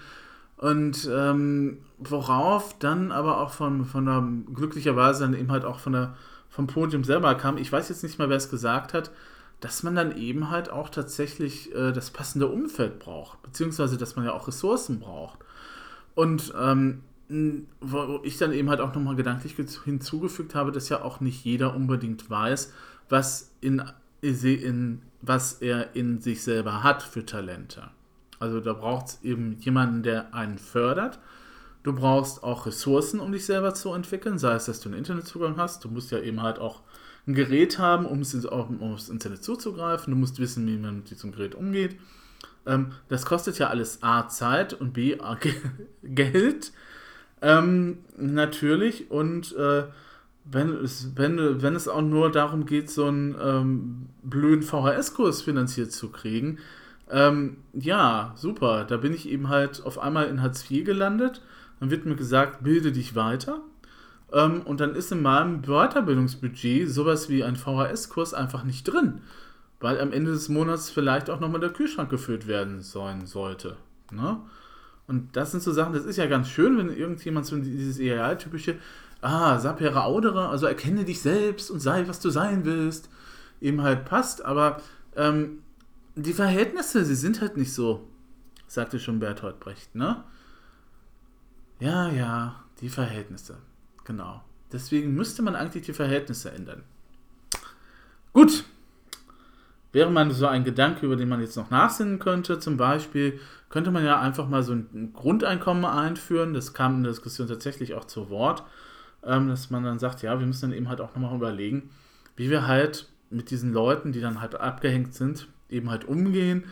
Und 0.61 1.09
ähm, 1.11 1.79
worauf 1.99 2.79
dann 2.79 3.13
aber 3.13 3.41
auch 3.41 3.51
von, 3.51 3.87
von 3.87 4.05
der, 4.05 4.23
glücklicherweise 4.55 5.25
dann 5.25 5.33
eben 5.33 5.51
halt 5.51 5.65
auch 5.65 5.79
von 5.79 5.95
der, 5.95 6.15
vom 6.51 6.67
Podium 6.67 7.03
selber 7.03 7.35
kam, 7.35 7.57
ich 7.57 7.73
weiß 7.73 7.89
jetzt 7.89 8.03
nicht 8.03 8.19
mal, 8.19 8.29
wer 8.29 8.37
es 8.37 8.51
gesagt 8.51 8.93
hat, 8.93 9.11
dass 9.61 9.83
man 9.83 9.95
dann 9.95 10.15
eben 10.19 10.51
halt 10.51 10.69
auch 10.69 10.91
tatsächlich 10.91 11.75
äh, 11.75 11.93
das 11.93 12.11
passende 12.11 12.47
Umfeld 12.49 12.99
braucht, 12.99 13.43
beziehungsweise 13.43 13.97
dass 13.97 14.17
man 14.17 14.27
ja 14.27 14.35
auch 14.35 14.49
Ressourcen 14.49 15.01
braucht. 15.01 15.39
Und 16.15 16.53
ähm, 16.61 17.01
wo 17.81 18.21
ich 18.23 18.37
dann 18.37 18.53
eben 18.53 18.69
halt 18.69 18.83
auch 18.83 18.95
nochmal 18.95 19.17
gedanklich 19.17 19.57
hinzugefügt 19.85 20.55
habe, 20.55 20.73
dass 20.73 20.91
ja 20.91 21.01
auch 21.01 21.21
nicht 21.21 21.43
jeder 21.43 21.75
unbedingt 21.75 22.29
weiß, 22.29 22.71
was, 23.09 23.51
in, 23.63 23.83
in, 24.21 25.01
was 25.23 25.55
er 25.55 25.97
in 25.97 26.21
sich 26.21 26.43
selber 26.43 26.83
hat 26.83 27.03
für 27.03 27.25
Talente. 27.25 27.89
Also 28.41 28.61
da 28.61 28.73
braucht 28.73 29.07
es 29.07 29.19
eben 29.23 29.59
jemanden, 29.61 30.03
der 30.03 30.35
einen 30.35 30.59
fördert. 30.59 31.21
Du 31.83 31.93
brauchst 31.93 32.43
auch 32.43 32.67
Ressourcen, 32.67 33.21
um 33.21 33.33
dich 33.33 33.47
selber 33.47 33.75
zu 33.75 33.93
entwickeln, 33.93 34.39
sei 34.39 34.55
es, 34.55 34.67
dass 34.67 34.81
du 34.81 34.89
einen 34.89 34.99
Internetzugang 34.99 35.57
hast. 35.57 35.85
Du 35.85 35.89
musst 35.89 36.11
ja 36.11 36.19
eben 36.19 36.43
halt 36.43 36.59
auch 36.59 36.81
ein 37.27 37.35
Gerät 37.35 37.79
haben, 37.79 38.07
um 38.07 38.21
es 38.21 38.35
um 38.35 38.83
aufs 38.83 39.09
Internet 39.09 39.45
zuzugreifen. 39.45 40.13
Du 40.13 40.19
musst 40.19 40.39
wissen, 40.39 40.67
wie 40.67 40.77
man 40.77 40.97
mit 40.97 41.11
diesem 41.11 41.33
Gerät 41.33 41.55
umgeht. 41.55 41.97
Ähm, 42.67 42.93
das 43.09 43.25
kostet 43.25 43.59
ja 43.59 43.69
alles 43.69 44.03
A 44.03 44.29
Zeit 44.29 44.75
und 44.75 44.93
B 44.93 45.19
A 45.21 45.39
Geld. 46.03 46.73
Ähm, 47.43 47.99
natürlich. 48.17 49.11
Und 49.11 49.55
äh, 49.57 49.85
wenn, 50.45 50.73
es, 50.85 51.13
wenn, 51.17 51.63
wenn 51.63 51.75
es 51.75 51.89
auch 51.89 52.03
nur 52.03 52.31
darum 52.31 52.67
geht, 52.67 52.91
so 52.91 53.07
einen 53.07 53.37
ähm, 53.41 54.07
blöden 54.23 54.63
VHS-Kurs 54.63 55.43
finanziert 55.43 55.93
zu 55.93 56.11
kriegen, 56.11 56.59
ähm, 57.11 57.59
ja, 57.73 58.33
super. 58.37 58.85
Da 58.85 58.97
bin 58.97 59.13
ich 59.13 59.29
eben 59.29 59.49
halt 59.49 59.85
auf 59.85 59.99
einmal 59.99 60.27
in 60.27 60.43
Hartz 60.43 60.71
IV 60.71 60.85
gelandet. 60.85 61.43
Dann 61.81 61.91
wird 61.91 62.07
mir 62.07 62.17
gesagt, 62.17 62.63
bilde 62.63 62.93
dich 62.93 63.15
weiter. 63.15 63.61
Ähm, 64.33 64.63
und 64.63 64.81
dann 64.81 64.95
ist 64.95 65.11
in 65.13 65.23
meinem 65.23 65.63
Weiterbildungsbudget 65.63 66.89
sowas 66.89 67.29
wie 67.29 67.43
ein 67.43 67.57
VHS-Kurs 67.57 68.35
einfach 68.35 68.65
nicht 68.65 68.85
drin, 68.85 69.23
weil 69.81 70.01
am 70.01 70.13
Ende 70.13 70.31
des 70.31 70.49
Monats 70.49 70.91
vielleicht 70.91 71.31
auch 71.31 71.41
nochmal 71.41 71.61
der 71.61 71.71
Kühlschrank 71.71 72.11
gefüllt 72.11 72.47
werden 72.47 72.83
sollen 72.83 73.27
sollte. 73.27 73.77
Ne? 74.13 74.41
Und 75.07 75.37
das 75.37 75.51
sind 75.51 75.63
so 75.63 75.73
Sachen, 75.73 75.93
das 75.93 76.05
ist 76.05 76.17
ja 76.17 76.27
ganz 76.27 76.49
schön, 76.49 76.79
wenn 76.79 76.97
irgendjemand 76.97 77.47
so 77.47 77.57
dieses 77.57 77.99
idealtypische, 77.99 78.77
ah, 79.21 79.59
sapere 79.59 80.05
audere, 80.05 80.49
also 80.49 80.67
erkenne 80.67 81.05
dich 81.05 81.21
selbst 81.21 81.71
und 81.71 81.81
sei, 81.81 82.07
was 82.07 82.21
du 82.21 82.31
sein 82.31 82.65
willst, 82.65 83.11
eben 83.61 83.83
halt 83.83 84.05
passt, 84.05 84.45
aber 84.45 84.81
ähm, 85.17 85.59
die 86.15 86.33
Verhältnisse, 86.33 87.05
sie 87.05 87.15
sind 87.15 87.41
halt 87.41 87.57
nicht 87.57 87.73
so, 87.73 88.09
sagte 88.67 88.99
schon 88.99 89.21
Bertolt 89.21 89.61
Brecht, 89.61 89.95
ne? 89.95 90.25
Ja, 91.79 92.09
ja, 92.11 92.65
die 92.81 92.89
Verhältnisse. 92.89 93.59
Genau. 94.05 94.43
Deswegen 94.73 95.15
müsste 95.15 95.43
man 95.43 95.57
eigentlich 95.57 95.85
die 95.85 95.93
Verhältnisse 95.93 96.53
ändern. 96.53 96.83
Gut. 98.33 98.65
Wäre 99.93 100.11
man 100.11 100.31
so 100.31 100.47
ein 100.47 100.63
Gedanke, 100.63 101.07
über 101.07 101.17
den 101.17 101.29
man 101.29 101.41
jetzt 101.41 101.57
noch 101.57 101.71
nachsinnen 101.71 102.21
könnte, 102.21 102.61
zum 102.61 102.77
Beispiel, 102.77 103.41
könnte 103.71 103.91
man 103.91 104.05
ja 104.05 104.21
einfach 104.21 104.49
mal 104.49 104.63
so 104.63 104.73
ein 104.73 105.13
Grundeinkommen 105.13 105.85
einführen. 105.85 106.55
Das 106.55 106.75
kam 106.75 106.97
in 106.97 107.03
der 107.03 107.13
Diskussion 107.13 107.49
tatsächlich 107.49 107.95
auch 107.95 108.05
zu 108.05 108.31
Wort, 108.31 108.63
ähm, 109.25 109.49
dass 109.49 109.71
man 109.71 109.83
dann 109.83 109.99
sagt, 109.99 110.23
ja, 110.23 110.39
wir 110.39 110.47
müssen 110.47 110.71
dann 110.71 110.79
eben 110.79 110.89
halt 110.89 111.01
auch 111.01 111.15
nochmal 111.15 111.35
überlegen, 111.35 111.91
wie 112.37 112.51
wir 112.51 112.69
halt 112.69 113.09
mit 113.31 113.51
diesen 113.51 113.73
Leuten, 113.73 114.13
die 114.13 114.21
dann 114.21 114.41
halt 114.41 114.55
abgehängt 114.55 115.15
sind, 115.15 115.49
eben 115.71 115.91
halt 115.91 116.05
umgehen. 116.05 116.65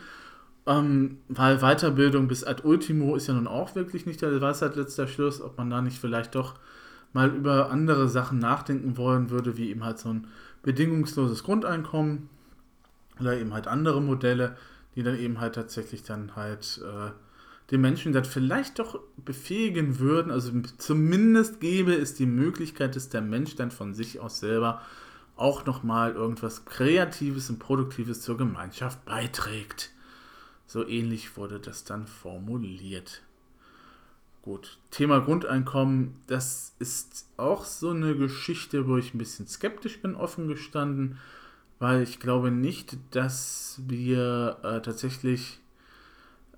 Ähm, 0.65 1.17
weil 1.27 1.59
Weiterbildung 1.59 2.27
bis 2.27 2.43
ad 2.43 2.63
ultimo 2.63 3.15
ist 3.15 3.27
ja 3.27 3.33
nun 3.33 3.47
auch 3.47 3.75
wirklich 3.75 4.05
nicht 4.05 4.21
der 4.21 4.39
Weisheit 4.39 4.75
letzter 4.75 5.07
Schluss, 5.07 5.41
ob 5.41 5.57
man 5.57 5.69
da 5.69 5.81
nicht 5.81 5.99
vielleicht 5.99 6.35
doch 6.35 6.55
mal 7.13 7.29
über 7.29 7.71
andere 7.71 8.07
Sachen 8.07 8.39
nachdenken 8.39 8.97
wollen 8.97 9.29
würde, 9.29 9.57
wie 9.57 9.69
eben 9.69 9.83
halt 9.83 9.99
so 9.99 10.09
ein 10.09 10.27
bedingungsloses 10.61 11.43
Grundeinkommen 11.43 12.29
oder 13.19 13.37
eben 13.37 13.53
halt 13.53 13.67
andere 13.67 14.01
Modelle, 14.01 14.55
die 14.95 15.03
dann 15.03 15.17
eben 15.17 15.39
halt 15.39 15.55
tatsächlich 15.55 16.03
dann 16.03 16.35
halt 16.35 16.81
äh, 16.83 17.11
den 17.71 17.81
Menschen 17.81 18.13
dann 18.13 18.25
vielleicht 18.25 18.79
doch 18.79 18.99
befähigen 19.17 19.99
würden. 19.99 20.31
Also 20.31 20.51
zumindest 20.77 21.59
gäbe 21.59 21.93
es 21.93 22.15
die 22.15 22.25
Möglichkeit, 22.25 22.95
dass 22.95 23.09
der 23.09 23.21
Mensch 23.21 23.55
dann 23.55 23.71
von 23.71 23.93
sich 23.93 24.19
aus 24.19 24.39
selber 24.39 24.81
auch 25.39 25.65
nochmal 25.65 26.13
irgendwas 26.13 26.65
Kreatives 26.65 27.49
und 27.49 27.59
Produktives 27.59 28.21
zur 28.21 28.37
Gemeinschaft 28.37 29.05
beiträgt. 29.05 29.91
So 30.67 30.85
ähnlich 30.87 31.37
wurde 31.37 31.59
das 31.59 31.83
dann 31.83 32.07
formuliert. 32.07 33.23
Gut, 34.41 34.77
Thema 34.91 35.19
Grundeinkommen, 35.19 36.15
das 36.27 36.73
ist 36.79 37.27
auch 37.37 37.65
so 37.65 37.91
eine 37.91 38.15
Geschichte, 38.15 38.87
wo 38.87 38.97
ich 38.97 39.13
ein 39.13 39.17
bisschen 39.17 39.47
skeptisch 39.47 40.01
bin, 40.01 40.15
offen 40.15 40.47
gestanden, 40.47 41.17
weil 41.77 42.03
ich 42.03 42.19
glaube 42.19 42.51
nicht, 42.51 42.97
dass 43.11 43.81
wir 43.87 44.57
äh, 44.63 44.81
tatsächlich 44.81 45.59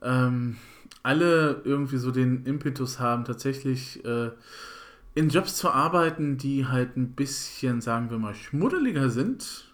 ähm, 0.01 0.57
alle 1.03 1.61
irgendwie 1.63 1.97
so 1.97 2.11
den 2.11 2.45
Impetus 2.45 2.99
haben, 2.99 3.25
tatsächlich 3.25 4.03
äh, 4.05 4.31
in 5.13 5.29
Jobs 5.29 5.57
zu 5.57 5.69
arbeiten, 5.69 6.37
die 6.37 6.67
halt 6.67 6.95
ein 6.95 7.11
bisschen, 7.13 7.81
sagen 7.81 8.09
wir 8.09 8.17
mal, 8.17 8.33
schmuddeliger 8.33 9.09
sind, 9.09 9.71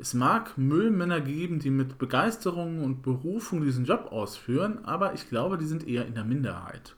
es 0.00 0.14
mag 0.14 0.56
Müllmänner 0.56 1.20
geben, 1.20 1.58
die 1.58 1.70
mit 1.70 1.98
Begeisterung 1.98 2.84
und 2.84 3.02
Berufung 3.02 3.62
diesen 3.62 3.84
Job 3.84 4.12
ausführen, 4.12 4.84
aber 4.84 5.14
ich 5.14 5.28
glaube, 5.28 5.58
die 5.58 5.66
sind 5.66 5.86
eher 5.86 6.06
in 6.06 6.14
der 6.14 6.24
Minderheit. 6.24 6.94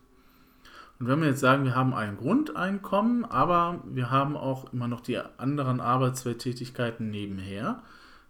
Und 0.98 1.08
wenn 1.08 1.20
wir 1.20 1.28
jetzt 1.28 1.40
sagen, 1.40 1.64
wir 1.64 1.74
haben 1.74 1.94
ein 1.94 2.18
Grundeinkommen, 2.18 3.24
aber 3.24 3.82
wir 3.86 4.10
haben 4.10 4.36
auch 4.36 4.70
immer 4.74 4.86
noch 4.86 5.00
die 5.00 5.18
anderen 5.38 5.80
Arbeitswelttätigkeiten 5.80 7.08
nebenher, 7.08 7.82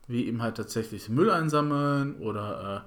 wie 0.07 0.27
eben 0.27 0.41
halt 0.41 0.57
tatsächlich 0.57 1.09
Müll 1.09 1.31
einsammeln 1.31 2.15
oder 2.17 2.87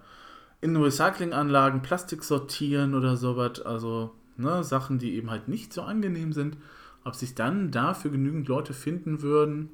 äh, 0.62 0.66
in 0.66 0.78
Recyclinganlagen 0.78 1.82
Plastik 1.82 2.24
sortieren 2.24 2.95
oder 2.95 3.18
sowas, 3.18 3.62
also 3.62 4.16
ne, 4.38 4.64
Sachen, 4.64 5.00
die 5.00 5.16
eben 5.16 5.30
halt 5.30 5.48
nicht 5.48 5.74
so 5.74 5.82
angenehm 5.82 6.34
sind, 6.34 6.58
ob 7.04 7.16
sich 7.16 7.36
dann 7.36 7.72
dafür 7.72 8.12
genügend 8.12 8.48
Leute 8.48 8.74
finden 8.74 9.22
würden, 9.22 9.70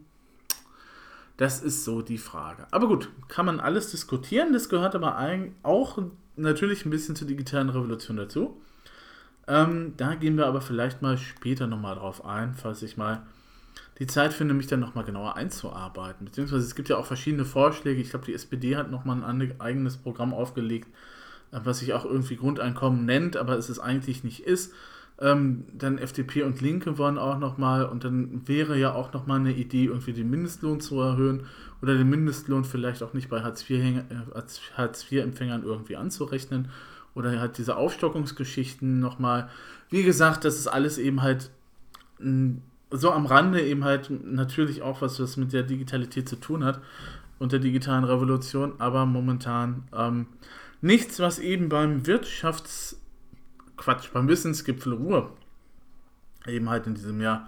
das 1.38 1.62
ist 1.62 1.86
so 1.86 2.02
die 2.02 2.18
Frage. 2.18 2.68
Aber 2.72 2.88
gut, 2.88 3.10
kann 3.30 3.46
man 3.46 3.62
alles 3.62 3.92
diskutieren. 3.92 4.52
Das 4.52 4.68
gehört 4.68 4.94
aber 4.94 5.18
auch 5.64 5.98
natürlich 6.36 6.86
ein 6.86 6.90
bisschen 6.90 7.16
zur 7.16 7.28
digitalen 7.28 7.70
Revolution 7.70 8.18
dazu. 8.18 8.60
Ähm, 9.48 9.94
da 9.96 10.16
gehen 10.16 10.36
wir 10.36 10.48
aber 10.48 10.60
vielleicht 10.60 11.02
mal 11.02 11.18
später 11.18 11.66
nochmal 11.66 11.96
drauf 11.96 12.26
ein, 12.26 12.56
falls 12.56 12.84
ich 12.84 12.98
mal 12.98 13.24
die 14.00 14.08
Zeit 14.08 14.34
finde, 14.34 14.54
mich 14.54 14.68
dann 14.68 14.82
nochmal 14.82 15.06
genauer 15.06 15.38
einzuarbeiten. 15.38 16.26
Beziehungsweise 16.26 16.66
es 16.66 16.76
gibt 16.76 16.90
ja 16.90 16.98
auch 16.98 17.06
verschiedene 17.06 17.46
Vorschläge. 17.46 18.02
Ich 18.02 18.10
glaube, 18.10 18.26
die 18.26 18.34
SPD 18.34 18.76
hat 18.76 18.92
nochmal 18.92 19.24
ein 19.24 19.62
eigenes 19.62 19.96
Programm 19.96 20.34
aufgelegt, 20.34 20.90
was 21.52 21.80
sich 21.80 21.94
auch 21.94 22.06
irgendwie 22.06 22.36
Grundeinkommen 22.36 23.06
nennt, 23.06 23.38
aber 23.38 23.58
es 23.58 23.70
ist 23.70 23.80
eigentlich 23.80 24.24
nicht 24.24 24.42
ist. 24.42 24.74
Ähm, 25.22 25.66
dann 25.74 25.98
FDP 25.98 26.44
und 26.44 26.62
Linke 26.62 26.98
wollen 26.98 27.18
auch 27.18 27.40
nochmal, 27.40 27.86
und 27.86 28.06
dann 28.06 28.48
wäre 28.48 28.78
ja 28.78 28.94
auch 28.94 29.12
nochmal 29.12 29.40
eine 29.40 29.54
Idee, 29.54 29.86
irgendwie 29.86 30.14
den 30.14 30.30
Mindestlohn 30.30 30.80
zu 30.80 31.02
erhöhen 31.02 31.46
oder 31.82 31.98
den 31.98 32.10
Mindestlohn 32.10 32.64
vielleicht 32.64 33.04
auch 33.04 33.14
nicht 33.14 33.30
bei 33.30 33.42
Hartz-IV-Empfängern 33.42 35.64
äh, 35.64 35.66
irgendwie 35.66 35.98
anzurechnen 35.98 36.70
oder 37.16 37.38
halt 37.40 37.58
diese 37.58 37.76
Aufstockungsgeschichten 37.76 39.00
nochmal. 39.00 39.50
Wie 39.90 40.04
gesagt, 40.04 40.46
das 40.46 40.56
ist 40.56 40.68
alles 40.68 40.98
eben 40.98 41.22
halt 41.22 41.50
so 42.92 43.12
am 43.12 43.26
Rande 43.26 43.62
eben 43.62 43.84
halt 43.84 44.10
natürlich 44.10 44.82
auch 44.82 45.02
was, 45.02 45.20
was 45.20 45.38
mit 45.38 45.54
der 45.54 45.64
Digitalität 45.64 46.30
zu 46.30 46.38
tun 46.38 46.64
hat 46.64 46.80
und 47.40 47.52
der 47.52 47.60
digitalen 47.60 48.04
Revolution, 48.04 48.74
aber 48.80 49.06
momentan 49.06 49.84
ähm, 49.96 50.28
nichts, 50.82 51.20
was 51.20 51.40
eben 51.40 51.70
beim 51.70 52.04
Wirtschafts- 52.04 52.96
Quatsch, 53.78 54.12
beim 54.12 54.28
Wissensgipfel 54.28 54.94
Ruhr 54.94 55.36
eben 56.46 56.70
halt 56.70 56.86
in 56.86 56.96
diesem 56.96 57.22
Jahr 57.22 57.48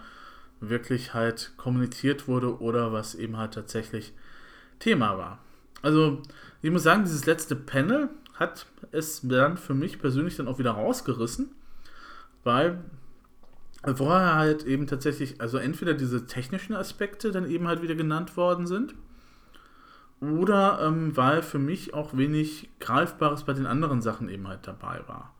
wirklich 0.62 1.14
halt 1.14 1.52
kommuniziert 1.58 2.28
wurde 2.28 2.60
oder 2.62 2.94
was 2.94 3.16
eben 3.16 3.38
halt 3.38 3.54
tatsächlich 3.54 4.14
Thema 4.80 5.18
war. 5.18 5.40
Also, 5.82 6.22
ich 6.62 6.72
muss 6.72 6.84
sagen, 6.84 7.04
dieses 7.04 7.26
letzte 7.26 7.56
Panel 7.56 8.10
hat 8.36 8.66
es 8.92 9.22
dann 9.24 9.58
für 9.58 9.74
mich 9.74 10.00
persönlich 10.00 10.38
dann 10.38 10.48
auch 10.48 10.60
wieder 10.60 10.72
rausgerissen, 10.72 11.52
weil 12.44 12.84
vorher 13.96 14.36
halt 14.36 14.64
eben 14.64 14.88
tatsächlich, 14.88 15.42
also 15.42 15.58
entweder 15.58 15.94
diese 15.94 16.28
technischen 16.28 16.76
Aspekte 16.76 17.32
dann 17.32 17.50
eben 17.50 17.68
halt 17.68 17.82
wieder 17.82 17.96
genannt 17.96 18.38
worden 18.38 18.68
sind, 18.68 18.94
oder 20.22 20.80
ähm, 20.82 21.18
weil 21.18 21.42
für 21.42 21.60
mich 21.60 21.94
auch 21.94 22.16
wenig 22.16 22.70
Greifbares 22.80 23.44
bei 23.44 23.54
den 23.54 23.66
anderen 23.66 24.02
Sachen 24.02 24.30
eben 24.30 24.48
halt 24.48 24.68
dabei 24.68 25.02
war. 25.08 25.34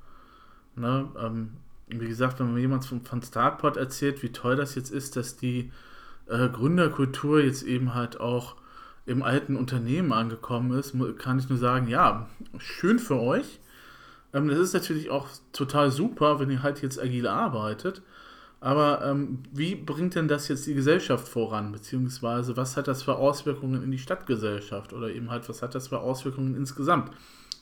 Ne, 0.76 1.08
ähm, 1.20 1.52
wie 1.88 2.08
gesagt, 2.08 2.40
wenn 2.40 2.54
mir 2.54 2.62
jemand 2.62 2.86
von, 2.86 3.02
von 3.02 3.22
Startport 3.22 3.78
erzählt, 3.78 4.24
wie 4.24 4.32
toll 4.32 4.56
das 4.56 4.76
jetzt 4.76 4.92
ist, 4.92 5.16
dass 5.16 5.38
die 5.38 5.72
äh, 6.28 6.50
Gründerkultur 6.50 7.42
jetzt 7.42 7.64
eben 7.64 7.94
halt 7.94 8.20
auch 8.20 8.56
im 9.06 9.24
alten 9.24 9.56
Unternehmen 9.56 10.14
angekommen 10.14 10.72
ist, 10.78 10.96
kann 11.18 11.40
ich 11.40 11.50
nur 11.50 11.58
sagen, 11.58 11.88
ja, 11.88 12.28
schön 12.58 13.00
für 13.00 13.20
euch. 13.20 13.60
Ähm, 14.34 14.48
das 14.48 14.60
ist 14.60 14.74
natürlich 14.74 15.10
auch 15.10 15.28
total 15.52 15.92
super, 15.92 16.40
wenn 16.40 16.50
ihr 16.50 16.64
halt 16.64 16.82
jetzt 16.82 17.00
agil 17.00 17.28
arbeitet. 17.28 18.02
Aber 18.62 19.04
ähm, 19.04 19.40
wie 19.52 19.74
bringt 19.74 20.14
denn 20.14 20.28
das 20.28 20.48
jetzt 20.48 20.68
die 20.68 20.76
Gesellschaft 20.76 21.28
voran? 21.28 21.72
Beziehungsweise 21.72 22.56
was 22.56 22.78
hat 22.78 22.88
das 22.88 23.02
für 23.02 23.16
Auswirkungen 23.16 23.84
in 23.84 23.90
die 23.90 23.98
Stadtgesellschaft? 23.98 24.94
Oder 24.94 25.10
eben 25.10 25.32
halt, 25.32 25.50
was 25.50 25.64
hat 25.64 25.74
das 25.74 25.88
für 25.88 26.00
Auswirkungen 26.00 26.56
insgesamt? 26.56 27.12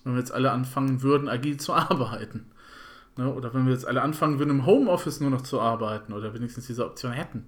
Wenn 0.03 0.13
wir 0.13 0.19
jetzt 0.19 0.33
alle 0.33 0.51
anfangen 0.51 1.01
würden, 1.01 1.29
agil 1.29 1.57
zu 1.57 1.73
arbeiten. 1.73 2.51
Ne? 3.15 3.33
Oder 3.33 3.53
wenn 3.53 3.65
wir 3.65 3.71
jetzt 3.71 3.87
alle 3.87 4.01
anfangen 4.01 4.39
würden, 4.39 4.49
im 4.49 4.65
Homeoffice 4.65 5.21
nur 5.21 5.29
noch 5.29 5.41
zu 5.41 5.61
arbeiten 5.61 6.11
oder 6.11 6.33
wenigstens 6.33 6.67
diese 6.67 6.85
Option 6.85 7.13
hätten. 7.13 7.45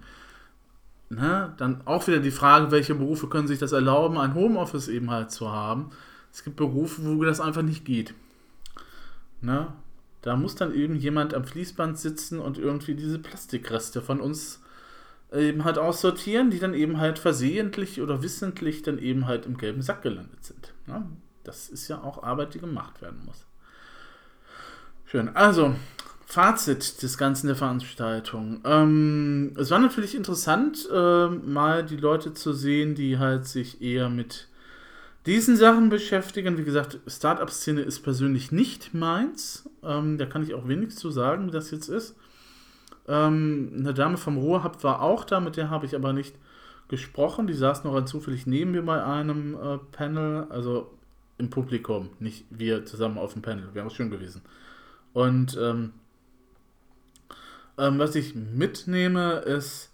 Ne? 1.09 1.53
Dann 1.57 1.81
auch 1.85 2.07
wieder 2.07 2.19
die 2.19 2.31
Frage, 2.31 2.71
welche 2.71 2.95
Berufe 2.95 3.27
können 3.27 3.49
sich 3.49 3.59
das 3.59 3.73
erlauben, 3.73 4.17
ein 4.17 4.33
Homeoffice 4.33 4.87
eben 4.87 5.11
halt 5.11 5.29
zu 5.29 5.51
haben. 5.51 5.89
Es 6.31 6.45
gibt 6.45 6.55
Berufe, 6.55 7.03
wo 7.03 7.21
das 7.25 7.41
einfach 7.41 7.63
nicht 7.63 7.83
geht. 7.83 8.13
Ne? 9.41 9.67
Da 10.21 10.35
muss 10.35 10.55
dann 10.55 10.73
eben 10.73 10.95
jemand 10.95 11.33
am 11.33 11.45
Fließband 11.45 11.97
sitzen 11.97 12.39
und 12.39 12.57
irgendwie 12.57 12.95
diese 12.95 13.19
Plastikreste 13.19 14.01
von 14.01 14.21
uns 14.21 14.61
eben 15.33 15.63
halt 15.63 15.77
aussortieren, 15.77 16.49
die 16.49 16.59
dann 16.59 16.73
eben 16.73 16.99
halt 16.99 17.17
versehentlich 17.17 18.01
oder 18.01 18.21
wissentlich 18.21 18.83
dann 18.83 18.99
eben 18.99 19.27
halt 19.27 19.45
im 19.45 19.57
gelben 19.57 19.81
Sack 19.81 20.01
gelandet 20.01 20.43
sind. 20.43 20.73
Ne? 20.87 21.07
Das 21.43 21.69
ist 21.69 21.87
ja 21.87 22.01
auch 22.01 22.23
Arbeit, 22.23 22.53
die 22.53 22.59
gemacht 22.59 23.01
werden 23.01 23.23
muss. 23.25 23.45
Schön. 25.05 25.29
Also, 25.35 25.75
Fazit 26.25 27.01
des 27.01 27.17
Ganzen 27.17 27.47
der 27.47 27.55
Veranstaltung. 27.55 28.61
Ähm, 28.63 29.53
es 29.57 29.71
war 29.71 29.79
natürlich 29.79 30.15
interessant, 30.15 30.87
äh, 30.89 31.27
mal 31.27 31.83
die 31.83 31.97
Leute 31.97 32.33
zu 32.33 32.53
sehen, 32.53 32.95
die 32.95 33.17
halt 33.17 33.45
sich 33.45 33.81
eher 33.81 34.09
mit 34.09 34.47
diesen 35.25 35.55
Sachen 35.55 35.89
beschäftigen. 35.89 36.57
Wie 36.57 36.63
gesagt, 36.63 36.99
Startup-Szene 37.07 37.81
ist 37.81 38.01
persönlich 38.01 38.51
nicht 38.51 38.93
meins. 38.93 39.69
Ähm, 39.83 40.17
da 40.17 40.25
kann 40.25 40.43
ich 40.43 40.53
auch 40.53 40.67
wenig 40.67 40.95
zu 40.97 41.11
sagen, 41.11 41.47
wie 41.47 41.51
das 41.51 41.71
jetzt 41.71 41.89
ist. 41.89 42.15
Ähm, 43.07 43.73
eine 43.77 43.93
Dame 43.93 44.17
vom 44.17 44.37
Ruhrhub 44.37 44.83
war 44.83 45.01
auch 45.01 45.25
da, 45.25 45.39
mit 45.39 45.57
der 45.57 45.69
habe 45.69 45.85
ich 45.85 45.95
aber 45.95 46.13
nicht 46.13 46.35
gesprochen. 46.87 47.47
Die 47.47 47.53
saß 47.53 47.83
noch 47.83 48.03
zufällig 48.05 48.47
neben 48.47 48.71
mir 48.71 48.83
bei 48.83 49.03
einem 49.03 49.55
äh, 49.55 49.77
Panel, 49.91 50.47
also 50.49 50.91
im 51.37 51.49
Publikum, 51.49 52.09
nicht 52.19 52.45
wir 52.49 52.85
zusammen 52.85 53.17
auf 53.17 53.33
dem 53.33 53.41
Panel. 53.41 53.73
Wäre 53.73 53.87
auch 53.87 53.95
schön 53.95 54.11
gewesen. 54.11 54.41
Und 55.13 55.57
ähm, 55.59 55.93
ähm, 57.77 57.99
was 57.99 58.15
ich 58.15 58.35
mitnehme, 58.35 59.39
ist, 59.39 59.91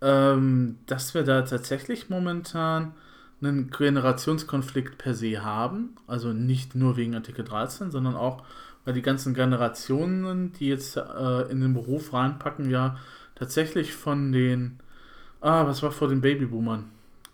ähm, 0.00 0.78
dass 0.86 1.14
wir 1.14 1.22
da 1.22 1.42
tatsächlich 1.42 2.08
momentan 2.08 2.94
einen 3.42 3.70
Generationskonflikt 3.70 4.98
per 4.98 5.14
se 5.14 5.42
haben. 5.42 5.96
Also 6.06 6.32
nicht 6.32 6.74
nur 6.74 6.96
wegen 6.96 7.14
Artikel 7.14 7.44
13, 7.44 7.90
sondern 7.90 8.14
auch, 8.14 8.42
weil 8.84 8.94
die 8.94 9.02
ganzen 9.02 9.34
Generationen, 9.34 10.52
die 10.52 10.68
jetzt 10.68 10.96
äh, 10.96 11.42
in 11.50 11.60
den 11.60 11.74
Beruf 11.74 12.12
reinpacken, 12.12 12.70
ja 12.70 12.98
tatsächlich 13.34 13.94
von 13.94 14.32
den, 14.32 14.78
ah, 15.40 15.66
was 15.66 15.82
war 15.82 15.90
vor 15.90 16.08
den 16.08 16.20
Babyboomern? 16.20 16.90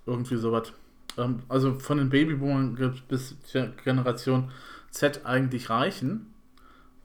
Irgendwie 0.07 0.37
sowas. 0.37 0.73
Ähm, 1.19 1.43
also 1.49 1.79
von 1.79 1.99
den 1.99 2.11
Babyboomern 2.11 2.95
bis 3.09 3.37
Generation 3.85 4.51
Z 4.91 5.27
eigentlich 5.27 5.69
reichen. 5.69 6.33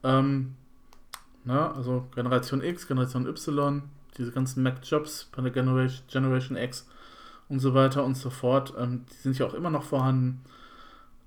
Ähm, 0.04 0.54
na, 1.44 1.72
also 1.72 2.06
Generation 2.14 2.62
X, 2.62 2.86
Generation 2.86 3.26
Y, 3.26 3.82
diese 4.16 4.30
ganzen 4.30 4.62
Mac-Jobs 4.62 5.30
bei 5.34 5.42
der 5.42 5.50
Generation, 5.50 6.06
Generation 6.08 6.56
X 6.56 6.86
und 7.52 7.58
so 7.60 7.74
weiter 7.74 8.02
und 8.04 8.16
so 8.16 8.30
fort, 8.30 8.72
ähm, 8.78 9.04
die 9.12 9.22
sind 9.22 9.38
ja 9.38 9.46
auch 9.46 9.52
immer 9.52 9.68
noch 9.68 9.84
vorhanden. 9.84 10.40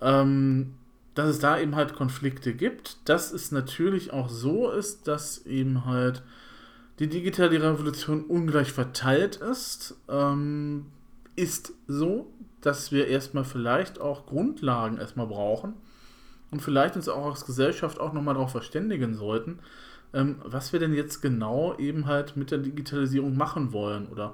Ähm, 0.02 0.74
dass 1.14 1.30
es 1.30 1.40
da 1.40 1.58
eben 1.60 1.76
halt 1.76 1.94
Konflikte 1.94 2.54
gibt, 2.54 2.98
dass 3.08 3.32
es 3.32 3.52
natürlich 3.52 4.12
auch 4.12 4.28
so 4.28 4.70
ist, 4.72 5.08
dass 5.08 5.46
eben 5.46 5.86
halt 5.86 6.24
die 7.00 7.08
digitale 7.08 7.62
Revolution 7.62 8.26
ungleich 8.26 8.72
verteilt 8.72 9.38
ist, 9.38 9.96
ähm, 10.10 10.88
ist 11.36 11.74
so, 11.88 12.34
dass 12.60 12.92
wir 12.92 13.08
erstmal 13.08 13.46
vielleicht 13.46 14.02
auch 14.02 14.26
Grundlagen 14.26 14.98
erstmal 14.98 15.28
brauchen 15.28 15.74
und 16.50 16.62
vielleicht 16.62 16.96
uns 16.96 17.08
auch 17.08 17.28
als 17.28 17.46
Gesellschaft 17.46 18.00
auch 18.00 18.14
nochmal 18.14 18.34
darauf 18.34 18.52
verständigen 18.52 19.14
sollten, 19.14 19.60
ähm, 20.14 20.38
was 20.44 20.74
wir 20.74 20.80
denn 20.80 20.94
jetzt 20.94 21.22
genau 21.22 21.78
eben 21.78 22.08
halt 22.08 22.36
mit 22.36 22.50
der 22.50 22.58
Digitalisierung 22.58 23.38
machen 23.38 23.72
wollen 23.74 24.08
oder 24.08 24.34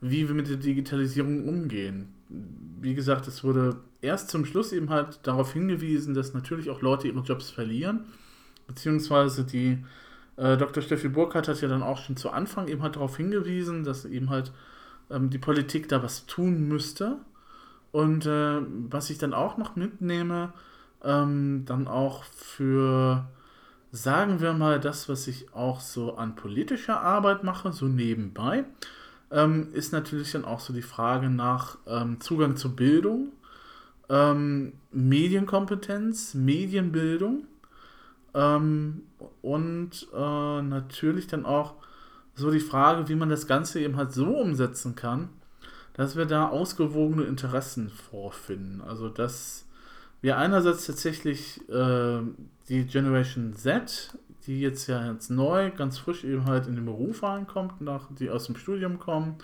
wie 0.00 0.28
wir 0.28 0.34
mit 0.34 0.48
der 0.48 0.56
Digitalisierung 0.56 1.48
umgehen. 1.48 2.14
Wie 2.80 2.94
gesagt, 2.94 3.26
es 3.26 3.42
wurde 3.42 3.76
erst 4.00 4.30
zum 4.30 4.44
Schluss 4.44 4.72
eben 4.72 4.90
halt 4.90 5.20
darauf 5.24 5.52
hingewiesen, 5.52 6.14
dass 6.14 6.34
natürlich 6.34 6.70
auch 6.70 6.82
Leute 6.82 7.08
ihre 7.08 7.20
Jobs 7.20 7.50
verlieren, 7.50 8.04
beziehungsweise 8.66 9.44
die 9.44 9.84
äh, 10.36 10.56
Dr. 10.56 10.82
Steffi 10.82 11.08
Burkhardt 11.08 11.48
hat 11.48 11.60
ja 11.60 11.68
dann 11.68 11.82
auch 11.82 11.98
schon 11.98 12.16
zu 12.16 12.30
Anfang 12.30 12.68
eben 12.68 12.82
halt 12.82 12.96
darauf 12.96 13.16
hingewiesen, 13.16 13.82
dass 13.82 14.04
eben 14.04 14.30
halt 14.30 14.52
ähm, 15.10 15.30
die 15.30 15.38
Politik 15.38 15.88
da 15.88 16.02
was 16.02 16.26
tun 16.26 16.68
müsste. 16.68 17.18
Und 17.90 18.26
äh, 18.26 18.60
was 18.88 19.10
ich 19.10 19.18
dann 19.18 19.34
auch 19.34 19.56
noch 19.56 19.74
mitnehme, 19.74 20.52
ähm, 21.02 21.64
dann 21.64 21.88
auch 21.88 22.22
für, 22.24 23.26
sagen 23.90 24.40
wir 24.40 24.52
mal, 24.52 24.78
das, 24.78 25.08
was 25.08 25.26
ich 25.26 25.52
auch 25.54 25.80
so 25.80 26.16
an 26.16 26.36
politischer 26.36 27.00
Arbeit 27.00 27.42
mache, 27.42 27.72
so 27.72 27.86
nebenbei, 27.86 28.64
ähm, 29.30 29.68
ist 29.72 29.92
natürlich 29.92 30.32
dann 30.32 30.44
auch 30.44 30.60
so 30.60 30.72
die 30.72 30.82
Frage 30.82 31.28
nach 31.28 31.78
ähm, 31.86 32.20
Zugang 32.20 32.56
zur 32.56 32.74
Bildung, 32.76 33.32
ähm, 34.08 34.72
Medienkompetenz, 34.90 36.34
Medienbildung 36.34 37.46
ähm, 38.34 39.02
und 39.42 40.08
äh, 40.14 40.62
natürlich 40.62 41.26
dann 41.26 41.44
auch 41.44 41.74
so 42.34 42.50
die 42.50 42.60
Frage, 42.60 43.08
wie 43.08 43.16
man 43.16 43.28
das 43.28 43.46
Ganze 43.46 43.80
eben 43.80 43.96
halt 43.96 44.12
so 44.12 44.26
umsetzen 44.26 44.94
kann, 44.94 45.28
dass 45.94 46.16
wir 46.16 46.24
da 46.24 46.48
ausgewogene 46.48 47.24
Interessen 47.24 47.90
vorfinden. 47.90 48.80
Also 48.80 49.08
dass 49.08 49.66
wir 50.20 50.38
einerseits 50.38 50.86
tatsächlich 50.86 51.60
äh, 51.68 52.20
die 52.68 52.84
Generation 52.84 53.54
Z 53.54 54.16
die 54.48 54.60
jetzt 54.60 54.86
ja 54.86 55.12
jetzt 55.12 55.30
neu, 55.30 55.70
ganz 55.70 55.98
frisch 55.98 56.24
eben 56.24 56.46
halt 56.46 56.66
in 56.66 56.74
den 56.74 56.86
Beruf 56.86 57.22
reinkommt, 57.22 57.80
nach, 57.80 58.08
die 58.18 58.30
aus 58.30 58.46
dem 58.46 58.56
Studium 58.56 58.98
kommen, 58.98 59.36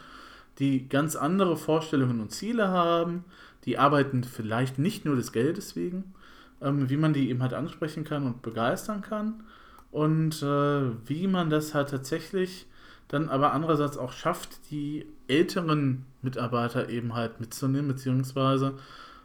die 0.59 0.89
ganz 0.89 1.15
andere 1.15 1.57
Vorstellungen 1.57 2.21
und 2.21 2.33
Ziele 2.33 2.69
haben, 2.69 3.25
die 3.67 3.79
arbeiten 3.79 4.25
vielleicht 4.25 4.79
nicht 4.79 5.05
nur 5.05 5.15
des 5.15 5.33
Geldes 5.33 5.77
wegen, 5.77 6.15
ähm, 6.63 6.89
wie 6.89 6.97
man 6.97 7.13
die 7.13 7.29
eben 7.29 7.43
halt 7.43 7.53
ansprechen 7.53 8.05
kann 8.05 8.25
und 8.25 8.43
begeistern 8.43 9.03
kann. 9.03 9.45
Und 9.91 10.43
äh, 10.43 10.91
wie 11.07 11.29
man 11.29 11.51
das 11.51 11.75
halt 11.75 11.91
tatsächlich 11.91 12.67
dann 13.09 13.29
aber 13.29 13.53
andererseits 13.53 13.99
auch 13.99 14.13
schafft, 14.13 14.71
die 14.71 15.07
älteren 15.29 16.07
Mitarbeiter 16.23 16.89
eben 16.89 17.15
halt 17.15 17.41
mitzunehmen, 17.41 17.89
beziehungsweise 17.89 18.75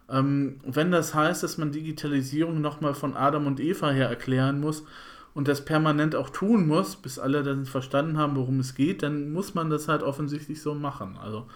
ähm, 0.09 0.59
wenn 0.63 0.91
das 0.91 1.13
heißt, 1.13 1.43
dass 1.43 1.57
man 1.57 1.71
Digitalisierung 1.71 2.61
nochmal 2.61 2.93
von 2.93 3.15
Adam 3.15 3.47
und 3.47 3.59
Eva 3.59 3.91
her 3.91 4.09
erklären 4.09 4.59
muss, 4.59 4.83
und 5.33 5.47
das 5.47 5.65
permanent 5.65 6.15
auch 6.15 6.29
tun 6.29 6.67
muss, 6.67 6.95
bis 6.95 7.19
alle 7.19 7.43
dann 7.43 7.65
verstanden 7.65 8.17
haben, 8.17 8.35
worum 8.35 8.59
es 8.59 8.75
geht, 8.75 9.03
dann 9.03 9.31
muss 9.31 9.53
man 9.53 9.69
das 9.69 9.87
halt 9.87 10.03
offensichtlich 10.03 10.61
so 10.61 10.73
machen. 10.73 11.17
Also, 11.17 11.47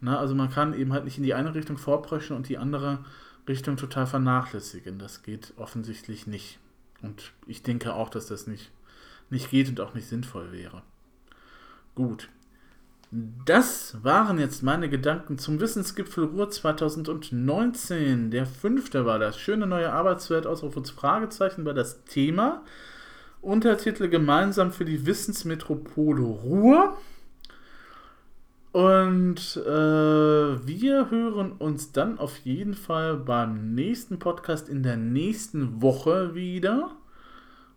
ne, 0.00 0.18
also 0.18 0.34
man 0.34 0.50
kann 0.50 0.74
eben 0.74 0.92
halt 0.92 1.04
nicht 1.04 1.18
in 1.18 1.24
die 1.24 1.34
eine 1.34 1.54
Richtung 1.54 1.78
vorpreschen 1.78 2.36
und 2.36 2.48
die 2.48 2.58
andere 2.58 3.04
Richtung 3.48 3.76
total 3.76 4.06
vernachlässigen. 4.06 4.98
Das 4.98 5.22
geht 5.22 5.52
offensichtlich 5.56 6.26
nicht. 6.26 6.58
Und 7.02 7.32
ich 7.46 7.62
denke 7.62 7.94
auch, 7.94 8.08
dass 8.08 8.26
das 8.26 8.46
nicht, 8.46 8.70
nicht 9.30 9.50
geht 9.50 9.68
und 9.68 9.80
auch 9.80 9.94
nicht 9.94 10.08
sinnvoll 10.08 10.52
wäre. 10.52 10.82
Gut. 11.94 12.28
Das 13.12 13.96
waren 14.04 14.38
jetzt 14.38 14.62
meine 14.62 14.88
Gedanken 14.88 15.36
zum 15.36 15.58
Wissensgipfel 15.58 16.26
Ruhr 16.26 16.48
2019. 16.48 18.30
Der 18.30 18.46
fünfte 18.46 19.04
war 19.04 19.18
das. 19.18 19.36
Schöne 19.36 19.66
neue 19.66 19.92
Arbeitswelt, 19.92 20.46
Ausruf 20.46 20.76
und 20.76 20.88
Fragezeichen 20.88 21.64
war 21.64 21.74
das 21.74 22.04
Thema. 22.04 22.62
Untertitel 23.42 24.08
gemeinsam 24.08 24.72
für 24.72 24.84
die 24.84 25.06
Wissensmetropole 25.06 26.22
Ruhr. 26.22 26.96
Und 28.72 29.56
äh, 29.56 30.66
wir 30.66 31.10
hören 31.10 31.52
uns 31.52 31.90
dann 31.90 32.18
auf 32.18 32.36
jeden 32.38 32.74
Fall 32.74 33.16
beim 33.16 33.74
nächsten 33.74 34.18
Podcast 34.18 34.68
in 34.68 34.82
der 34.82 34.96
nächsten 34.96 35.82
Woche 35.82 36.34
wieder. 36.34 36.92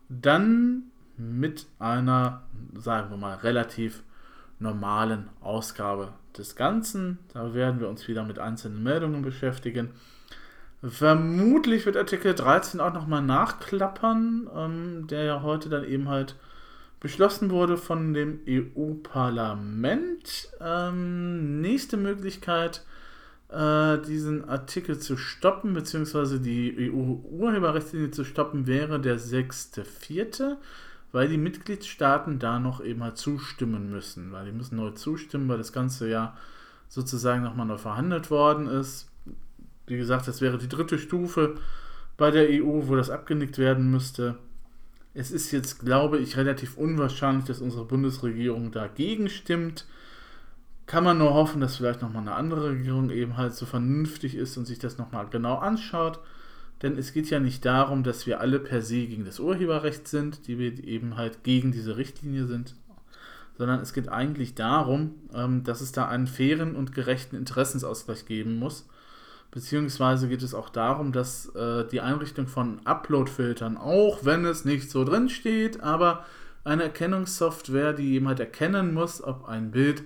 Dann 0.08 0.84
mit 1.16 1.66
einer, 1.78 2.42
sagen 2.76 3.10
wir 3.10 3.16
mal, 3.16 3.34
relativ 3.36 4.02
normalen 4.58 5.28
Ausgabe 5.40 6.12
des 6.36 6.54
Ganzen. 6.56 7.18
Da 7.32 7.54
werden 7.54 7.80
wir 7.80 7.88
uns 7.88 8.06
wieder 8.06 8.24
mit 8.24 8.38
einzelnen 8.38 8.82
Meldungen 8.82 9.22
beschäftigen. 9.22 9.90
Vermutlich 10.86 11.86
wird 11.86 11.96
Artikel 11.96 12.34
13 12.34 12.78
auch 12.78 12.92
nochmal 12.92 13.22
nachklappern, 13.22 14.50
ähm, 14.54 15.06
der 15.06 15.24
ja 15.24 15.42
heute 15.42 15.70
dann 15.70 15.84
eben 15.84 16.10
halt 16.10 16.36
beschlossen 17.00 17.50
wurde 17.50 17.78
von 17.78 18.12
dem 18.12 18.40
EU-Parlament. 18.46 20.50
Ähm, 20.60 21.62
nächste 21.62 21.96
Möglichkeit, 21.96 22.84
äh, 23.48 23.96
diesen 23.98 24.46
Artikel 24.46 24.98
zu 24.98 25.16
stoppen, 25.16 25.72
beziehungsweise 25.72 26.38
die 26.38 26.92
EU-Urheberrechtslinie 26.92 28.10
zu 28.10 28.24
stoppen, 28.24 28.66
wäre 28.66 29.00
der 29.00 29.18
6.4., 29.18 30.58
weil 31.12 31.28
die 31.28 31.38
Mitgliedstaaten 31.38 32.38
da 32.38 32.58
noch 32.58 32.84
eben 32.84 33.02
halt 33.02 33.16
zustimmen 33.16 33.90
müssen, 33.90 34.32
weil 34.32 34.46
die 34.46 34.52
müssen 34.52 34.76
neu 34.76 34.90
zustimmen, 34.90 35.48
weil 35.48 35.58
das 35.58 35.72
Ganze 35.72 36.10
ja 36.10 36.36
sozusagen 36.88 37.42
nochmal 37.42 37.66
neu 37.66 37.78
verhandelt 37.78 38.30
worden 38.30 38.66
ist 38.66 39.08
wie 39.86 39.96
gesagt, 39.96 40.28
das 40.28 40.40
wäre 40.40 40.58
die 40.58 40.68
dritte 40.68 40.98
Stufe 40.98 41.56
bei 42.16 42.30
der 42.30 42.48
EU, 42.48 42.88
wo 42.88 42.96
das 42.96 43.10
abgenickt 43.10 43.58
werden 43.58 43.90
müsste. 43.90 44.36
Es 45.14 45.30
ist 45.30 45.52
jetzt, 45.52 45.80
glaube 45.80 46.18
ich, 46.18 46.36
relativ 46.36 46.76
unwahrscheinlich, 46.76 47.44
dass 47.44 47.60
unsere 47.60 47.84
Bundesregierung 47.84 48.72
dagegen 48.72 49.28
stimmt. 49.28 49.86
Kann 50.86 51.04
man 51.04 51.18
nur 51.18 51.34
hoffen, 51.34 51.60
dass 51.60 51.76
vielleicht 51.76 52.02
nochmal 52.02 52.22
eine 52.22 52.34
andere 52.34 52.70
Regierung 52.70 53.10
eben 53.10 53.36
halt 53.36 53.54
so 53.54 53.64
vernünftig 53.64 54.34
ist 54.34 54.56
und 54.56 54.66
sich 54.66 54.78
das 54.78 54.98
nochmal 54.98 55.28
genau 55.30 55.56
anschaut. 55.56 56.20
Denn 56.82 56.98
es 56.98 57.12
geht 57.12 57.30
ja 57.30 57.40
nicht 57.40 57.64
darum, 57.64 58.02
dass 58.02 58.26
wir 58.26 58.40
alle 58.40 58.58
per 58.58 58.82
se 58.82 59.06
gegen 59.06 59.24
das 59.24 59.40
Urheberrecht 59.40 60.08
sind, 60.08 60.46
die 60.46 60.58
wir 60.58 60.84
eben 60.84 61.16
halt 61.16 61.44
gegen 61.44 61.72
diese 61.72 61.96
Richtlinie 61.96 62.46
sind, 62.46 62.74
sondern 63.56 63.80
es 63.80 63.92
geht 63.92 64.08
eigentlich 64.08 64.54
darum, 64.54 65.14
ähm, 65.32 65.62
dass 65.62 65.80
es 65.80 65.92
da 65.92 66.08
einen 66.08 66.26
fairen 66.26 66.74
und 66.74 66.92
gerechten 66.92 67.36
Interessensausgleich 67.36 68.26
geben 68.26 68.58
muss 68.58 68.86
Beziehungsweise 69.54 70.26
geht 70.26 70.42
es 70.42 70.52
auch 70.52 70.68
darum, 70.68 71.12
dass 71.12 71.46
äh, 71.54 71.86
die 71.86 72.00
Einrichtung 72.00 72.48
von 72.48 72.80
Upload-Filtern, 72.84 73.76
auch 73.76 74.24
wenn 74.24 74.44
es 74.44 74.64
nicht 74.64 74.90
so 74.90 75.04
drin 75.04 75.28
steht, 75.28 75.80
aber 75.80 76.24
eine 76.64 76.82
Erkennungssoftware, 76.82 77.92
die 77.92 78.14
jemand 78.14 78.40
erkennen 78.40 78.92
muss, 78.92 79.22
ob 79.22 79.46
ein 79.46 79.70
Bild 79.70 80.02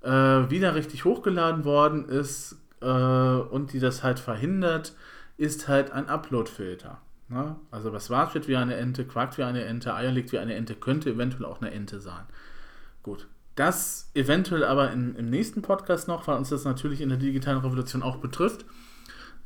äh, 0.00 0.08
wieder 0.08 0.74
richtig 0.74 1.04
hochgeladen 1.04 1.66
worden 1.66 2.08
ist 2.08 2.56
äh, 2.80 2.86
und 2.86 3.74
die 3.74 3.80
das 3.80 4.02
halt 4.02 4.18
verhindert, 4.18 4.94
ist 5.36 5.68
halt 5.68 5.90
ein 5.90 6.08
Upload-Filter. 6.08 6.96
Ne? 7.28 7.56
Also 7.70 7.92
was 7.92 8.08
wartet 8.08 8.48
wie 8.48 8.56
eine 8.56 8.76
Ente, 8.76 9.04
quakt 9.04 9.36
wie 9.36 9.42
eine 9.42 9.62
Ente, 9.64 9.92
Eier 9.94 10.10
legt 10.10 10.32
wie 10.32 10.38
eine 10.38 10.54
Ente, 10.54 10.74
könnte 10.74 11.10
eventuell 11.10 11.44
auch 11.44 11.60
eine 11.60 11.70
Ente 11.70 12.00
sein. 12.00 12.24
Gut. 13.02 13.28
Das 13.56 14.10
eventuell 14.14 14.64
aber 14.64 14.90
in, 14.90 15.16
im 15.16 15.28
nächsten 15.28 15.60
Podcast 15.60 16.08
noch, 16.08 16.26
weil 16.26 16.38
uns 16.38 16.48
das 16.48 16.64
natürlich 16.64 17.02
in 17.02 17.10
der 17.10 17.18
digitalen 17.18 17.58
Revolution 17.58 18.02
auch 18.02 18.16
betrifft. 18.16 18.64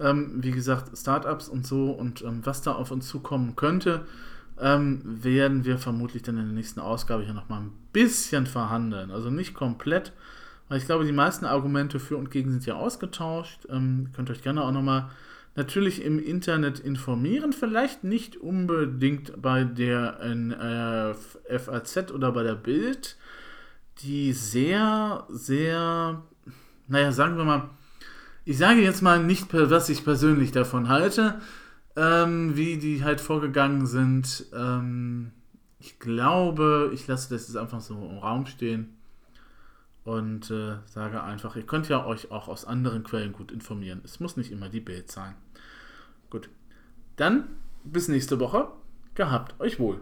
Ähm, 0.01 0.43
wie 0.43 0.51
gesagt, 0.51 0.97
Startups 0.97 1.49
und 1.49 1.67
so 1.67 1.91
und 1.91 2.23
ähm, 2.23 2.41
was 2.45 2.63
da 2.63 2.73
auf 2.73 2.91
uns 2.91 3.09
zukommen 3.09 3.57
könnte, 3.57 4.07
ähm, 4.59 5.01
werden 5.05 5.65
wir 5.65 5.79
vermutlich 5.79 6.23
dann 6.23 6.39
in 6.39 6.47
der 6.47 6.55
nächsten 6.55 6.81
Ausgabe 6.81 7.25
hier 7.25 7.35
nochmal 7.35 7.61
ein 7.63 7.73
bisschen 7.93 8.47
verhandeln. 8.47 9.11
Also 9.11 9.31
nicht 9.31 9.55
komplett, 9.55 10.13
weil 10.69 10.79
ich 10.79 10.87
glaube, 10.87 11.05
die 11.05 11.13
meisten 11.13 11.45
Argumente 11.45 12.01
für 12.01 12.17
und 12.17 12.31
gegen 12.31 12.51
sind 12.51 12.67
ja 12.67 12.75
ausgetauscht. 12.75 13.67
Ähm, 13.71 14.09
könnt 14.15 14.31
euch 14.31 14.43
gerne 14.43 14.63
auch 14.63 14.73
nochmal 14.73 15.11
natürlich 15.57 16.05
im 16.05 16.19
Internet 16.19 16.79
informieren, 16.79 17.53
vielleicht 17.53 18.05
nicht 18.05 18.37
unbedingt 18.37 19.41
bei 19.43 19.65
der 19.65 20.21
äh, 21.49 21.59
FAZ 21.59 22.13
oder 22.13 22.33
bei 22.33 22.43
der 22.43 22.55
Bild 22.55 23.17
die 24.03 24.33
sehr, 24.33 25.25
sehr, 25.29 26.23
naja, 26.89 27.13
sagen 27.13 27.37
wir 27.37 27.45
mal, 27.45 27.71
ich 28.45 28.59
sage 28.59 28.81
jetzt 28.81 29.03
mal 29.03 29.23
nicht, 29.23 29.53
was 29.53 29.89
ich 29.89 30.05
persönlich 30.05 30.53
davon 30.53 30.89
halte, 30.89 31.41
ähm, 31.97 32.57
wie 32.57 32.79
die 32.79 33.05
halt 33.05 33.21
vorgegangen 33.21 33.87
sind. 33.87 34.47
Ähm, 34.55 35.33
ich 35.79 35.99
glaube, 35.99 36.91
ich 36.93 37.07
lasse 37.07 37.31
das 37.31 37.49
jetzt 37.49 37.57
einfach 37.57 37.81
so 37.81 37.95
im 37.95 38.19
Raum 38.19 38.47
stehen 38.47 38.97
und 40.05 40.51
äh, 40.51 40.77
sage 40.87 41.23
einfach, 41.23 41.57
ihr 41.57 41.67
könnt 41.67 41.89
ja 41.89 42.05
euch 42.05 42.31
auch 42.31 42.49
aus 42.49 42.65
anderen 42.65 43.05
Quellen 43.05 43.33
gut 43.33 43.53
informieren. 43.53 44.01
Es 44.05 44.21
muss 44.21 44.37
nicht 44.37 44.51
immer 44.51 44.69
die 44.69 44.81
Bild 44.81 45.11
sein. 45.11 45.35
Gut. 46.31 46.49
Dann 47.17 47.49
bis 47.85 48.09
nächste 48.09 48.41
Woche. 48.41 48.69
Gehabt 49.15 49.59
euch 49.61 49.79
wohl. 49.79 50.01